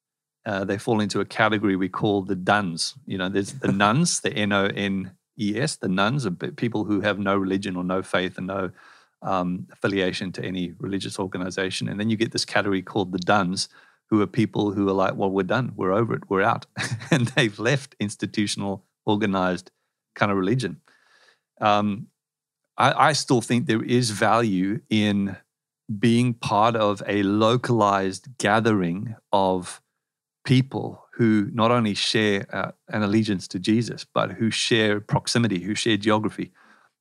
Uh, 0.46 0.64
they 0.64 0.79
fall 0.79 0.98
into 0.98 1.20
a 1.20 1.27
category 1.27 1.77
we 1.77 1.90
call 1.90 2.22
the 2.22 2.35
dones. 2.35 2.94
You 3.05 3.18
know, 3.18 3.29
there's 3.29 3.53
the 3.53 3.70
nones, 3.85 4.20
the 4.20 4.33
N 4.33 4.50
O 4.50 4.64
N 4.74 5.12
E 5.38 5.61
S, 5.61 5.77
the 5.77 5.88
nones 5.88 6.24
are 6.24 6.31
people 6.31 6.85
who 6.85 7.03
have 7.03 7.18
no 7.18 7.37
religion 7.37 7.77
or 7.77 7.85
no 7.85 8.00
faith 8.03 8.38
and 8.38 8.46
no 8.46 8.70
um, 9.20 9.66
affiliation 9.72 10.33
to 10.33 10.42
any 10.42 10.72
religious 10.79 11.18
organization. 11.18 11.87
And 11.87 12.00
then 12.00 12.09
you 12.09 12.16
get 12.16 12.33
this 12.33 12.46
category 12.46 12.81
called 12.81 13.12
the 13.12 13.18
dones, 13.18 13.68
who 14.07 14.22
are 14.22 14.27
people 14.27 14.72
who 14.72 14.88
are 14.88 14.92
like, 14.92 15.14
well, 15.14 15.31
we're 15.31 15.42
done, 15.42 15.74
we're 15.77 15.92
over 15.92 16.14
it, 16.14 16.31
we're 16.31 16.40
out. 16.40 16.64
and 17.11 17.29
they've 17.29 17.59
left 17.59 17.94
institutional, 18.00 18.87
organized 19.05 19.70
kind 20.14 20.33
of 20.33 20.38
religion. 20.38 20.81
Um, 21.61 22.09
I, 22.77 23.09
I 23.09 23.12
still 23.12 23.40
think 23.40 23.66
there 23.66 23.83
is 23.83 24.11
value 24.11 24.81
in 24.90 25.37
being 25.98 26.35
part 26.35 26.77
of 26.77 27.03
a 27.07 27.22
localized 27.22 28.29
gathering 28.38 29.16
of 29.33 29.81
people 30.44 31.05
who 31.14 31.48
not 31.53 31.70
only 31.70 31.94
share 31.94 32.46
uh, 32.53 32.72
an 32.88 33.03
allegiance 33.03 33.46
to 33.48 33.59
Jesus, 33.59 34.05
but 34.05 34.33
who 34.33 34.50
share 34.50 35.00
proximity, 35.00 35.61
who 35.61 35.74
share 35.74 35.96
geography, 35.96 36.53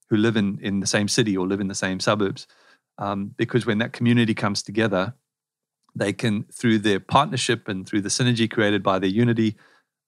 who 0.10 0.18
live 0.18 0.38
in, 0.38 0.60
in 0.62 0.80
the 0.80 0.88
same 0.88 1.08
city 1.08 1.36
or 1.36 1.48
live 1.48 1.60
in 1.60 1.68
the 1.68 1.76
same 1.76 2.00
suburbs. 2.00 2.48
Um, 3.00 3.34
because 3.38 3.66
when 3.66 3.80
that 3.80 3.94
community 3.94 4.34
comes 4.34 4.62
together, 4.62 5.16
they 5.96 6.14
can, 6.14 6.44
through 6.54 6.80
their 6.80 7.00
partnership 7.00 7.68
and 7.68 7.88
through 7.88 8.02
the 8.02 8.10
synergy 8.10 8.50
created 8.50 8.84
by 8.84 9.00
their 9.00 9.10
unity, 9.10 9.56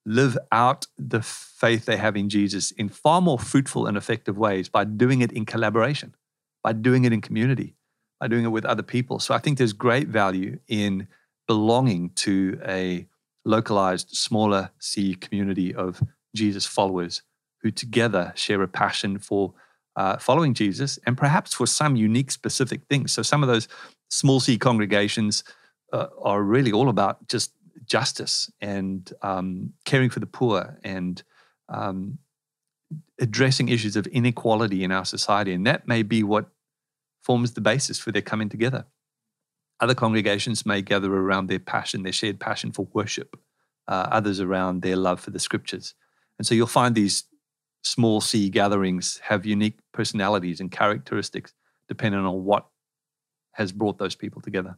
live 0.06 0.38
out 0.52 0.86
the 0.96 1.20
faith 1.20 1.84
they 1.84 1.96
have 1.98 2.16
in 2.16 2.28
Jesus 2.30 2.70
in 2.70 2.88
far 2.88 3.20
more 3.20 3.38
fruitful 3.38 3.86
and 3.86 3.96
effective 3.96 4.38
ways 4.38 4.68
by 4.68 4.84
doing 4.84 5.20
it 5.20 5.32
in 5.32 5.44
collaboration, 5.44 6.14
by 6.62 6.72
doing 6.72 7.04
it 7.04 7.12
in 7.12 7.20
community 7.20 7.76
by 8.20 8.28
doing 8.28 8.44
it 8.44 8.48
with 8.48 8.64
other 8.64 8.82
people. 8.82 9.18
So 9.18 9.34
I 9.34 9.38
think 9.38 9.58
there's 9.58 9.72
great 9.72 10.08
value 10.08 10.58
in 10.68 11.08
belonging 11.46 12.10
to 12.16 12.58
a 12.66 13.06
localized, 13.44 14.10
smaller 14.10 14.70
C 14.78 15.14
community 15.14 15.74
of 15.74 16.02
Jesus 16.34 16.66
followers 16.66 17.22
who 17.62 17.70
together 17.70 18.32
share 18.34 18.62
a 18.62 18.68
passion 18.68 19.18
for 19.18 19.54
uh, 19.96 20.18
following 20.18 20.54
Jesus 20.54 20.98
and 21.06 21.16
perhaps 21.16 21.54
for 21.54 21.66
some 21.66 21.96
unique, 21.96 22.30
specific 22.30 22.82
things. 22.88 23.12
So 23.12 23.22
some 23.22 23.42
of 23.42 23.48
those 23.48 23.68
small 24.10 24.40
C 24.40 24.58
congregations 24.58 25.44
uh, 25.92 26.08
are 26.20 26.42
really 26.42 26.72
all 26.72 26.88
about 26.88 27.28
just 27.28 27.52
justice 27.84 28.50
and 28.60 29.12
um, 29.22 29.72
caring 29.84 30.10
for 30.10 30.20
the 30.20 30.26
poor 30.26 30.78
and 30.82 31.22
um, 31.68 32.18
addressing 33.20 33.68
issues 33.68 33.96
of 33.96 34.06
inequality 34.08 34.84
in 34.84 34.92
our 34.92 35.04
society. 35.04 35.52
And 35.52 35.66
that 35.66 35.86
may 35.86 36.02
be 36.02 36.22
what 36.22 36.48
forms 37.22 37.52
the 37.52 37.60
basis 37.60 37.98
for 37.98 38.12
their 38.12 38.22
coming 38.22 38.48
together. 38.48 38.86
Other 39.80 39.94
congregations 39.94 40.64
may 40.64 40.80
gather 40.80 41.12
around 41.12 41.48
their 41.48 41.58
passion, 41.58 42.02
their 42.02 42.12
shared 42.12 42.40
passion 42.40 42.72
for 42.72 42.88
worship, 42.92 43.36
uh, 43.88 44.08
others 44.10 44.40
around 44.40 44.82
their 44.82 44.96
love 44.96 45.20
for 45.20 45.30
the 45.30 45.38
scriptures. 45.38 45.94
And 46.38 46.46
so 46.46 46.54
you'll 46.54 46.66
find 46.66 46.94
these 46.94 47.24
small 47.82 48.20
C 48.20 48.48
gatherings 48.48 49.20
have 49.24 49.46
unique 49.46 49.78
personalities 49.92 50.60
and 50.60 50.70
characteristics 50.70 51.52
depending 51.88 52.20
on 52.20 52.44
what 52.44 52.66
has 53.52 53.72
brought 53.72 53.98
those 53.98 54.14
people 54.14 54.40
together. 54.40 54.76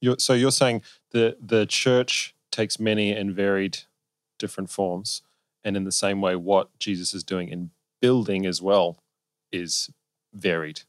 You're, 0.00 0.18
so 0.18 0.32
you're 0.32 0.50
saying 0.52 0.82
the 1.10 1.36
the 1.40 1.66
church 1.66 2.34
takes 2.50 2.78
many 2.78 3.12
and 3.12 3.34
varied 3.34 3.78
different 4.38 4.70
forms, 4.70 5.22
and 5.64 5.76
in 5.76 5.84
the 5.84 5.92
same 5.92 6.20
way, 6.20 6.36
what 6.36 6.76
Jesus 6.78 7.14
is 7.14 7.24
doing 7.24 7.48
in 7.48 7.70
building 8.00 8.46
as 8.46 8.62
well 8.62 8.98
is 9.50 9.90
varied. 10.32 10.82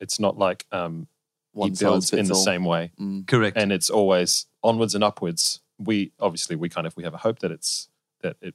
It's 0.00 0.18
not 0.20 0.38
like 0.38 0.66
um, 0.72 1.08
One 1.52 1.70
he 1.70 1.76
builds 1.76 2.12
in 2.12 2.26
the 2.26 2.34
all. 2.34 2.40
same 2.40 2.64
way. 2.64 2.92
Mm. 3.00 3.26
Correct. 3.26 3.56
And 3.56 3.72
it's 3.72 3.90
always 3.90 4.46
onwards 4.62 4.94
and 4.94 5.02
upwards. 5.04 5.60
We 5.78 6.12
obviously 6.18 6.56
we 6.56 6.68
kind 6.68 6.86
of 6.86 6.96
we 6.96 7.04
have 7.04 7.14
a 7.14 7.18
hope 7.18 7.40
that 7.40 7.50
it's 7.50 7.88
that 8.22 8.36
it 8.40 8.54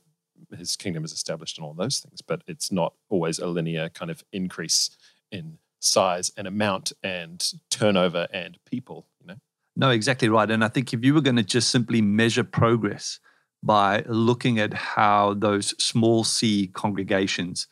his 0.57 0.75
kingdom 0.75 1.05
is 1.05 1.11
established 1.11 1.57
and 1.57 1.65
all 1.65 1.73
those 1.73 1.99
things, 1.99 2.21
but 2.21 2.41
it's 2.47 2.71
not 2.71 2.93
always 3.09 3.37
a 3.39 3.47
linear 3.47 3.89
kind 3.89 4.09
of 4.09 4.23
increase 4.33 4.89
in 5.31 5.59
size 5.81 6.31
and 6.37 6.47
amount 6.47 6.93
and 7.03 7.51
turnover 7.69 8.27
and 8.31 8.57
people. 8.65 9.07
You 9.19 9.27
know, 9.27 9.35
No, 9.75 9.89
exactly 9.89 10.29
right. 10.29 10.49
And 10.49 10.63
I 10.63 10.69
think 10.69 10.93
if 10.93 11.03
you 11.03 11.13
were 11.13 11.21
going 11.21 11.35
to 11.35 11.43
just 11.43 11.69
simply 11.69 12.01
measure 12.01 12.43
progress 12.43 13.19
by 13.63 14.03
looking 14.07 14.59
at 14.59 14.73
how 14.73 15.33
those 15.33 15.75
small 15.83 16.23
c 16.23 16.67
congregations 16.67 17.67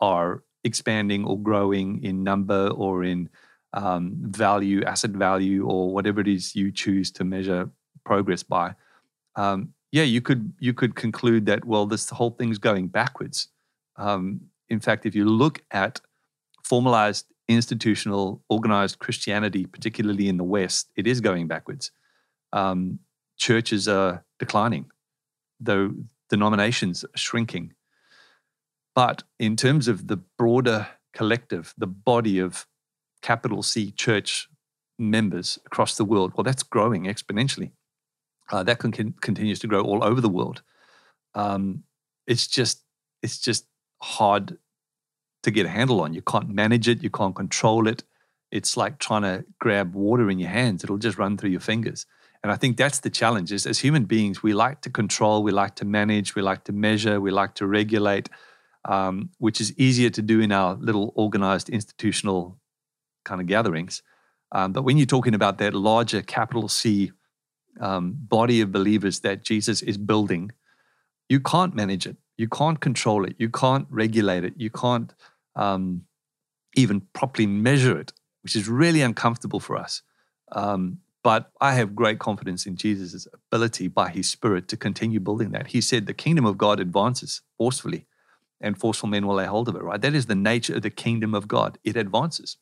are 0.00 0.42
expanding 0.64 1.24
or 1.24 1.38
growing 1.38 2.02
in 2.04 2.22
number 2.22 2.68
or 2.68 3.02
in 3.02 3.28
um, 3.72 4.12
value, 4.20 4.84
asset 4.84 5.12
value, 5.12 5.66
or 5.66 5.92
whatever 5.92 6.20
it 6.20 6.28
is 6.28 6.54
you 6.54 6.70
choose 6.70 7.10
to 7.12 7.24
measure 7.24 7.70
progress 8.04 8.42
by, 8.42 8.74
um, 9.36 9.72
yeah, 9.92 10.02
you 10.02 10.20
could 10.20 10.52
you 10.58 10.74
could 10.74 10.94
conclude 10.94 11.46
that 11.46 11.64
well, 11.64 11.86
this 11.86 12.10
whole 12.10 12.30
thing's 12.30 12.58
going 12.58 12.88
backwards. 12.88 13.48
Um, 13.96 14.40
in 14.68 14.80
fact, 14.80 15.06
if 15.06 15.14
you 15.14 15.24
look 15.24 15.62
at 15.70 16.00
formalized 16.64 17.26
institutional 17.52 18.42
organized 18.48 18.98
Christianity, 18.98 19.66
particularly 19.66 20.28
in 20.28 20.36
the 20.36 20.44
West, 20.44 20.90
it 20.96 21.06
is 21.06 21.20
going 21.20 21.48
backwards. 21.48 21.90
Um, 22.52 23.00
churches 23.38 23.88
are 23.88 24.24
declining, 24.38 24.90
though 25.60 25.92
denominations 26.28 27.04
are 27.04 27.16
shrinking. 27.16 27.74
But 28.94 29.22
in 29.38 29.56
terms 29.56 29.88
of 29.88 30.08
the 30.08 30.18
broader 30.38 30.88
collective, 31.12 31.74
the 31.78 31.86
body 31.86 32.38
of 32.38 32.66
capital 33.22 33.62
C 33.62 33.90
church 33.90 34.48
members 34.98 35.58
across 35.66 35.96
the 35.96 36.04
world, 36.04 36.32
well, 36.36 36.44
that's 36.44 36.62
growing 36.62 37.04
exponentially. 37.04 37.72
Uh, 38.50 38.62
that 38.62 38.78
con- 38.78 39.14
continues 39.20 39.58
to 39.60 39.66
grow 39.66 39.82
all 39.82 40.04
over 40.04 40.20
the 40.20 40.28
world. 40.28 40.62
Um, 41.34 41.84
it's 42.26 42.46
just 42.46 42.82
it's 43.22 43.38
just 43.38 43.66
hard 44.02 44.58
to 45.42 45.50
get 45.50 45.66
a 45.66 45.68
handle 45.68 46.00
on. 46.00 46.14
You 46.14 46.22
can't 46.22 46.48
manage 46.48 46.88
it, 46.88 47.02
you 47.02 47.10
can't 47.10 47.34
control 47.34 47.88
it. 47.88 48.04
It's 48.50 48.76
like 48.76 48.98
trying 48.98 49.22
to 49.22 49.44
grab 49.58 49.94
water 49.94 50.30
in 50.30 50.38
your 50.38 50.50
hands. 50.50 50.84
It'll 50.84 50.98
just 50.98 51.18
run 51.18 51.36
through 51.36 51.50
your 51.50 51.60
fingers. 51.60 52.06
And 52.42 52.50
I 52.50 52.56
think 52.56 52.76
that's 52.76 53.00
the 53.00 53.10
challenge 53.10 53.52
is 53.52 53.66
as 53.66 53.78
human 53.78 54.04
beings, 54.04 54.42
we 54.42 54.52
like 54.52 54.80
to 54.82 54.90
control, 54.90 55.42
we 55.42 55.52
like 55.52 55.76
to 55.76 55.84
manage, 55.84 56.34
we 56.34 56.42
like 56.42 56.64
to 56.64 56.72
measure, 56.72 57.20
we 57.20 57.30
like 57.30 57.54
to 57.54 57.66
regulate, 57.66 58.28
um, 58.84 59.30
which 59.38 59.60
is 59.60 59.72
easier 59.78 60.10
to 60.10 60.22
do 60.22 60.40
in 60.40 60.50
our 60.50 60.74
little 60.74 61.12
organized 61.14 61.68
institutional 61.68 62.58
kind 63.24 63.40
of 63.40 63.46
gatherings. 63.46 64.02
Um, 64.50 64.72
but 64.72 64.82
when 64.82 64.98
you're 64.98 65.06
talking 65.06 65.34
about 65.34 65.58
that 65.58 65.72
larger 65.72 66.20
capital 66.20 66.68
C 66.68 67.12
um, 67.80 68.14
body 68.18 68.60
of 68.60 68.72
believers 68.72 69.20
that 69.20 69.44
Jesus 69.44 69.80
is 69.80 69.96
building, 69.96 70.50
you 71.28 71.40
can't 71.40 71.74
manage 71.74 72.06
it. 72.06 72.16
You 72.36 72.48
can't 72.48 72.80
control 72.80 73.24
it. 73.24 73.36
You 73.38 73.48
can't 73.48 73.86
regulate 73.88 74.44
it. 74.44 74.54
You 74.56 74.68
can't 74.68 75.14
um, 75.56 76.02
even 76.74 77.02
properly 77.12 77.46
measure 77.46 77.98
it, 77.98 78.12
which 78.42 78.56
is 78.56 78.68
really 78.68 79.02
uncomfortable 79.02 79.60
for 79.60 79.76
us. 79.76 80.02
Um, 80.52 80.98
but 81.22 81.50
I 81.60 81.74
have 81.74 81.94
great 81.94 82.18
confidence 82.18 82.66
in 82.66 82.76
Jesus' 82.76 83.28
ability 83.32 83.88
by 83.88 84.10
his 84.10 84.28
spirit 84.28 84.66
to 84.68 84.76
continue 84.76 85.20
building 85.20 85.50
that. 85.52 85.68
He 85.68 85.80
said 85.80 86.06
the 86.06 86.14
kingdom 86.14 86.44
of 86.44 86.58
God 86.58 86.80
advances 86.80 87.42
forcefully, 87.56 88.06
and 88.60 88.78
forceful 88.78 89.08
men 89.08 89.26
will 89.26 89.36
lay 89.36 89.46
hold 89.46 89.68
of 89.68 89.76
it, 89.76 89.82
right? 89.82 90.00
That 90.00 90.14
is 90.14 90.26
the 90.26 90.34
nature 90.34 90.76
of 90.76 90.82
the 90.82 90.90
kingdom 90.90 91.34
of 91.34 91.48
God. 91.48 91.78
It 91.84 91.96
advances, 91.96 92.56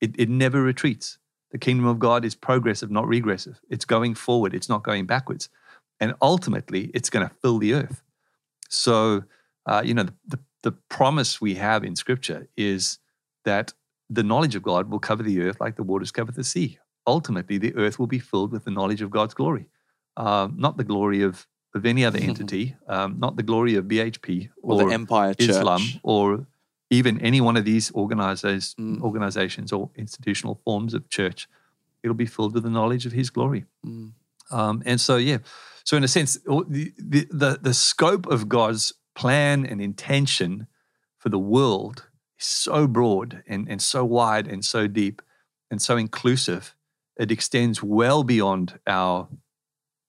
it, 0.00 0.14
it 0.18 0.28
never 0.28 0.62
retreats. 0.62 1.18
The 1.52 1.58
kingdom 1.58 1.86
of 1.86 1.98
God 1.98 2.24
is 2.24 2.34
progressive, 2.34 2.90
not 2.90 3.06
regressive. 3.06 3.60
It's 3.70 3.84
going 3.84 4.14
forward, 4.14 4.54
it's 4.54 4.68
not 4.68 4.82
going 4.82 5.06
backwards. 5.06 5.48
And 6.00 6.14
ultimately, 6.20 6.90
it's 6.92 7.08
going 7.08 7.26
to 7.26 7.34
fill 7.36 7.58
the 7.58 7.72
earth. 7.72 8.02
So, 8.68 9.24
uh, 9.64 9.82
you 9.84 9.94
know, 9.94 10.02
the, 10.02 10.14
the, 10.26 10.38
the 10.66 10.72
promise 10.72 11.40
we 11.40 11.54
have 11.54 11.84
in 11.84 11.94
scripture 11.94 12.48
is 12.56 12.98
that 13.44 13.72
the 14.10 14.24
knowledge 14.24 14.56
of 14.56 14.64
God 14.64 14.90
will 14.90 14.98
cover 14.98 15.22
the 15.22 15.40
earth 15.42 15.60
like 15.60 15.76
the 15.76 15.84
waters 15.84 16.10
cover 16.10 16.32
the 16.32 16.42
sea. 16.42 16.80
Ultimately, 17.06 17.56
the 17.56 17.72
earth 17.76 18.00
will 18.00 18.08
be 18.08 18.18
filled 18.18 18.50
with 18.50 18.64
the 18.64 18.72
knowledge 18.72 19.00
of 19.00 19.08
God's 19.08 19.32
glory, 19.32 19.68
uh, 20.16 20.48
not 20.52 20.76
the 20.76 20.82
glory 20.82 21.22
of, 21.22 21.46
of 21.72 21.86
any 21.86 22.04
other 22.04 22.18
entity, 22.30 22.74
um, 22.88 23.14
not 23.20 23.36
the 23.36 23.44
glory 23.44 23.76
of 23.76 23.84
BHP 23.84 24.48
or, 24.60 24.74
or, 24.82 24.84
the 24.88 24.92
Empire 24.92 25.34
Church. 25.34 25.50
Islam 25.50 25.82
or 26.02 26.44
even 26.90 27.20
any 27.20 27.40
one 27.40 27.56
of 27.56 27.64
these 27.64 27.94
organizations, 27.94 28.74
Mm. 28.74 29.00
organizations 29.02 29.72
or 29.72 29.90
institutional 29.94 30.56
forms 30.64 30.94
of 30.94 31.08
church. 31.08 31.48
It'll 32.02 32.22
be 32.26 32.26
filled 32.26 32.54
with 32.54 32.64
the 32.64 32.70
knowledge 32.70 33.06
of 33.06 33.12
His 33.12 33.30
glory. 33.30 33.66
Mm. 33.86 34.14
Um, 34.50 34.82
and 34.84 35.00
so, 35.00 35.14
yeah, 35.16 35.38
so 35.84 35.96
in 35.96 36.02
a 36.02 36.08
sense, 36.08 36.34
the, 36.44 36.92
the, 36.98 37.28
the, 37.30 37.58
the 37.62 37.74
scope 37.74 38.26
of 38.26 38.48
God's 38.48 38.92
plan 39.16 39.66
and 39.66 39.80
intention 39.80 40.68
for 41.18 41.28
the 41.28 41.38
world 41.38 42.08
is 42.38 42.46
so 42.46 42.86
broad 42.86 43.42
and, 43.48 43.68
and 43.68 43.82
so 43.82 44.04
wide 44.04 44.46
and 44.46 44.64
so 44.64 44.86
deep 44.86 45.22
and 45.70 45.82
so 45.82 45.96
inclusive. 45.96 46.74
It 47.18 47.32
extends 47.32 47.82
well 47.82 48.22
beyond 48.22 48.78
our 48.86 49.28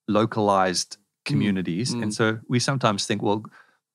localized 0.07 0.97
communities. 1.25 1.95
mm. 1.95 2.03
And 2.03 2.13
so 2.13 2.39
we 2.47 2.59
sometimes 2.59 3.05
think, 3.05 3.21
well, 3.21 3.43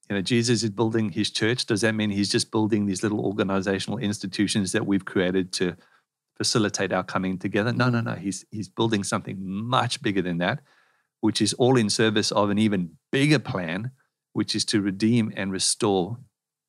you 0.08 0.16
know, 0.16 0.22
Jesus 0.22 0.62
is 0.62 0.70
building 0.70 1.10
his 1.10 1.30
church. 1.30 1.66
Does 1.66 1.82
that 1.82 1.94
mean 1.94 2.10
he's 2.10 2.30
just 2.30 2.50
building 2.50 2.86
these 2.86 3.02
little 3.02 3.20
organizational 3.20 3.98
institutions 3.98 4.72
that 4.72 4.86
we've 4.86 5.04
created 5.04 5.52
to 5.54 5.76
facilitate 6.36 6.92
our 6.92 7.04
coming 7.04 7.38
together? 7.38 7.72
No, 7.72 7.88
no, 7.88 8.00
no. 8.00 8.14
He's 8.14 8.44
he's 8.50 8.68
building 8.68 9.04
something 9.04 9.38
much 9.40 10.02
bigger 10.02 10.22
than 10.22 10.38
that, 10.38 10.60
which 11.20 11.40
is 11.40 11.54
all 11.54 11.76
in 11.78 11.88
service 11.88 12.32
of 12.32 12.50
an 12.50 12.58
even 12.58 12.90
bigger 13.10 13.38
plan, 13.38 13.92
which 14.32 14.54
is 14.54 14.64
to 14.66 14.80
redeem 14.80 15.32
and 15.36 15.52
restore 15.52 16.18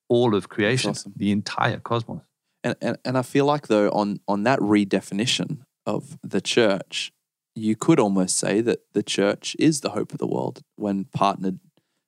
all 0.09 0.35
of 0.35 0.49
creation, 0.49 0.91
awesome. 0.91 1.13
the 1.15 1.31
entire 1.31 1.79
cosmos. 1.79 2.21
And, 2.63 2.75
and 2.81 2.97
and 3.03 3.17
I 3.17 3.21
feel 3.21 3.45
like 3.45 3.67
though 3.67 3.89
on 3.89 4.19
on 4.27 4.43
that 4.43 4.59
redefinition 4.59 5.59
of 5.85 6.17
the 6.23 6.41
church, 6.41 7.11
you 7.55 7.75
could 7.75 7.99
almost 7.99 8.37
say 8.37 8.61
that 8.61 8.81
the 8.93 9.03
church 9.03 9.55
is 9.59 9.81
the 9.81 9.91
hope 9.91 10.11
of 10.11 10.19
the 10.19 10.27
world 10.27 10.61
when 10.75 11.05
partnered, 11.05 11.59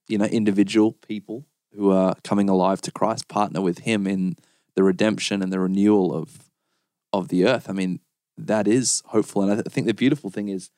you 0.08 0.18
know, 0.18 0.26
individual 0.26 0.94
people 0.94 1.46
who 1.74 1.92
are 1.92 2.16
coming 2.24 2.50
alive 2.50 2.82
to 2.82 2.92
Christ 2.92 3.28
partner 3.28 3.62
with 3.62 3.80
Him 3.80 4.08
in 4.08 4.38
the 4.76 4.84
redemption 4.84 5.42
and 5.42 5.52
the 5.52 5.60
renewal 5.60 6.14
of 6.14 6.50
of 7.12 7.28
the 7.28 7.46
earth. 7.46 7.70
I 7.70 7.74
mean, 7.74 8.00
that 8.38 8.68
is 8.68 9.04
hopeful, 9.08 9.42
and 9.42 9.52
I 9.52 9.56
th- 9.56 9.68
think 9.68 9.88
the 9.88 9.94
beautiful 9.94 10.30
thing 10.30 10.50
is 10.50 10.70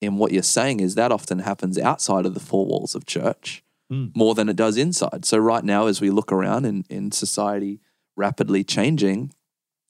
in 0.00 0.16
what 0.16 0.32
you're 0.32 0.42
saying 0.42 0.80
is 0.80 0.94
that 0.94 1.12
often 1.12 1.40
happens 1.40 1.78
outside 1.78 2.26
of 2.26 2.34
the 2.34 2.40
four 2.40 2.66
walls 2.66 2.94
of 2.94 3.06
church 3.06 3.62
Hmm. 3.90 4.06
more 4.16 4.34
than 4.34 4.48
it 4.48 4.56
does 4.56 4.76
inside. 4.76 5.24
So 5.24 5.38
right 5.38 5.62
now, 5.62 5.86
as 5.86 6.00
we 6.00 6.10
look 6.10 6.32
around 6.32 6.64
in, 6.64 6.84
in 6.90 7.12
society 7.12 7.80
rapidly 8.16 8.64
changing, 8.64 9.32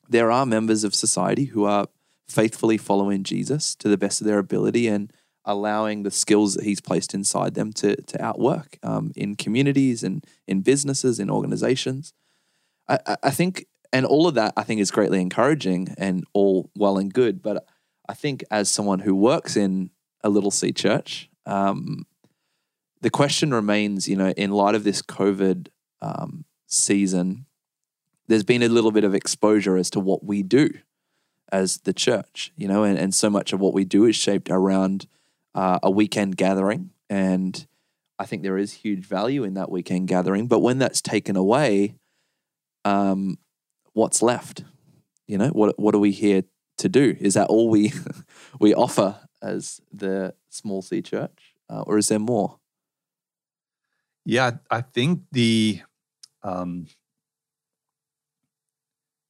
there 0.08 0.30
are 0.30 0.44
members 0.44 0.84
of 0.84 0.94
society 0.94 1.46
who 1.46 1.64
are 1.64 1.86
faithfully 2.28 2.76
following 2.76 3.22
Jesus 3.24 3.74
to 3.76 3.88
the 3.88 3.96
best 3.96 4.20
of 4.20 4.26
their 4.26 4.38
ability 4.38 4.86
and 4.86 5.10
allowing 5.46 6.02
the 6.02 6.10
skills 6.10 6.54
that 6.54 6.64
he's 6.64 6.80
placed 6.80 7.14
inside 7.14 7.54
them 7.54 7.72
to, 7.72 7.96
to 8.02 8.22
outwork 8.22 8.78
um, 8.82 9.12
in 9.16 9.34
communities 9.36 10.02
and 10.02 10.24
in 10.46 10.60
businesses, 10.60 11.18
in 11.18 11.30
organizations. 11.30 12.12
I, 12.88 12.98
I- 13.06 13.16
I 13.22 13.30
think, 13.30 13.66
and 13.92 14.04
all 14.04 14.26
of 14.26 14.34
that 14.34 14.52
I 14.56 14.62
think 14.64 14.80
is 14.80 14.90
greatly 14.90 15.20
encouraging 15.22 15.94
and 15.96 16.24
all 16.34 16.68
well 16.76 16.98
and 16.98 17.14
good. 17.14 17.40
But 17.42 17.64
I 18.08 18.14
think 18.14 18.44
as 18.50 18.68
someone 18.70 18.98
who 18.98 19.14
works 19.14 19.56
in 19.56 19.90
a 20.22 20.28
little 20.28 20.50
C 20.50 20.72
church, 20.72 21.30
um, 21.46 22.06
the 23.00 23.10
question 23.10 23.52
remains, 23.52 24.08
you 24.08 24.16
know, 24.16 24.30
in 24.30 24.50
light 24.50 24.74
of 24.74 24.84
this 24.84 25.02
COVID 25.02 25.68
um, 26.00 26.44
season, 26.66 27.46
there's 28.28 28.44
been 28.44 28.62
a 28.62 28.68
little 28.68 28.90
bit 28.90 29.04
of 29.04 29.14
exposure 29.14 29.76
as 29.76 29.90
to 29.90 30.00
what 30.00 30.24
we 30.24 30.42
do 30.42 30.70
as 31.52 31.78
the 31.78 31.92
church, 31.92 32.52
you 32.56 32.66
know, 32.66 32.82
and, 32.82 32.98
and 32.98 33.14
so 33.14 33.30
much 33.30 33.52
of 33.52 33.60
what 33.60 33.74
we 33.74 33.84
do 33.84 34.04
is 34.04 34.16
shaped 34.16 34.50
around 34.50 35.06
uh, 35.54 35.78
a 35.82 35.90
weekend 35.90 36.36
gathering. 36.36 36.90
And 37.08 37.66
I 38.18 38.26
think 38.26 38.42
there 38.42 38.58
is 38.58 38.72
huge 38.72 39.04
value 39.06 39.44
in 39.44 39.54
that 39.54 39.70
weekend 39.70 40.08
gathering. 40.08 40.48
But 40.48 40.60
when 40.60 40.78
that's 40.78 41.00
taken 41.00 41.36
away, 41.36 41.94
um, 42.84 43.38
what's 43.92 44.22
left? 44.22 44.64
You 45.26 45.38
know, 45.38 45.48
what 45.48 45.78
what 45.78 45.94
are 45.94 45.98
we 45.98 46.12
here 46.12 46.44
to 46.78 46.88
do? 46.88 47.16
Is 47.18 47.34
that 47.34 47.48
all 47.48 47.68
we 47.68 47.92
we 48.60 48.74
offer 48.74 49.16
as 49.42 49.80
the 49.92 50.34
small 50.50 50.82
C 50.82 51.02
church, 51.02 51.54
uh, 51.68 51.82
or 51.82 51.98
is 51.98 52.08
there 52.08 52.18
more? 52.18 52.58
Yeah, 54.28 54.50
I 54.72 54.80
think 54.80 55.20
the 55.30 55.82
um, 56.42 56.88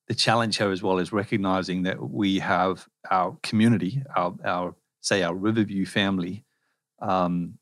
the 0.09 0.15
challenge 0.15 0.57
here 0.57 0.71
as 0.71 0.83
well 0.83 0.99
is 0.99 1.13
recognizing 1.13 1.83
that 1.83 2.11
we 2.11 2.39
have 2.39 2.89
our 3.11 3.37
community, 3.43 4.03
our 4.17 4.35
our 4.43 4.75
say 5.03 5.23
our 5.23 5.35
Riverview 5.35 5.85
family, 5.85 6.47
um, 7.03 7.59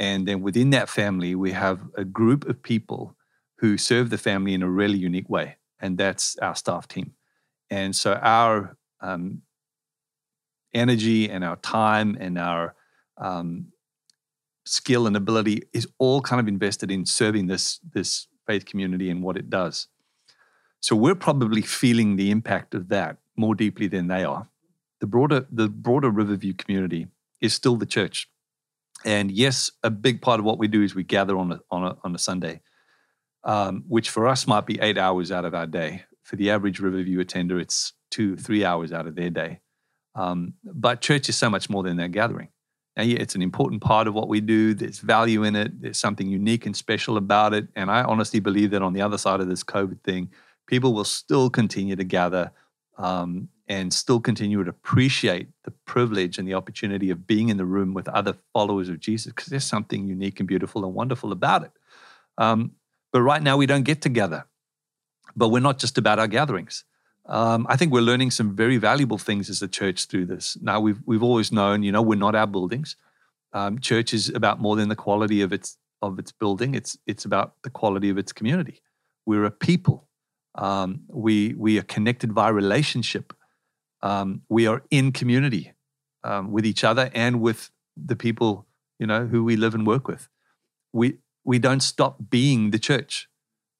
and 0.00 0.26
then 0.26 0.42
within 0.42 0.70
that 0.70 0.88
family 0.88 1.36
we 1.36 1.52
have 1.52 1.78
a 1.96 2.04
group 2.04 2.48
of 2.48 2.60
people 2.60 3.14
who 3.58 3.78
serve 3.78 4.10
the 4.10 4.18
family 4.18 4.52
in 4.52 4.64
a 4.64 4.68
really 4.68 4.98
unique 4.98 5.30
way, 5.30 5.58
and 5.78 5.96
that's 5.96 6.36
our 6.38 6.56
staff 6.56 6.88
team. 6.88 7.12
And 7.70 7.94
so 7.94 8.14
our 8.14 8.76
um, 9.00 9.42
energy 10.74 11.30
and 11.30 11.44
our 11.44 11.56
time 11.56 12.16
and 12.18 12.36
our 12.36 12.74
um, 13.16 13.68
skill 14.68 15.06
and 15.06 15.16
ability 15.16 15.62
is 15.72 15.86
all 15.98 16.20
kind 16.20 16.40
of 16.40 16.48
invested 16.48 16.90
in 16.90 17.06
serving 17.06 17.46
this 17.46 17.80
this 17.92 18.28
faith 18.46 18.64
community 18.64 19.10
and 19.10 19.22
what 19.22 19.36
it 19.36 19.50
does. 19.50 19.88
So 20.80 20.94
we're 20.96 21.14
probably 21.14 21.62
feeling 21.62 22.16
the 22.16 22.30
impact 22.30 22.74
of 22.74 22.88
that 22.88 23.18
more 23.36 23.54
deeply 23.54 23.88
than 23.88 24.08
they 24.08 24.24
are. 24.24 24.48
The 25.00 25.06
broader 25.06 25.46
the 25.50 25.68
broader 25.68 26.10
Riverview 26.10 26.54
community 26.54 27.08
is 27.40 27.54
still 27.54 27.76
the 27.76 27.86
church. 27.86 28.28
And 29.04 29.30
yes, 29.30 29.70
a 29.82 29.90
big 29.90 30.20
part 30.20 30.40
of 30.40 30.44
what 30.44 30.58
we 30.58 30.66
do 30.68 30.82
is 30.82 30.94
we 30.94 31.04
gather 31.04 31.36
on 31.36 31.52
a 31.52 31.60
on 31.70 31.84
a 31.84 31.96
on 32.04 32.14
a 32.14 32.18
Sunday, 32.18 32.60
um, 33.44 33.84
which 33.88 34.10
for 34.10 34.26
us 34.26 34.46
might 34.46 34.66
be 34.66 34.80
eight 34.80 34.98
hours 34.98 35.30
out 35.30 35.44
of 35.44 35.54
our 35.54 35.66
day. 35.66 36.04
For 36.22 36.36
the 36.36 36.50
average 36.50 36.78
Riverview 36.78 37.20
attender, 37.20 37.58
it's 37.58 37.94
two, 38.10 38.36
three 38.36 38.64
hours 38.64 38.92
out 38.92 39.06
of 39.06 39.14
their 39.14 39.30
day. 39.30 39.60
Um, 40.14 40.54
but 40.64 41.00
church 41.00 41.28
is 41.28 41.36
so 41.36 41.48
much 41.48 41.70
more 41.70 41.82
than 41.82 41.96
that 41.98 42.12
gathering. 42.12 42.48
It's 42.98 43.34
an 43.36 43.42
important 43.42 43.80
part 43.80 44.08
of 44.08 44.14
what 44.14 44.28
we 44.28 44.40
do. 44.40 44.74
There's 44.74 44.98
value 44.98 45.44
in 45.44 45.54
it. 45.54 45.80
There's 45.80 45.98
something 45.98 46.28
unique 46.28 46.66
and 46.66 46.76
special 46.76 47.16
about 47.16 47.54
it. 47.54 47.68
And 47.76 47.90
I 47.90 48.02
honestly 48.02 48.40
believe 48.40 48.72
that 48.72 48.82
on 48.82 48.92
the 48.92 49.02
other 49.02 49.18
side 49.18 49.40
of 49.40 49.48
this 49.48 49.62
COVID 49.62 50.02
thing, 50.02 50.30
people 50.66 50.92
will 50.92 51.04
still 51.04 51.48
continue 51.48 51.94
to 51.94 52.04
gather 52.04 52.50
um, 52.98 53.48
and 53.68 53.92
still 53.92 54.18
continue 54.18 54.64
to 54.64 54.70
appreciate 54.70 55.48
the 55.62 55.70
privilege 55.70 56.38
and 56.38 56.48
the 56.48 56.54
opportunity 56.54 57.10
of 57.10 57.26
being 57.26 57.50
in 57.50 57.56
the 57.56 57.64
room 57.64 57.94
with 57.94 58.08
other 58.08 58.34
followers 58.52 58.88
of 58.88 58.98
Jesus 58.98 59.32
because 59.32 59.46
there's 59.46 59.64
something 59.64 60.06
unique 60.06 60.40
and 60.40 60.48
beautiful 60.48 60.84
and 60.84 60.94
wonderful 60.94 61.30
about 61.30 61.62
it. 61.62 61.70
Um, 62.36 62.72
but 63.12 63.22
right 63.22 63.42
now, 63.42 63.56
we 63.56 63.66
don't 63.66 63.84
get 63.84 64.02
together. 64.02 64.44
But 65.36 65.48
we're 65.50 65.60
not 65.60 65.78
just 65.78 65.98
about 65.98 66.18
our 66.18 66.26
gatherings. 66.26 66.84
Um, 67.28 67.66
I 67.68 67.76
think 67.76 67.92
we're 67.92 68.00
learning 68.00 68.30
some 68.30 68.56
very 68.56 68.78
valuable 68.78 69.18
things 69.18 69.50
as 69.50 69.60
a 69.60 69.68
church 69.68 70.06
through 70.06 70.26
this. 70.26 70.56
Now 70.62 70.80
we've 70.80 71.00
we've 71.04 71.22
always 71.22 71.52
known, 71.52 71.82
you 71.82 71.92
know, 71.92 72.02
we're 72.02 72.18
not 72.18 72.34
our 72.34 72.46
buildings. 72.46 72.96
Um, 73.52 73.78
church 73.78 74.14
is 74.14 74.28
about 74.30 74.60
more 74.60 74.76
than 74.76 74.88
the 74.88 74.96
quality 74.96 75.42
of 75.42 75.52
its 75.52 75.76
of 76.00 76.18
its 76.18 76.32
building. 76.32 76.74
It's 76.74 76.96
it's 77.06 77.24
about 77.24 77.54
the 77.62 77.70
quality 77.70 78.08
of 78.08 78.18
its 78.18 78.32
community. 78.32 78.82
We're 79.26 79.44
a 79.44 79.50
people. 79.50 80.08
Um, 80.54 81.02
we 81.08 81.54
we 81.54 81.78
are 81.78 81.82
connected 81.82 82.32
via 82.32 82.52
relationship. 82.52 83.34
Um, 84.02 84.42
we 84.48 84.66
are 84.66 84.82
in 84.90 85.12
community 85.12 85.74
um, 86.24 86.50
with 86.50 86.64
each 86.64 86.82
other 86.82 87.10
and 87.14 87.40
with 87.40 87.70
the 87.96 88.16
people 88.16 88.66
you 88.98 89.06
know 89.06 89.26
who 89.26 89.44
we 89.44 89.56
live 89.56 89.74
and 89.74 89.86
work 89.86 90.08
with. 90.08 90.28
We 90.92 91.18
we 91.44 91.58
don't 91.58 91.80
stop 91.80 92.30
being 92.30 92.70
the 92.70 92.78
church. 92.78 93.28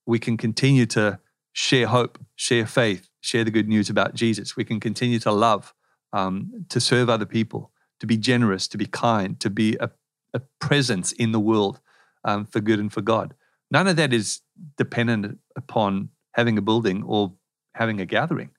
We 0.07 0.19
can 0.19 0.37
continue 0.37 0.87
to 0.87 1.19
share 1.53 1.87
hope, 1.87 2.19
share 2.37 2.67
faith, 2.67 3.08
share 3.20 3.44
the 3.44 3.50
good 3.50 3.68
news 3.68 3.90
about 3.90 4.14
Jesus. 4.14 4.57
We 4.57 4.64
can 4.64 4.81
continue 4.81 5.18
to 5.20 5.33
love, 5.33 5.74
um, 6.12 6.64
to 6.68 6.81
serve 6.81 7.09
other 7.09 7.26
people, 7.26 7.70
to 8.00 8.07
be 8.07 8.16
generous, 8.16 8.68
to 8.68 8.78
be 8.78 8.87
kind, 8.87 9.38
to 9.40 9.50
be 9.50 9.76
a, 9.81 9.90
a 10.35 10.40
presence 10.61 11.12
in 11.12 11.33
the 11.33 11.40
world 11.40 11.81
um, 12.24 12.46
for 12.46 12.61
good 12.61 12.78
and 12.78 12.92
for 12.92 13.00
God. 13.00 13.35
None 13.70 13.87
of 13.87 13.96
that 13.96 14.12
is 14.12 14.40
dependent 14.76 15.38
upon 15.57 16.11
having 16.33 16.57
a 16.59 16.62
building 16.62 17.02
or 17.02 17.33
having 17.74 18.00
a 18.00 18.07
gathering. 18.07 18.50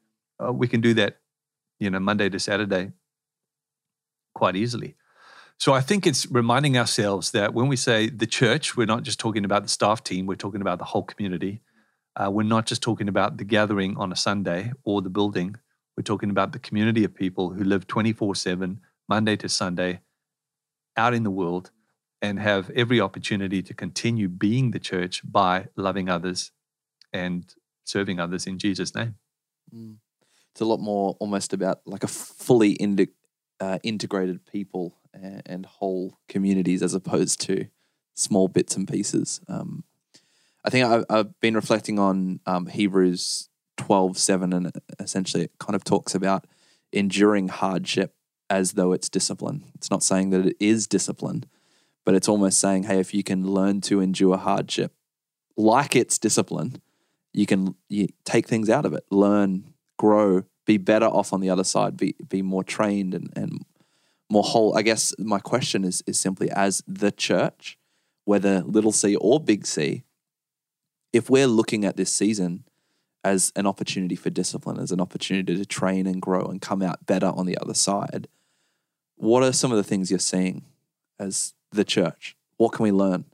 Uh, 0.44 0.54
we 0.54 0.68
can 0.68 0.82
do 0.82 0.94
that, 0.94 1.20
you 1.80 1.90
know, 1.90 2.00
Monday 2.00 2.30
to 2.30 2.40
Saturday 2.40 2.92
quite 4.34 4.56
easily. 4.56 4.96
So 5.58 5.74
I 5.74 5.82
think 5.82 6.08
it's 6.08 6.26
reminding 6.32 6.78
ourselves 6.78 7.32
that 7.32 7.54
when 7.54 7.68
we 7.68 7.76
say 7.76 8.10
the 8.10 8.26
church, 8.26 8.78
we're 8.78 8.86
not 8.86 9.04
just 9.04 9.20
talking 9.20 9.44
about 9.44 9.64
the 9.64 9.70
staff 9.70 10.04
team, 10.04 10.26
we're 10.26 10.36
talking 10.36 10.62
about 10.62 10.80
the 10.80 10.86
whole 10.86 11.04
community. 11.04 11.62
Uh, 12.20 12.30
we're 12.30 12.44
not 12.44 12.66
just 12.66 12.82
talking 12.82 13.08
about 13.08 13.38
the 13.38 13.46
gathering 13.46 13.96
on 13.98 14.12
a 14.12 14.16
Sunday 14.16 14.74
or 14.84 15.02
the 15.02 15.10
building. 15.10 15.56
We're 15.96 16.04
talking 16.04 16.30
about 16.30 16.52
the 16.52 16.60
community 16.60 17.04
of 17.06 17.16
people 17.16 17.52
who 17.52 17.64
live 17.64 17.88
24 17.88 18.36
7, 18.36 18.82
Monday 19.08 19.38
to 19.38 19.48
Sunday, 19.48 20.02
out 20.98 21.14
in 21.14 21.24
the 21.24 21.32
world 21.32 21.72
and 22.22 22.40
have 22.40 22.70
every 22.72 23.00
opportunity 23.00 23.62
to 23.62 23.74
continue 23.74 24.28
being 24.28 24.72
the 24.72 24.80
church 24.80 25.22
by 25.24 25.68
loving 25.78 26.10
others 26.10 26.52
and 27.14 27.56
serving 27.86 28.20
others 28.20 28.46
in 28.46 28.60
Jesus' 28.60 28.94
name. 28.94 29.16
Mm. 29.74 29.98
It's 30.52 30.62
a 30.62 30.66
lot 30.66 30.82
more 30.82 31.16
almost 31.20 31.54
about 31.54 31.80
like 31.86 32.04
a 32.04 32.08
fully 32.08 32.72
indi- 32.72 33.16
uh, 33.62 33.80
integrated 33.84 34.46
people 34.46 34.98
and, 35.14 35.42
and, 35.46 35.66
whole 35.66 36.18
communities 36.28 36.84
as 36.84 36.94
opposed 36.94 37.40
to 37.42 37.68
small 38.16 38.48
bits 38.48 38.76
and 38.76 38.88
pieces. 38.88 39.40
Um, 39.48 39.84
I 40.64 40.70
think 40.70 40.86
I've, 40.86 41.06
I've 41.10 41.40
been 41.40 41.56
reflecting 41.56 42.00
on 42.00 42.40
um, 42.46 42.68
Hebrews 42.68 43.50
12 43.78 44.18
7, 44.18 44.54
and 44.54 44.72
essentially 45.00 45.44
it 45.44 45.52
kind 45.60 45.76
of 45.76 45.84
talks 45.84 46.14
about 46.14 46.46
enduring 46.92 47.48
hardship 47.50 48.14
as 48.50 48.74
though 48.74 48.94
it's 48.94 49.10
discipline. 49.10 49.66
It's 49.76 49.92
not 49.92 50.04
saying 50.04 50.32
that 50.32 50.46
it 50.46 50.58
is 50.60 50.88
discipline, 50.88 51.46
but 52.04 52.16
it's 52.16 52.28
almost 52.28 52.60
saying, 52.60 52.84
hey, 52.84 53.00
if 53.00 53.14
you 53.14 53.24
can 53.24 53.48
learn 53.48 53.82
to 53.82 54.02
endure 54.02 54.38
hardship 54.38 54.94
like 55.60 55.96
it's 55.96 56.18
discipline, 56.18 56.82
you 57.34 57.46
can 57.46 57.76
you 57.90 58.08
take 58.24 58.48
things 58.48 58.70
out 58.70 58.86
of 58.86 58.94
it, 58.94 59.04
learn, 59.12 59.74
grow, 59.98 60.44
be 60.66 60.78
better 60.78 61.06
off 61.06 61.34
on 61.34 61.42
the 61.42 61.50
other 61.50 61.66
side, 61.66 61.98
be 61.98 62.16
be 62.28 62.42
more 62.42 62.64
trained 62.64 63.14
and, 63.14 63.32
and 63.36 63.66
more 64.32 64.44
whole. 64.44 64.76
I 64.78 64.82
guess 64.82 65.14
my 65.20 65.40
question 65.40 65.84
is 65.84 66.02
is 66.08 66.18
simply 66.18 66.50
as 66.50 66.82
the 66.88 67.12
church, 67.12 67.78
whether 68.24 68.62
little 68.62 68.94
c 68.94 69.16
or 69.18 69.40
big 69.40 69.68
C, 69.68 70.04
if 71.14 71.30
we're 71.30 71.48
looking 71.48 71.86
at 71.86 71.98
this 71.98 72.12
season 72.12 72.64
as 73.24 73.52
an 73.56 73.68
opportunity 73.68 74.16
for 74.16 74.30
discipline, 74.30 74.80
as 74.80 74.92
an 74.92 75.02
opportunity 75.02 75.56
to 75.56 75.66
train 75.66 76.08
and 76.08 76.22
grow 76.22 76.46
and 76.46 76.62
come 76.62 76.82
out 76.82 77.06
better 77.06 77.28
on 77.28 77.46
the 77.46 77.58
other 77.58 77.74
side, 77.74 78.28
what 79.16 79.44
are 79.44 79.52
some 79.52 79.72
of 79.72 79.78
the 79.78 79.84
things 79.84 80.10
you're 80.10 80.20
seeing 80.20 80.64
as 81.20 81.54
the 81.72 81.84
church? 81.84 82.36
What 82.58 82.72
can 82.72 82.84
we 82.84 82.92
learn? 82.92 83.26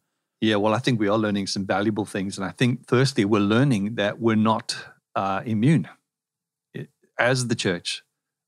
Yeah, 0.42 0.58
well, 0.58 0.74
I 0.74 0.80
think 0.80 1.00
we 1.00 1.08
are 1.08 1.18
learning 1.18 1.48
some 1.48 1.66
valuable 1.66 2.06
things. 2.06 2.38
And 2.38 2.46
I 2.46 2.52
think, 2.52 2.88
firstly, 2.88 3.26
we're 3.26 3.40
learning 3.40 3.96
that 3.96 4.20
we're 4.20 4.36
not 4.36 4.76
uh, 5.16 5.42
immune. 5.46 5.88
as 7.18 7.48
the 7.48 7.56
church, 7.56 8.04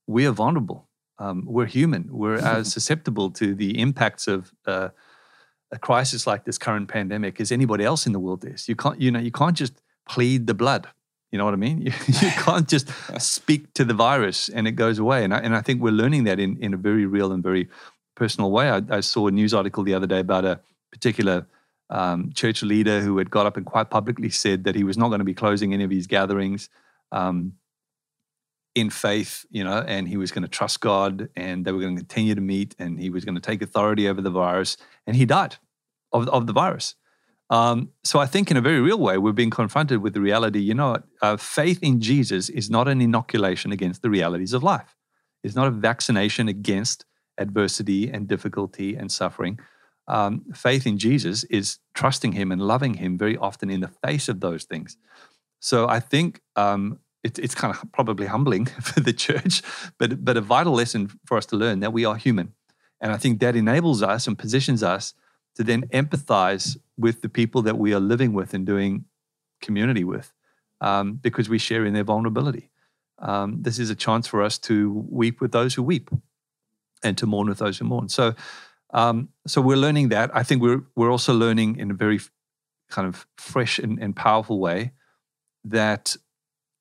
we 0.06 0.26
are 0.26 0.32
vulnerable. 0.32 0.88
Um, 1.18 1.44
we're 1.46 1.66
human. 1.66 2.08
We're 2.10 2.36
as 2.36 2.72
susceptible 2.76 3.30
to 3.32 3.54
the 3.54 3.80
impacts 3.80 4.28
of 4.28 4.52
uh, 4.66 4.90
a 5.70 5.78
crisis 5.78 6.26
like 6.26 6.44
this 6.44 6.58
current 6.58 6.88
pandemic 6.88 7.40
as 7.40 7.52
anybody 7.52 7.84
else 7.84 8.06
in 8.06 8.12
the 8.12 8.18
world 8.18 8.44
is. 8.44 8.68
You 8.68 8.76
can't, 8.76 9.00
you 9.00 9.10
know, 9.10 9.18
you 9.18 9.30
can't 9.30 9.56
just 9.56 9.74
plead 10.08 10.46
the 10.46 10.54
blood. 10.54 10.88
You 11.30 11.38
know 11.38 11.44
what 11.44 11.54
I 11.54 11.58
mean? 11.58 11.82
You, 11.86 11.92
you 12.06 12.30
can't 12.30 12.66
just 12.68 12.88
speak 13.18 13.72
to 13.74 13.84
the 13.84 13.94
virus 13.94 14.48
and 14.48 14.66
it 14.66 14.72
goes 14.72 14.98
away. 14.98 15.24
And 15.24 15.34
I, 15.34 15.38
and 15.38 15.54
I 15.54 15.60
think 15.60 15.82
we're 15.82 15.90
learning 15.92 16.24
that 16.24 16.40
in, 16.40 16.56
in 16.58 16.72
a 16.72 16.78
very 16.78 17.04
real 17.04 17.32
and 17.32 17.42
very 17.42 17.68
personal 18.14 18.50
way. 18.50 18.70
I, 18.70 18.82
I 18.90 19.00
saw 19.00 19.26
a 19.28 19.30
news 19.30 19.52
article 19.52 19.84
the 19.84 19.94
other 19.94 20.06
day 20.06 20.20
about 20.20 20.44
a 20.44 20.60
particular 20.90 21.46
um, 21.90 22.32
church 22.34 22.62
leader 22.62 23.00
who 23.00 23.18
had 23.18 23.30
got 23.30 23.46
up 23.46 23.56
and 23.56 23.66
quite 23.66 23.90
publicly 23.90 24.30
said 24.30 24.64
that 24.64 24.74
he 24.74 24.84
was 24.84 24.96
not 24.96 25.08
going 25.08 25.20
to 25.20 25.24
be 25.24 25.34
closing 25.34 25.72
any 25.72 25.84
of 25.84 25.90
his 25.90 26.06
gatherings 26.06 26.68
um, 27.12 27.52
in 28.78 28.90
faith, 28.90 29.44
you 29.50 29.64
know, 29.64 29.84
and 29.86 30.08
he 30.08 30.16
was 30.16 30.30
going 30.30 30.42
to 30.42 30.48
trust 30.48 30.80
God 30.80 31.28
and 31.36 31.64
they 31.64 31.72
were 31.72 31.80
going 31.80 31.96
to 31.96 32.00
continue 32.00 32.34
to 32.34 32.40
meet 32.40 32.74
and 32.78 33.00
he 33.00 33.10
was 33.10 33.24
going 33.24 33.34
to 33.34 33.40
take 33.40 33.62
authority 33.62 34.08
over 34.08 34.20
the 34.20 34.30
virus. 34.30 34.76
And 35.06 35.16
he 35.16 35.24
died 35.24 35.56
of, 36.12 36.28
of 36.28 36.46
the 36.46 36.52
virus. 36.52 36.94
Um, 37.50 37.90
so 38.04 38.18
I 38.18 38.26
think 38.26 38.50
in 38.50 38.56
a 38.56 38.60
very 38.60 38.80
real 38.80 38.98
way, 38.98 39.16
we're 39.16 39.32
being 39.32 39.50
confronted 39.50 40.02
with 40.02 40.12
the 40.12 40.20
reality, 40.20 40.60
you 40.60 40.74
know, 40.74 40.98
uh, 41.22 41.36
faith 41.36 41.78
in 41.82 42.00
Jesus 42.00 42.48
is 42.50 42.68
not 42.68 42.88
an 42.88 43.00
inoculation 43.00 43.72
against 43.72 44.02
the 44.02 44.10
realities 44.10 44.52
of 44.52 44.62
life. 44.62 44.94
It's 45.42 45.54
not 45.54 45.66
a 45.66 45.70
vaccination 45.70 46.48
against 46.48 47.04
adversity 47.38 48.10
and 48.10 48.28
difficulty 48.28 48.96
and 48.96 49.10
suffering. 49.10 49.58
Um, 50.08 50.44
faith 50.54 50.86
in 50.86 50.98
Jesus 50.98 51.44
is 51.44 51.78
trusting 51.94 52.32
him 52.32 52.50
and 52.52 52.60
loving 52.60 52.94
him 52.94 53.16
very 53.16 53.36
often 53.36 53.70
in 53.70 53.80
the 53.80 53.88
face 53.88 54.28
of 54.28 54.40
those 54.40 54.64
things. 54.64 54.96
So 55.60 55.88
I 55.88 56.00
think 56.00 56.40
um, 56.56 56.98
it, 57.24 57.38
it's 57.38 57.54
kind 57.54 57.74
of 57.74 57.92
probably 57.92 58.26
humbling 58.26 58.66
for 58.82 59.00
the 59.00 59.12
church, 59.12 59.62
but, 59.98 60.24
but 60.24 60.36
a 60.36 60.40
vital 60.40 60.72
lesson 60.72 61.10
for 61.26 61.36
us 61.36 61.46
to 61.46 61.56
learn 61.56 61.80
that 61.80 61.92
we 61.92 62.04
are 62.04 62.16
human. 62.16 62.52
And 63.00 63.12
I 63.12 63.16
think 63.16 63.40
that 63.40 63.56
enables 63.56 64.02
us 64.02 64.26
and 64.26 64.38
positions 64.38 64.82
us 64.82 65.14
to 65.56 65.64
then 65.64 65.82
empathize 65.88 66.76
with 66.96 67.22
the 67.22 67.28
people 67.28 67.62
that 67.62 67.78
we 67.78 67.92
are 67.92 68.00
living 68.00 68.32
with 68.32 68.54
and 68.54 68.66
doing 68.66 69.04
community 69.60 70.04
with 70.04 70.32
um, 70.80 71.14
because 71.14 71.48
we 71.48 71.58
share 71.58 71.84
in 71.84 71.94
their 71.94 72.04
vulnerability. 72.04 72.70
Um, 73.18 73.62
this 73.62 73.78
is 73.78 73.90
a 73.90 73.96
chance 73.96 74.26
for 74.26 74.42
us 74.42 74.58
to 74.58 75.04
weep 75.08 75.40
with 75.40 75.52
those 75.52 75.74
who 75.74 75.82
weep 75.82 76.10
and 77.02 77.18
to 77.18 77.26
mourn 77.26 77.48
with 77.48 77.58
those 77.58 77.78
who 77.78 77.84
mourn. 77.84 78.08
So, 78.08 78.34
um, 78.94 79.30
so 79.46 79.60
we're 79.60 79.76
learning 79.76 80.10
that. 80.10 80.30
I 80.34 80.42
think 80.42 80.62
we're 80.62 80.82
we're 80.94 81.10
also 81.10 81.34
learning 81.34 81.78
in 81.78 81.90
a 81.90 81.94
very 81.94 82.20
kind 82.88 83.06
of 83.06 83.26
fresh 83.36 83.78
and, 83.78 83.98
and 83.98 84.14
powerful 84.14 84.60
way 84.60 84.92
that 85.64 86.16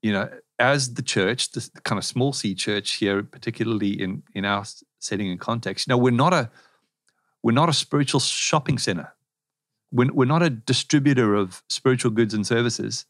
you 0.08 0.14
know 0.14 0.30
as 0.60 0.96
the 0.96 1.02
church, 1.02 1.52
the 1.52 1.70
kind 1.84 2.00
of 2.00 2.06
small 2.06 2.34
c 2.34 2.56
church 2.56 2.94
here, 2.96 3.22
particularly 3.24 3.92
in 4.02 4.24
in 4.34 4.46
our 4.46 4.64
setting 5.00 5.30
and 5.30 5.40
context, 5.40 5.88
you 5.88 5.92
know, 5.92 5.98
we're 5.98 6.22
not 6.26 6.34
a 6.34 6.50
we're 7.44 7.52
not 7.62 7.70
a 7.70 7.74
spiritual 7.74 8.20
shopping 8.20 8.78
center. 8.78 9.14
We're, 9.92 10.12
we're 10.12 10.26
not 10.26 10.44
a 10.44 10.50
distributor 10.50 11.36
of 11.36 11.64
spiritual 11.70 12.12
goods 12.12 12.34
and 12.34 12.46
services 12.46 13.06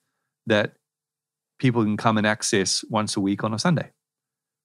that 0.46 0.74
people 1.60 1.84
can 1.84 1.98
come 1.98 2.18
and 2.18 2.28
access 2.28 2.84
once 2.90 3.18
a 3.18 3.22
week 3.22 3.44
on 3.44 3.54
a 3.54 3.60
Sunday. 3.60 3.92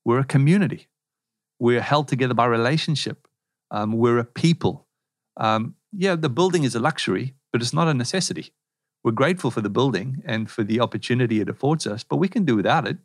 We're 0.05 0.21
a 0.21 0.25
community. 0.25 0.89
We're 1.59 1.81
held 1.81 2.09
together 2.09 2.35
by 2.35 2.47
relationship. 2.47 3.29
Um, 3.71 3.93
we're 3.93 4.19
a 4.19 4.25
people. 4.25 4.87
Um, 5.37 5.75
yeah, 5.93 6.17
the 6.17 6.29
building 6.29 6.65
is 6.65 6.75
a 6.75 6.81
luxury, 6.81 7.35
but 7.53 7.63
it's 7.63 7.73
not 7.73 7.89
a 7.89 7.95
necessity. 7.95 8.53
We're 9.05 9.13
grateful 9.13 9.51
for 9.51 9.61
the 9.61 9.71
building 9.71 10.23
and 10.25 10.51
for 10.51 10.63
the 10.63 10.81
opportunity 10.81 11.41
it 11.41 11.49
affords 11.49 11.87
us, 11.87 12.05
but 12.05 12.17
we 12.17 12.29
can 12.29 12.45
do 12.45 12.57
without 12.57 12.87
it 12.87 12.99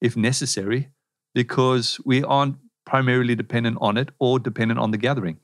if 0.00 0.16
necessary 0.16 0.88
because 1.34 2.00
we 2.04 2.22
aren't 2.22 2.56
primarily 2.86 3.34
dependent 3.34 3.78
on 3.80 3.96
it 3.96 4.10
or 4.18 4.38
dependent 4.38 4.80
on 4.80 4.90
the 4.90 4.98
gathering. 4.98 5.38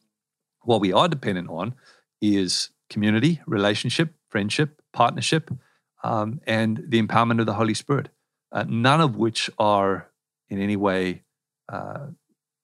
What 0.62 0.80
we 0.80 0.92
are 0.92 1.08
dependent 1.08 1.48
on 1.48 1.74
is 2.20 2.70
community, 2.88 3.40
relationship, 3.46 4.14
friendship, 4.28 4.82
partnership, 4.92 5.50
um, 6.02 6.40
and 6.46 6.84
the 6.88 7.02
empowerment 7.02 7.40
of 7.40 7.46
the 7.46 7.54
Holy 7.54 7.74
Spirit, 7.74 8.08
uh, 8.52 8.64
none 8.68 9.00
of 9.00 9.16
which 9.16 9.50
are 9.58 10.08
in 10.48 10.60
any 10.60 10.76
way 10.76 11.22
uh, 11.68 12.06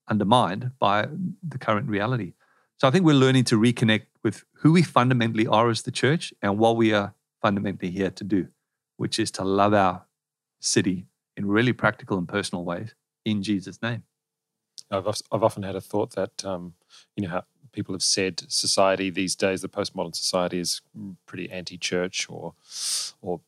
undermined 0.08 0.72
by 0.78 1.08
the 1.46 1.58
current 1.58 1.88
reality. 1.88 2.34
So 2.78 2.88
I 2.88 2.90
think 2.90 3.04
we're 3.04 3.14
learning 3.14 3.44
to 3.44 3.58
reconnect 3.58 4.06
with 4.22 4.44
who 4.54 4.72
we 4.72 4.82
fundamentally 4.82 5.46
are 5.46 5.70
as 5.70 5.82
the 5.82 5.90
church 5.90 6.32
and 6.42 6.58
what 6.58 6.76
we 6.76 6.92
are 6.92 7.14
fundamentally 7.42 7.90
here 7.90 8.10
to 8.10 8.24
do, 8.24 8.48
which 8.96 9.18
is 9.18 9.30
to 9.32 9.44
love 9.44 9.74
our 9.74 10.06
city 10.60 11.06
in 11.36 11.46
really 11.46 11.72
practical 11.72 12.16
and 12.18 12.28
personal 12.28 12.64
ways 12.64 12.94
in 13.24 13.42
Jesus' 13.42 13.82
name. 13.82 14.04
I've, 14.90 15.06
I've 15.32 15.42
often 15.42 15.62
had 15.62 15.76
a 15.76 15.80
thought 15.80 16.14
that, 16.14 16.44
um, 16.44 16.74
you 17.16 17.24
know, 17.24 17.30
how 17.30 17.44
people 17.72 17.94
have 17.94 18.02
said 18.02 18.42
society 18.48 19.10
these 19.10 19.34
days, 19.34 19.62
the 19.62 19.68
postmodern 19.68 20.14
society 20.14 20.58
is 20.58 20.82
pretty 21.26 21.50
anti-church, 21.50 22.26
or, 22.28 22.54
or 23.22 23.40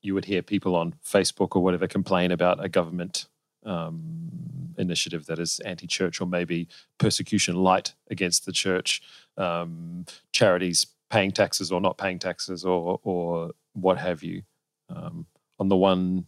you 0.00 0.14
would 0.14 0.26
hear 0.26 0.42
people 0.42 0.76
on 0.76 0.94
Facebook 1.04 1.56
or 1.56 1.62
whatever 1.62 1.86
complain 1.86 2.30
about 2.30 2.64
a 2.64 2.68
government 2.68 3.26
um, 3.64 4.74
initiative 4.78 5.26
that 5.26 5.38
is 5.38 5.60
anti-church 5.60 6.20
or 6.20 6.26
maybe 6.26 6.68
persecution 6.98 7.56
light 7.56 7.94
against 8.10 8.46
the 8.46 8.52
church, 8.52 9.02
um, 9.36 10.04
charities 10.32 10.86
paying 11.12 11.32
taxes 11.32 11.72
or 11.72 11.82
not 11.82 11.98
paying 11.98 12.20
taxes 12.20 12.64
or 12.66 13.00
or 13.04 13.52
what 13.74 13.98
have 13.98 14.24
you. 14.24 14.44
Um, 14.90 15.26
on 15.60 15.70
the 15.70 15.76
one 15.76 16.26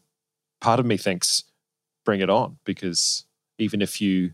part 0.62 0.80
of 0.80 0.86
me 0.86 0.98
thinks, 0.98 1.44
bring 2.06 2.20
it 2.20 2.30
on 2.30 2.58
because 2.64 3.26
even 3.58 3.82
if 3.82 4.00
you 4.02 4.32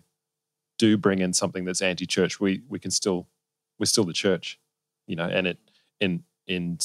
do 0.79 0.99
bring 0.99 1.21
in 1.21 1.35
something 1.35 1.65
that's 1.67 1.83
anti-church, 1.83 2.41
we 2.41 2.63
we 2.69 2.81
can 2.81 2.93
still 2.93 3.29
we're 3.81 3.87
still 3.87 4.05
the 4.05 4.15
church, 4.15 4.61
you 5.09 5.17
know, 5.17 5.29
and 5.29 5.49
it 5.49 5.59
in 6.01 6.25
in 6.49 6.79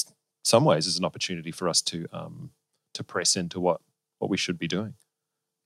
some 0.43 0.65
ways 0.65 0.88
is 0.88 0.99
an 0.99 1.06
opportunity 1.06 1.51
for 1.51 1.69
us 1.69 1.82
to 1.84 2.08
um, 2.13 2.51
to 2.95 3.04
press 3.04 3.38
into 3.38 3.60
what 3.62 3.82
what 4.19 4.32
we 4.32 4.38
should 4.38 4.60
be 4.60 4.69
doing 4.69 4.95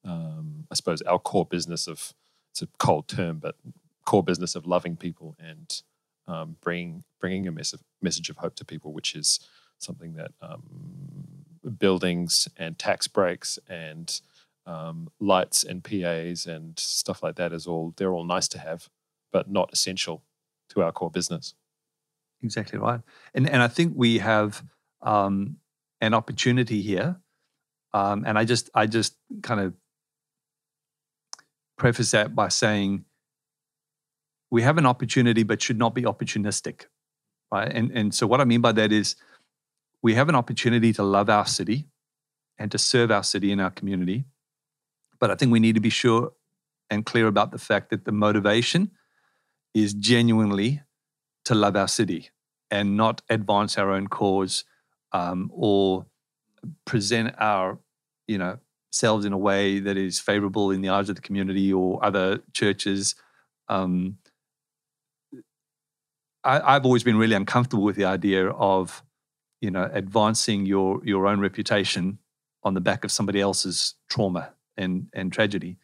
um, 0.06 0.66
I 0.72 0.76
suppose, 0.76 1.04
our 1.04 1.20
core 1.20 1.46
business 1.48 1.88
of 1.88 2.14
it's 2.52 2.64
a 2.64 2.68
cold 2.80 3.10
term, 3.10 3.40
but 3.40 3.56
core 4.06 4.24
business 4.24 4.56
of 4.56 4.68
loving 4.68 4.98
people 4.98 5.38
and 5.40 5.84
um, 6.30 6.56
bringing 6.62 7.04
bringing 7.20 7.48
a 7.48 7.52
message 7.52 7.82
message 8.02 8.30
of 8.30 8.38
hope 8.38 8.56
to 8.56 8.66
people, 8.66 8.94
which 8.94 9.16
is 9.16 9.40
something 9.78 10.14
that 10.14 10.32
um, 10.42 10.64
buildings 11.78 12.48
and 12.58 12.78
tax 12.78 13.08
breaks 13.08 13.58
and 13.68 14.22
um, 14.66 15.10
lights 15.20 15.64
and 15.64 15.84
PAs 15.84 16.46
and 16.46 16.78
stuff 16.78 17.24
like 17.24 17.36
that 17.36 17.52
is 17.52 17.66
all 17.66 17.94
they're 17.98 18.14
all 18.14 18.24
nice 18.24 18.48
to 18.50 18.60
have, 18.60 18.90
but 19.32 19.50
not 19.50 19.70
essential 19.74 20.24
to 20.70 20.82
our 20.82 20.92
core 20.92 21.10
business. 21.10 21.56
Exactly 22.44 22.80
right, 22.80 23.02
and 23.34 23.50
and 23.50 23.62
I 23.62 23.68
think 23.68 23.94
we 23.96 24.20
have 24.20 24.64
um, 25.02 25.58
an 26.00 26.14
opportunity 26.14 26.82
here, 26.82 27.18
and 27.94 28.38
I 28.38 28.46
just 28.46 28.70
I 28.74 28.86
just 28.86 29.16
kind 29.42 29.60
of 29.60 29.74
preface 31.78 32.12
that 32.12 32.36
by 32.36 32.50
saying 32.50 33.06
we 34.52 34.62
have 34.62 34.78
an 34.78 34.86
opportunity, 34.86 35.44
but 35.44 35.62
should 35.62 35.78
not 35.78 35.94
be 35.94 36.04
opportunistic, 36.04 36.86
right? 37.52 37.72
And 37.72 37.92
and 37.92 38.14
so 38.14 38.28
what 38.28 38.42
I 38.42 38.46
mean 38.46 38.62
by 38.62 38.72
that 38.74 38.92
is 38.92 39.16
we 40.02 40.16
have 40.16 40.30
an 40.30 40.36
opportunity 40.36 40.94
to 40.94 41.04
love 41.04 41.30
our 41.30 41.46
city 41.46 41.88
and 42.58 42.72
to 42.72 42.78
serve 42.78 43.12
our 43.12 43.24
city 43.24 43.52
and 43.52 43.62
our 43.62 43.72
community, 43.72 44.26
but 45.20 45.32
I 45.32 45.36
think 45.36 45.52
we 45.52 45.60
need 45.60 45.76
to 45.76 45.82
be 45.82 45.90
sure 45.90 46.34
and 46.90 47.06
clear 47.06 47.28
about 47.28 47.52
the 47.52 47.58
fact 47.58 47.90
that 47.92 48.06
the 48.06 48.12
motivation 48.12 48.92
is 49.74 49.94
genuinely 49.94 50.82
to 51.46 51.56
love 51.56 51.76
our 51.76 51.88
city 51.88 52.30
and 52.72 52.98
not 52.98 53.22
advance 53.30 53.78
our 53.78 53.92
own 53.92 54.08
cause 54.08 54.64
um, 55.12 55.52
or 55.54 56.06
present 56.86 57.34
our 57.38 57.80
you 58.28 58.38
know 58.38 58.58
selves 58.92 59.26
in 59.26 59.34
a 59.34 59.38
way 59.38 59.80
that 59.80 59.98
is 59.98 60.20
favorable 60.20 60.72
in 60.72 60.82
the 60.82 60.90
eyes 60.90 61.10
of 61.10 61.16
the 61.16 61.22
community 61.22 61.72
or 61.72 62.04
other 62.04 62.40
churches. 62.54 63.16
Um, 63.68 64.18
I, 66.58 66.74
have 66.74 66.86
always 66.86 67.04
been 67.04 67.18
really 67.18 67.36
uncomfortable 67.36 67.84
with 67.84 67.96
the 67.96 68.06
idea 68.06 68.50
of, 68.50 69.04
you 69.62 69.72
know, 69.72 69.90
advancing 69.92 70.66
your 70.66 71.02
your 71.06 71.28
own 71.28 71.40
reputation 71.40 72.20
on 72.64 72.74
the 72.74 72.82
back 72.82 73.04
of 73.04 73.12
somebody 73.12 73.40
else's 73.40 73.96
trauma 74.10 74.54
and 74.78 75.08
and 75.14 75.32
tragedy. 75.32 75.78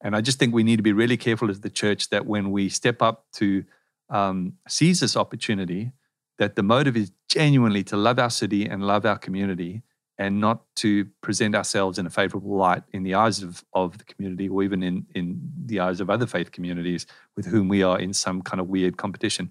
And 0.00 0.14
I 0.14 0.20
just 0.20 0.38
think 0.38 0.54
we 0.54 0.62
need 0.62 0.76
to 0.76 0.82
be 0.82 0.92
really 0.92 1.16
careful 1.16 1.50
as 1.50 1.60
the 1.60 1.70
church 1.70 2.10
that 2.10 2.26
when 2.26 2.50
we 2.50 2.68
step 2.68 3.02
up 3.02 3.26
to 3.34 3.64
um, 4.08 4.54
seize 4.68 5.00
this 5.00 5.16
opportunity, 5.16 5.92
that 6.38 6.54
the 6.54 6.62
motive 6.62 6.96
is 6.96 7.12
genuinely 7.28 7.82
to 7.84 7.96
love 7.96 8.18
our 8.18 8.30
city 8.30 8.66
and 8.66 8.86
love 8.86 9.06
our 9.06 9.18
community 9.18 9.82
and 10.18 10.40
not 10.40 10.62
to 10.76 11.06
present 11.20 11.54
ourselves 11.54 11.98
in 11.98 12.06
a 12.06 12.10
favorable 12.10 12.56
light 12.56 12.82
in 12.92 13.02
the 13.02 13.14
eyes 13.14 13.42
of, 13.42 13.64
of 13.72 13.98
the 13.98 14.04
community 14.04 14.48
or 14.48 14.62
even 14.62 14.82
in, 14.82 15.06
in 15.14 15.40
the 15.66 15.80
eyes 15.80 16.00
of 16.00 16.08
other 16.08 16.26
faith 16.26 16.52
communities 16.52 17.06
with 17.36 17.46
whom 17.46 17.68
we 17.68 17.82
are 17.82 17.98
in 17.98 18.12
some 18.12 18.40
kind 18.42 18.60
of 18.60 18.68
weird 18.68 18.96
competition. 18.96 19.50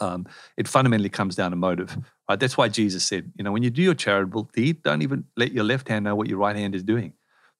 Um, 0.00 0.26
it 0.56 0.68
fundamentally 0.68 1.08
comes 1.08 1.34
down 1.36 1.50
to 1.50 1.56
motive. 1.56 1.98
Right? 2.28 2.38
That's 2.38 2.56
why 2.56 2.68
Jesus 2.68 3.04
said, 3.04 3.32
you 3.36 3.44
know, 3.44 3.52
when 3.52 3.62
you 3.62 3.70
do 3.70 3.82
your 3.82 3.94
charitable 3.94 4.50
deed, 4.52 4.82
don't 4.82 5.02
even 5.02 5.24
let 5.36 5.52
your 5.52 5.64
left 5.64 5.88
hand 5.88 6.04
know 6.04 6.14
what 6.14 6.28
your 6.28 6.38
right 6.38 6.56
hand 6.56 6.74
is 6.74 6.82
doing. 6.82 7.14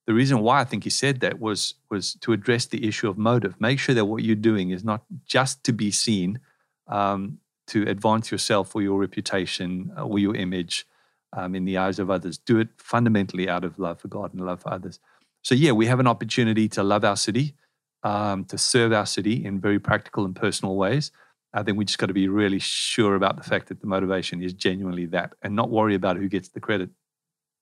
The 0.07 0.15
reason 0.15 0.41
why 0.41 0.61
I 0.61 0.65
think 0.65 0.85
he 0.85 0.91
said 0.91 1.21
that 1.21 1.39
was 1.39 1.75
was 1.91 2.15
to 2.23 2.33
address 2.33 2.67
the 2.67 2.87
issue 2.87 3.09
of 3.09 3.19
motive. 3.19 3.61
Make 3.61 3.79
sure 3.79 3.95
that 3.95 4.07
what 4.07 4.23
you're 4.23 4.37
doing 4.37 4.71
is 4.71 4.83
not 4.83 5.03
just 5.27 5.65
to 5.65 5.73
be 5.73 5.91
seen, 5.91 6.41
um, 6.87 7.39
to 7.67 7.83
advance 7.89 8.31
yourself 8.31 8.75
or 8.75 8.81
your 8.81 8.99
reputation 8.99 9.93
or 9.99 10.19
your 10.19 10.35
image, 10.35 10.87
um, 11.35 11.55
in 11.55 11.65
the 11.65 11.77
eyes 11.77 11.99
of 11.99 12.11
others. 12.11 12.39
Do 12.39 12.59
it 12.59 12.69
fundamentally 12.79 13.49
out 13.49 13.65
of 13.65 13.79
love 13.79 14.01
for 14.01 14.09
God 14.09 14.33
and 14.33 14.45
love 14.45 14.63
for 14.63 14.73
others. 14.73 14.99
So, 15.43 15.55
yeah, 15.55 15.73
we 15.73 15.87
have 15.87 16.01
an 16.01 16.07
opportunity 16.07 16.69
to 16.71 16.83
love 16.83 17.05
our 17.05 17.17
city, 17.17 17.55
um, 18.03 18.45
to 18.47 18.59
serve 18.59 18.93
our 18.93 19.07
city 19.07 19.45
in 19.45 19.61
very 19.61 19.79
practical 19.79 20.25
and 20.25 20.35
personal 20.35 20.77
ways. 20.77 21.11
I 21.53 21.63
think 21.63 21.79
we 21.79 21.85
just 21.85 21.99
got 21.99 22.07
to 22.07 22.15
be 22.15 22.29
really 22.29 22.59
sure 22.59 23.15
about 23.15 23.37
the 23.37 23.43
fact 23.43 23.69
that 23.69 23.81
the 23.81 23.87
motivation 23.87 24.43
is 24.43 24.53
genuinely 24.53 25.07
that 25.07 25.33
and 25.43 25.57
not 25.57 25.71
worry 25.71 25.95
about 25.95 26.17
who 26.17 26.29
gets 26.29 26.49
the 26.49 26.61
credit. 26.61 26.91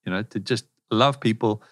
You 0.04 0.12
know, 0.12 0.22
to 0.22 0.40
just 0.40 0.66
love 0.90 1.20
people 1.20 1.62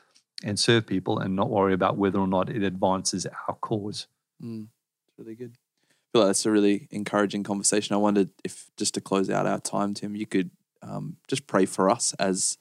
and 0.43 0.59
serve 0.59 0.87
people 0.87 1.19
and 1.19 1.37
not 1.37 1.51
worry 1.51 1.73
about 1.73 1.97
whether 1.97 2.19
or 2.19 2.27
not 2.27 2.51
it 2.51 2.63
advances 2.63 3.27
our 3.27 3.55
cause. 3.57 4.07
Mm, 4.43 4.69
really 5.17 5.35
good. 5.35 5.57
I 5.83 6.07
feel 6.13 6.23
like 6.23 6.29
that's 6.29 6.47
a 6.47 6.51
really 6.51 6.89
encouraging 6.91 7.43
conversation. 7.43 7.95
I 7.95 7.99
wondered 7.99 8.31
if, 8.45 8.71
just 8.77 8.95
to 8.95 9.01
close 9.01 9.31
out 9.31 9.47
our 9.47 9.61
time, 9.61 9.95
Tim, 9.95 10.15
you 10.15 10.27
could 10.27 10.51
um, 10.83 11.17
just 11.29 11.47
pray 11.47 11.67
for 11.67 11.91
us 11.91 12.13
as 12.19 12.59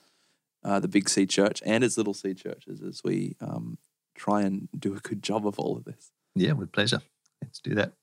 uh, 0.64 0.80
the 0.80 0.88
Big 0.88 1.10
C 1.10 1.26
Church 1.26 1.62
and 1.66 1.84
as 1.84 1.98
Little 1.98 2.14
C 2.14 2.34
churches 2.34 2.82
as 2.82 3.04
we 3.04 3.36
um, 3.42 3.78
try 4.16 4.42
and 4.42 4.70
do 4.78 4.96
a 4.96 5.00
good 5.00 5.22
job 5.22 5.46
of 5.46 5.60
all 5.60 5.78
of 5.78 5.84
this. 5.84 6.12
Yeah, 6.36 6.54
with 6.54 6.72
pleasure. 6.72 7.02
Let's 7.42 7.60
do 7.60 7.76
that. 7.76 7.94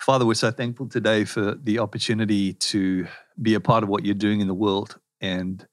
Father, 0.00 0.24
we're 0.24 0.32
so 0.32 0.50
thankful 0.50 0.88
today 0.88 1.26
for 1.26 1.54
the 1.56 1.78
opportunity 1.78 2.54
to 2.54 3.06
be 3.40 3.52
a 3.52 3.60
part 3.60 3.82
of 3.82 3.90
what 3.90 4.02
you're 4.02 4.14
doing 4.14 4.40
in 4.40 4.46
the 4.46 4.54
world. 4.54 4.98
And 5.20 5.66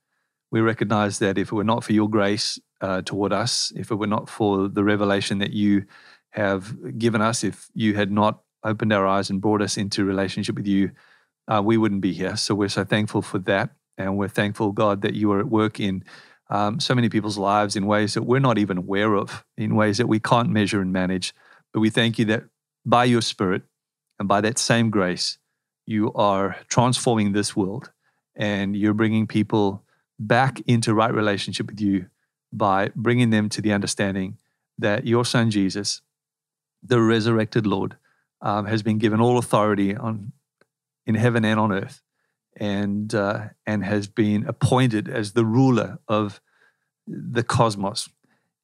we 0.51 0.59
recognize 0.59 1.19
that 1.19 1.37
if 1.37 1.47
it 1.47 1.55
were 1.55 1.63
not 1.63 1.85
for 1.85 1.93
your 1.93 2.09
grace 2.09 2.59
uh, 2.81 3.03
toward 3.03 3.31
us, 3.31 3.71
if 3.77 3.89
it 3.89 3.95
were 3.95 4.05
not 4.05 4.29
for 4.29 4.67
the 4.67 4.83
revelation 4.83 5.37
that 5.37 5.53
you 5.53 5.85
have 6.31 6.99
given 6.99 7.21
us, 7.21 7.45
if 7.45 7.69
you 7.73 7.95
had 7.95 8.11
not 8.11 8.41
opened 8.65 8.91
our 8.91 9.07
eyes 9.07 9.29
and 9.29 9.39
brought 9.39 9.61
us 9.61 9.77
into 9.77 10.03
relationship 10.03 10.57
with 10.57 10.67
you, 10.67 10.91
uh, 11.47 11.61
we 11.63 11.77
wouldn't 11.77 12.01
be 12.01 12.11
here. 12.11 12.35
So 12.35 12.53
we're 12.53 12.67
so 12.67 12.83
thankful 12.83 13.21
for 13.21 13.39
that. 13.39 13.69
And 13.97 14.17
we're 14.17 14.27
thankful, 14.27 14.73
God, 14.73 15.03
that 15.03 15.13
you 15.13 15.31
are 15.31 15.39
at 15.39 15.47
work 15.47 15.79
in 15.79 16.03
um, 16.49 16.81
so 16.81 16.93
many 16.93 17.07
people's 17.07 17.37
lives 17.37 17.77
in 17.77 17.85
ways 17.85 18.13
that 18.15 18.23
we're 18.23 18.39
not 18.39 18.57
even 18.57 18.77
aware 18.77 19.13
of, 19.13 19.45
in 19.55 19.75
ways 19.75 19.99
that 19.99 20.07
we 20.07 20.19
can't 20.19 20.49
measure 20.49 20.81
and 20.81 20.91
manage. 20.91 21.33
But 21.71 21.79
we 21.79 21.89
thank 21.89 22.19
you 22.19 22.25
that 22.25 22.43
by 22.85 23.05
your 23.05 23.21
Spirit 23.21 23.63
and 24.19 24.27
by 24.27 24.41
that 24.41 24.57
same 24.57 24.89
grace, 24.89 25.37
you 25.85 26.11
are 26.13 26.57
transforming 26.69 27.31
this 27.31 27.55
world 27.55 27.91
and 28.35 28.75
you're 28.75 28.93
bringing 28.93 29.27
people 29.27 29.83
back 30.19 30.59
into 30.67 30.93
right 30.93 31.13
relationship 31.13 31.67
with 31.67 31.79
you 31.79 32.07
by 32.51 32.89
bringing 32.95 33.29
them 33.29 33.49
to 33.49 33.61
the 33.61 33.73
understanding 33.73 34.37
that 34.77 35.05
your 35.05 35.25
son 35.25 35.51
Jesus, 35.51 36.01
the 36.83 37.01
resurrected 37.01 37.65
Lord, 37.65 37.97
um, 38.41 38.65
has 38.65 38.83
been 38.83 38.97
given 38.97 39.19
all 39.19 39.37
authority 39.37 39.95
on 39.95 40.33
in 41.05 41.15
heaven 41.15 41.45
and 41.45 41.59
on 41.59 41.71
earth, 41.71 42.01
and 42.55 43.13
uh, 43.15 43.45
and 43.65 43.83
has 43.83 44.07
been 44.07 44.45
appointed 44.45 45.07
as 45.07 45.33
the 45.33 45.45
ruler 45.45 45.99
of 46.07 46.41
the 47.07 47.43
cosmos. 47.43 48.09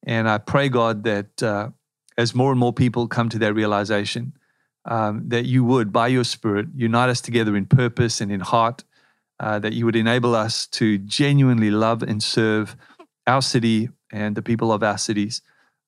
And 0.06 0.28
I 0.28 0.38
pray 0.38 0.68
God 0.68 1.04
that 1.04 1.42
uh, 1.42 1.70
as 2.18 2.34
more 2.34 2.50
and 2.50 2.60
more 2.60 2.72
people 2.72 3.08
come 3.08 3.28
to 3.30 3.38
that 3.38 3.54
realization, 3.54 4.34
um, 4.86 5.28
that 5.28 5.44
you 5.46 5.64
would, 5.64 5.92
by 5.92 6.08
your 6.08 6.24
Spirit, 6.24 6.68
unite 6.74 7.08
us 7.08 7.20
together 7.20 7.56
in 7.56 7.66
purpose 7.66 8.20
and 8.20 8.30
in 8.30 8.40
heart, 8.40 8.84
uh, 9.40 9.58
that 9.58 9.72
you 9.72 9.84
would 9.84 9.96
enable 9.96 10.34
us 10.34 10.66
to 10.66 10.98
genuinely 10.98 11.70
love 11.70 12.02
and 12.02 12.22
serve 12.22 12.76
our 13.26 13.42
city 13.42 13.88
and 14.12 14.36
the 14.36 14.42
people 14.42 14.72
of 14.72 14.82
our 14.82 14.98
cities 14.98 15.42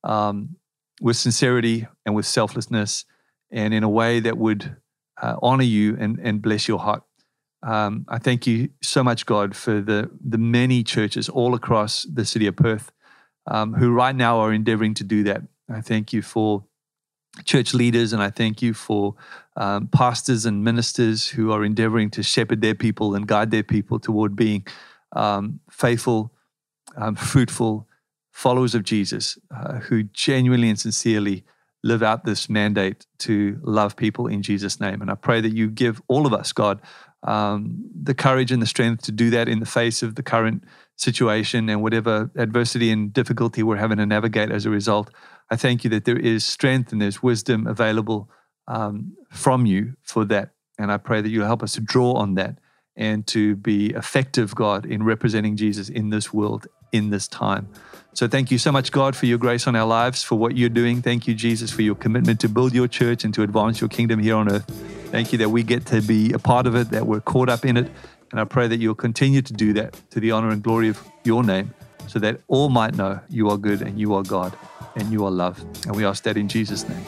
um, 0.05 0.57
with 1.01 1.17
sincerity 1.17 1.87
and 2.05 2.15
with 2.15 2.27
selflessness 2.27 3.05
and 3.51 3.75
in 3.75 3.83
a 3.83 3.89
way 3.89 4.21
that 4.21 4.39
would 4.39 4.77
uh, 5.23 5.37
honor 5.43 5.65
you 5.65 5.97
and, 5.99 6.19
and 6.21 6.43
bless 6.43 6.67
your 6.67 6.79
heart. 6.79 7.03
Um, 7.63 8.05
I 8.09 8.19
thank 8.19 8.47
you 8.47 8.71
so 8.83 9.03
much, 9.03 9.27
God, 9.27 9.57
for 9.57 9.81
the, 9.81 10.11
the 10.25 10.39
many 10.39 10.83
churches 10.83 11.29
all 11.29 11.55
across 11.55 12.05
the 12.05 12.25
city 12.25 12.47
of 12.47 12.57
Perth 12.57 12.93
um, 13.47 13.75
who 13.75 13.93
right 13.93 14.15
now 14.15 14.39
are 14.39 14.53
endeavoring 14.53 14.95
to 14.95 15.05
do 15.05 15.23
that. 15.25 15.43
I 15.69 15.81
thank 15.81 16.13
you 16.13 16.23
for 16.23 16.65
church 17.45 17.75
leaders 17.75 18.13
and 18.13 18.23
I 18.23 18.31
thank 18.31 18.63
you 18.63 18.75
for 18.75 19.15
um, 19.57 19.89
pastors 19.89 20.45
and 20.45 20.65
ministers 20.65 21.29
who 21.29 21.53
are 21.53 21.65
endeavoring 21.65 22.11
to 22.11 22.23
shepherd 22.23 22.61
their 22.61 22.75
people 22.75 23.15
and 23.15 23.27
guide 23.27 23.51
their 23.51 23.63
people 23.63 23.99
toward 23.99 24.37
being 24.37 24.67
um, 25.13 25.61
faithful, 25.71 26.33
um, 26.97 27.15
fruitful 27.15 27.89
followers 28.33 28.75
of 28.75 28.83
Jesus 28.83 29.39
uh, 29.55 29.79
who 29.79 30.03
genuinely 30.03 30.69
and 30.69 30.79
sincerely 30.79 31.45
live 31.83 32.03
out 32.03 32.25
this 32.25 32.51
mandate 32.51 33.07
to 33.19 33.59
love 33.63 33.97
people 33.97 34.27
in 34.27 34.43
Jesus' 34.43 34.81
name. 34.81 35.01
And 35.01 35.11
I 35.11 35.15
pray 35.15 35.41
that 35.41 35.55
you 35.55 35.69
give 35.69 36.03
all 36.09 36.27
of 36.27 36.35
us, 36.35 36.53
God, 36.53 36.81
um, 37.23 37.85
the 38.03 38.15
courage 38.15 38.53
and 38.53 38.61
the 38.61 38.67
strength 38.67 39.05
to 39.05 39.13
do 39.13 39.31
that 39.31 39.49
in 39.49 39.61
the 39.61 39.67
face 39.67 40.03
of 40.03 40.17
the 40.17 40.23
current 40.23 40.65
situation 40.97 41.69
and 41.69 41.83
whatever 41.83 42.31
adversity 42.37 42.91
and 42.91 43.13
difficulty 43.13 43.63
we're 43.63 43.77
having 43.77 43.99
to 43.99 44.07
navigate 44.07 44.51
as 44.51 44.67
a 44.67 44.71
result. 44.71 45.11
I 45.51 45.57
thank 45.57 45.85
you 45.85 45.91
that 45.91 46.05
there 46.05 46.19
is 46.19 46.45
strength 46.45 46.93
and 46.93 47.01
there's 47.01 47.23
wisdom 47.23 47.67
available 47.67 48.29
um, 48.67 49.17
from 49.31 49.67
you 49.67 49.95
for 50.03 50.25
that. 50.27 50.51
And 50.79 50.91
I 50.91 50.97
pray 50.97 51.21
that 51.21 51.29
you'll 51.29 51.47
help 51.47 51.63
us 51.63 51.73
to 51.73 51.81
draw 51.81 52.15
on 52.15 52.35
that 52.35 52.59
and 52.97 53.27
to 53.29 53.57
be 53.57 53.91
effective, 53.91 54.55
God, 54.55 54.87
in 54.87 55.03
representing 55.03 55.57
Jesus 55.57 55.89
in 55.89 56.11
this 56.11 56.33
world, 56.33 56.67
in 56.93 57.11
this 57.11 57.29
time. 57.29 57.69
So 58.15 58.27
thank 58.27 58.51
you 58.51 58.57
so 58.57 58.73
much, 58.73 58.91
God, 58.91 59.15
for 59.15 59.27
your 59.27 59.37
grace 59.37 59.67
on 59.67 59.77
our 59.77 59.87
lives, 59.87 60.23
for 60.23 60.37
what 60.37 60.57
you're 60.57 60.71
doing. 60.71 61.03
Thank 61.03 61.29
you, 61.29 61.35
Jesus, 61.35 61.71
for 61.71 61.83
your 61.83 61.95
commitment 61.95 62.41
to 62.41 62.49
build 62.49 62.75
your 62.75 62.89
church 62.89 63.25
and 63.25 63.35
to 63.35 63.43
advance 63.43 63.81
your 63.81 63.89
kingdom 63.89 64.21
here 64.21 64.37
on 64.37 64.51
earth. 64.51 64.65
Thank 65.11 65.33
you 65.33 65.39
that 65.39 65.51
we 65.51 65.63
get 65.63 65.85
to 65.87 66.01
be 66.01 66.33
a 66.33 66.39
part 66.39 66.67
of 66.67 66.75
it, 66.75 66.91
that 66.91 67.07
we're 67.07 67.21
caught 67.21 67.51
up 67.51 67.65
in 67.65 67.77
it. 67.77 67.91
And 68.31 68.41
I 68.41 68.45
pray 68.45 68.69
that 68.69 68.79
you'll 68.79 68.95
continue 68.95 69.43
to 69.43 69.53
do 69.53 69.73
that 69.75 70.01
to 70.11 70.21
the 70.21 70.31
honor 70.31 70.49
and 70.49 70.63
glory 70.63 70.89
of 70.89 71.03
your 71.25 71.45
name, 71.45 71.75
so 72.07 72.19
that 72.19 72.41
all 72.49 72.69
might 72.69 72.95
know 72.95 73.21
you 73.29 73.51
are 73.51 73.57
good 73.57 73.83
and 73.83 73.99
you 73.99 74.15
are 74.15 74.23
God 74.23 74.57
and 74.95 75.13
you 75.13 75.25
are 75.25 75.31
love. 75.31 75.61
And 75.87 75.97
we 75.97 76.05
ask 76.05 76.23
that 76.25 76.37
in 76.37 76.49
Jesus' 76.49 76.89
name. 76.89 77.07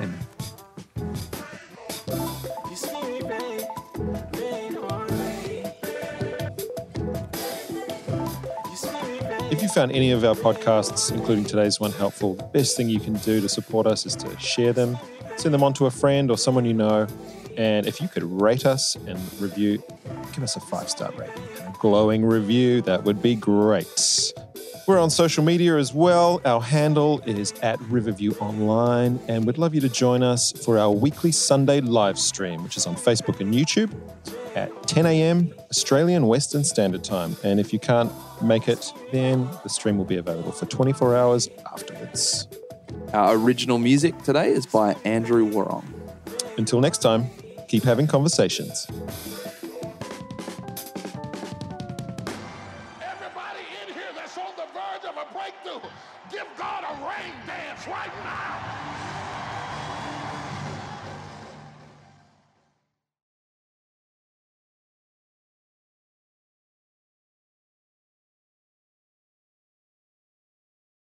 Amen. 0.00 0.18
If 9.48 9.62
you 9.62 9.68
found 9.68 9.92
any 9.92 10.10
of 10.10 10.24
our 10.24 10.34
podcasts, 10.34 11.12
including 11.12 11.44
today's 11.44 11.78
one, 11.78 11.92
helpful, 11.92 12.34
the 12.34 12.42
best 12.44 12.76
thing 12.76 12.88
you 12.88 13.00
can 13.00 13.14
do 13.14 13.40
to 13.40 13.48
support 13.48 13.86
us 13.86 14.04
is 14.04 14.16
to 14.16 14.38
share 14.38 14.72
them, 14.72 14.98
send 15.36 15.54
them 15.54 15.62
on 15.62 15.72
to 15.74 15.86
a 15.86 15.90
friend 15.90 16.30
or 16.30 16.38
someone 16.38 16.64
you 16.64 16.74
know. 16.74 17.06
And 17.56 17.86
if 17.86 18.00
you 18.00 18.08
could 18.08 18.24
rate 18.24 18.66
us 18.66 18.96
and 19.06 19.18
review, 19.40 19.82
give 20.36 20.44
us 20.44 20.54
a 20.54 20.60
five 20.60 20.88
star 20.90 21.10
rating 21.16 21.42
and 21.58 21.74
a 21.74 21.78
glowing 21.78 22.24
review, 22.24 22.82
that 22.82 23.02
would 23.04 23.22
be 23.22 23.34
great. 23.34 24.32
We're 24.86 25.00
on 25.00 25.08
social 25.08 25.42
media 25.42 25.78
as 25.78 25.94
well. 25.94 26.42
Our 26.44 26.60
handle 26.60 27.20
is 27.26 27.52
at 27.62 27.80
Riverview 27.80 28.32
Online, 28.34 29.18
and 29.26 29.46
we'd 29.46 29.58
love 29.58 29.74
you 29.74 29.80
to 29.80 29.88
join 29.88 30.22
us 30.22 30.52
for 30.52 30.78
our 30.78 30.90
weekly 30.90 31.32
Sunday 31.32 31.80
live 31.80 32.18
stream, 32.18 32.62
which 32.62 32.76
is 32.76 32.86
on 32.86 32.94
Facebook 32.94 33.40
and 33.40 33.52
YouTube 33.52 33.92
at 34.54 34.70
10 34.86 35.06
a.m. 35.06 35.52
Australian 35.70 36.26
Western 36.26 36.62
Standard 36.62 37.02
Time. 37.02 37.34
And 37.42 37.58
if 37.58 37.72
you 37.72 37.78
can't 37.78 38.12
make 38.42 38.68
it, 38.68 38.92
then 39.10 39.48
the 39.62 39.70
stream 39.70 39.96
will 39.96 40.04
be 40.04 40.18
available 40.18 40.52
for 40.52 40.66
24 40.66 41.16
hours 41.16 41.48
afterwards. 41.72 42.46
Our 43.12 43.36
original 43.36 43.78
music 43.78 44.22
today 44.22 44.50
is 44.50 44.66
by 44.66 44.94
Andrew 45.04 45.50
Warong. 45.50 45.84
Until 46.58 46.80
next 46.80 46.98
time, 46.98 47.26
keep 47.68 47.82
having 47.82 48.06
conversations. 48.06 48.86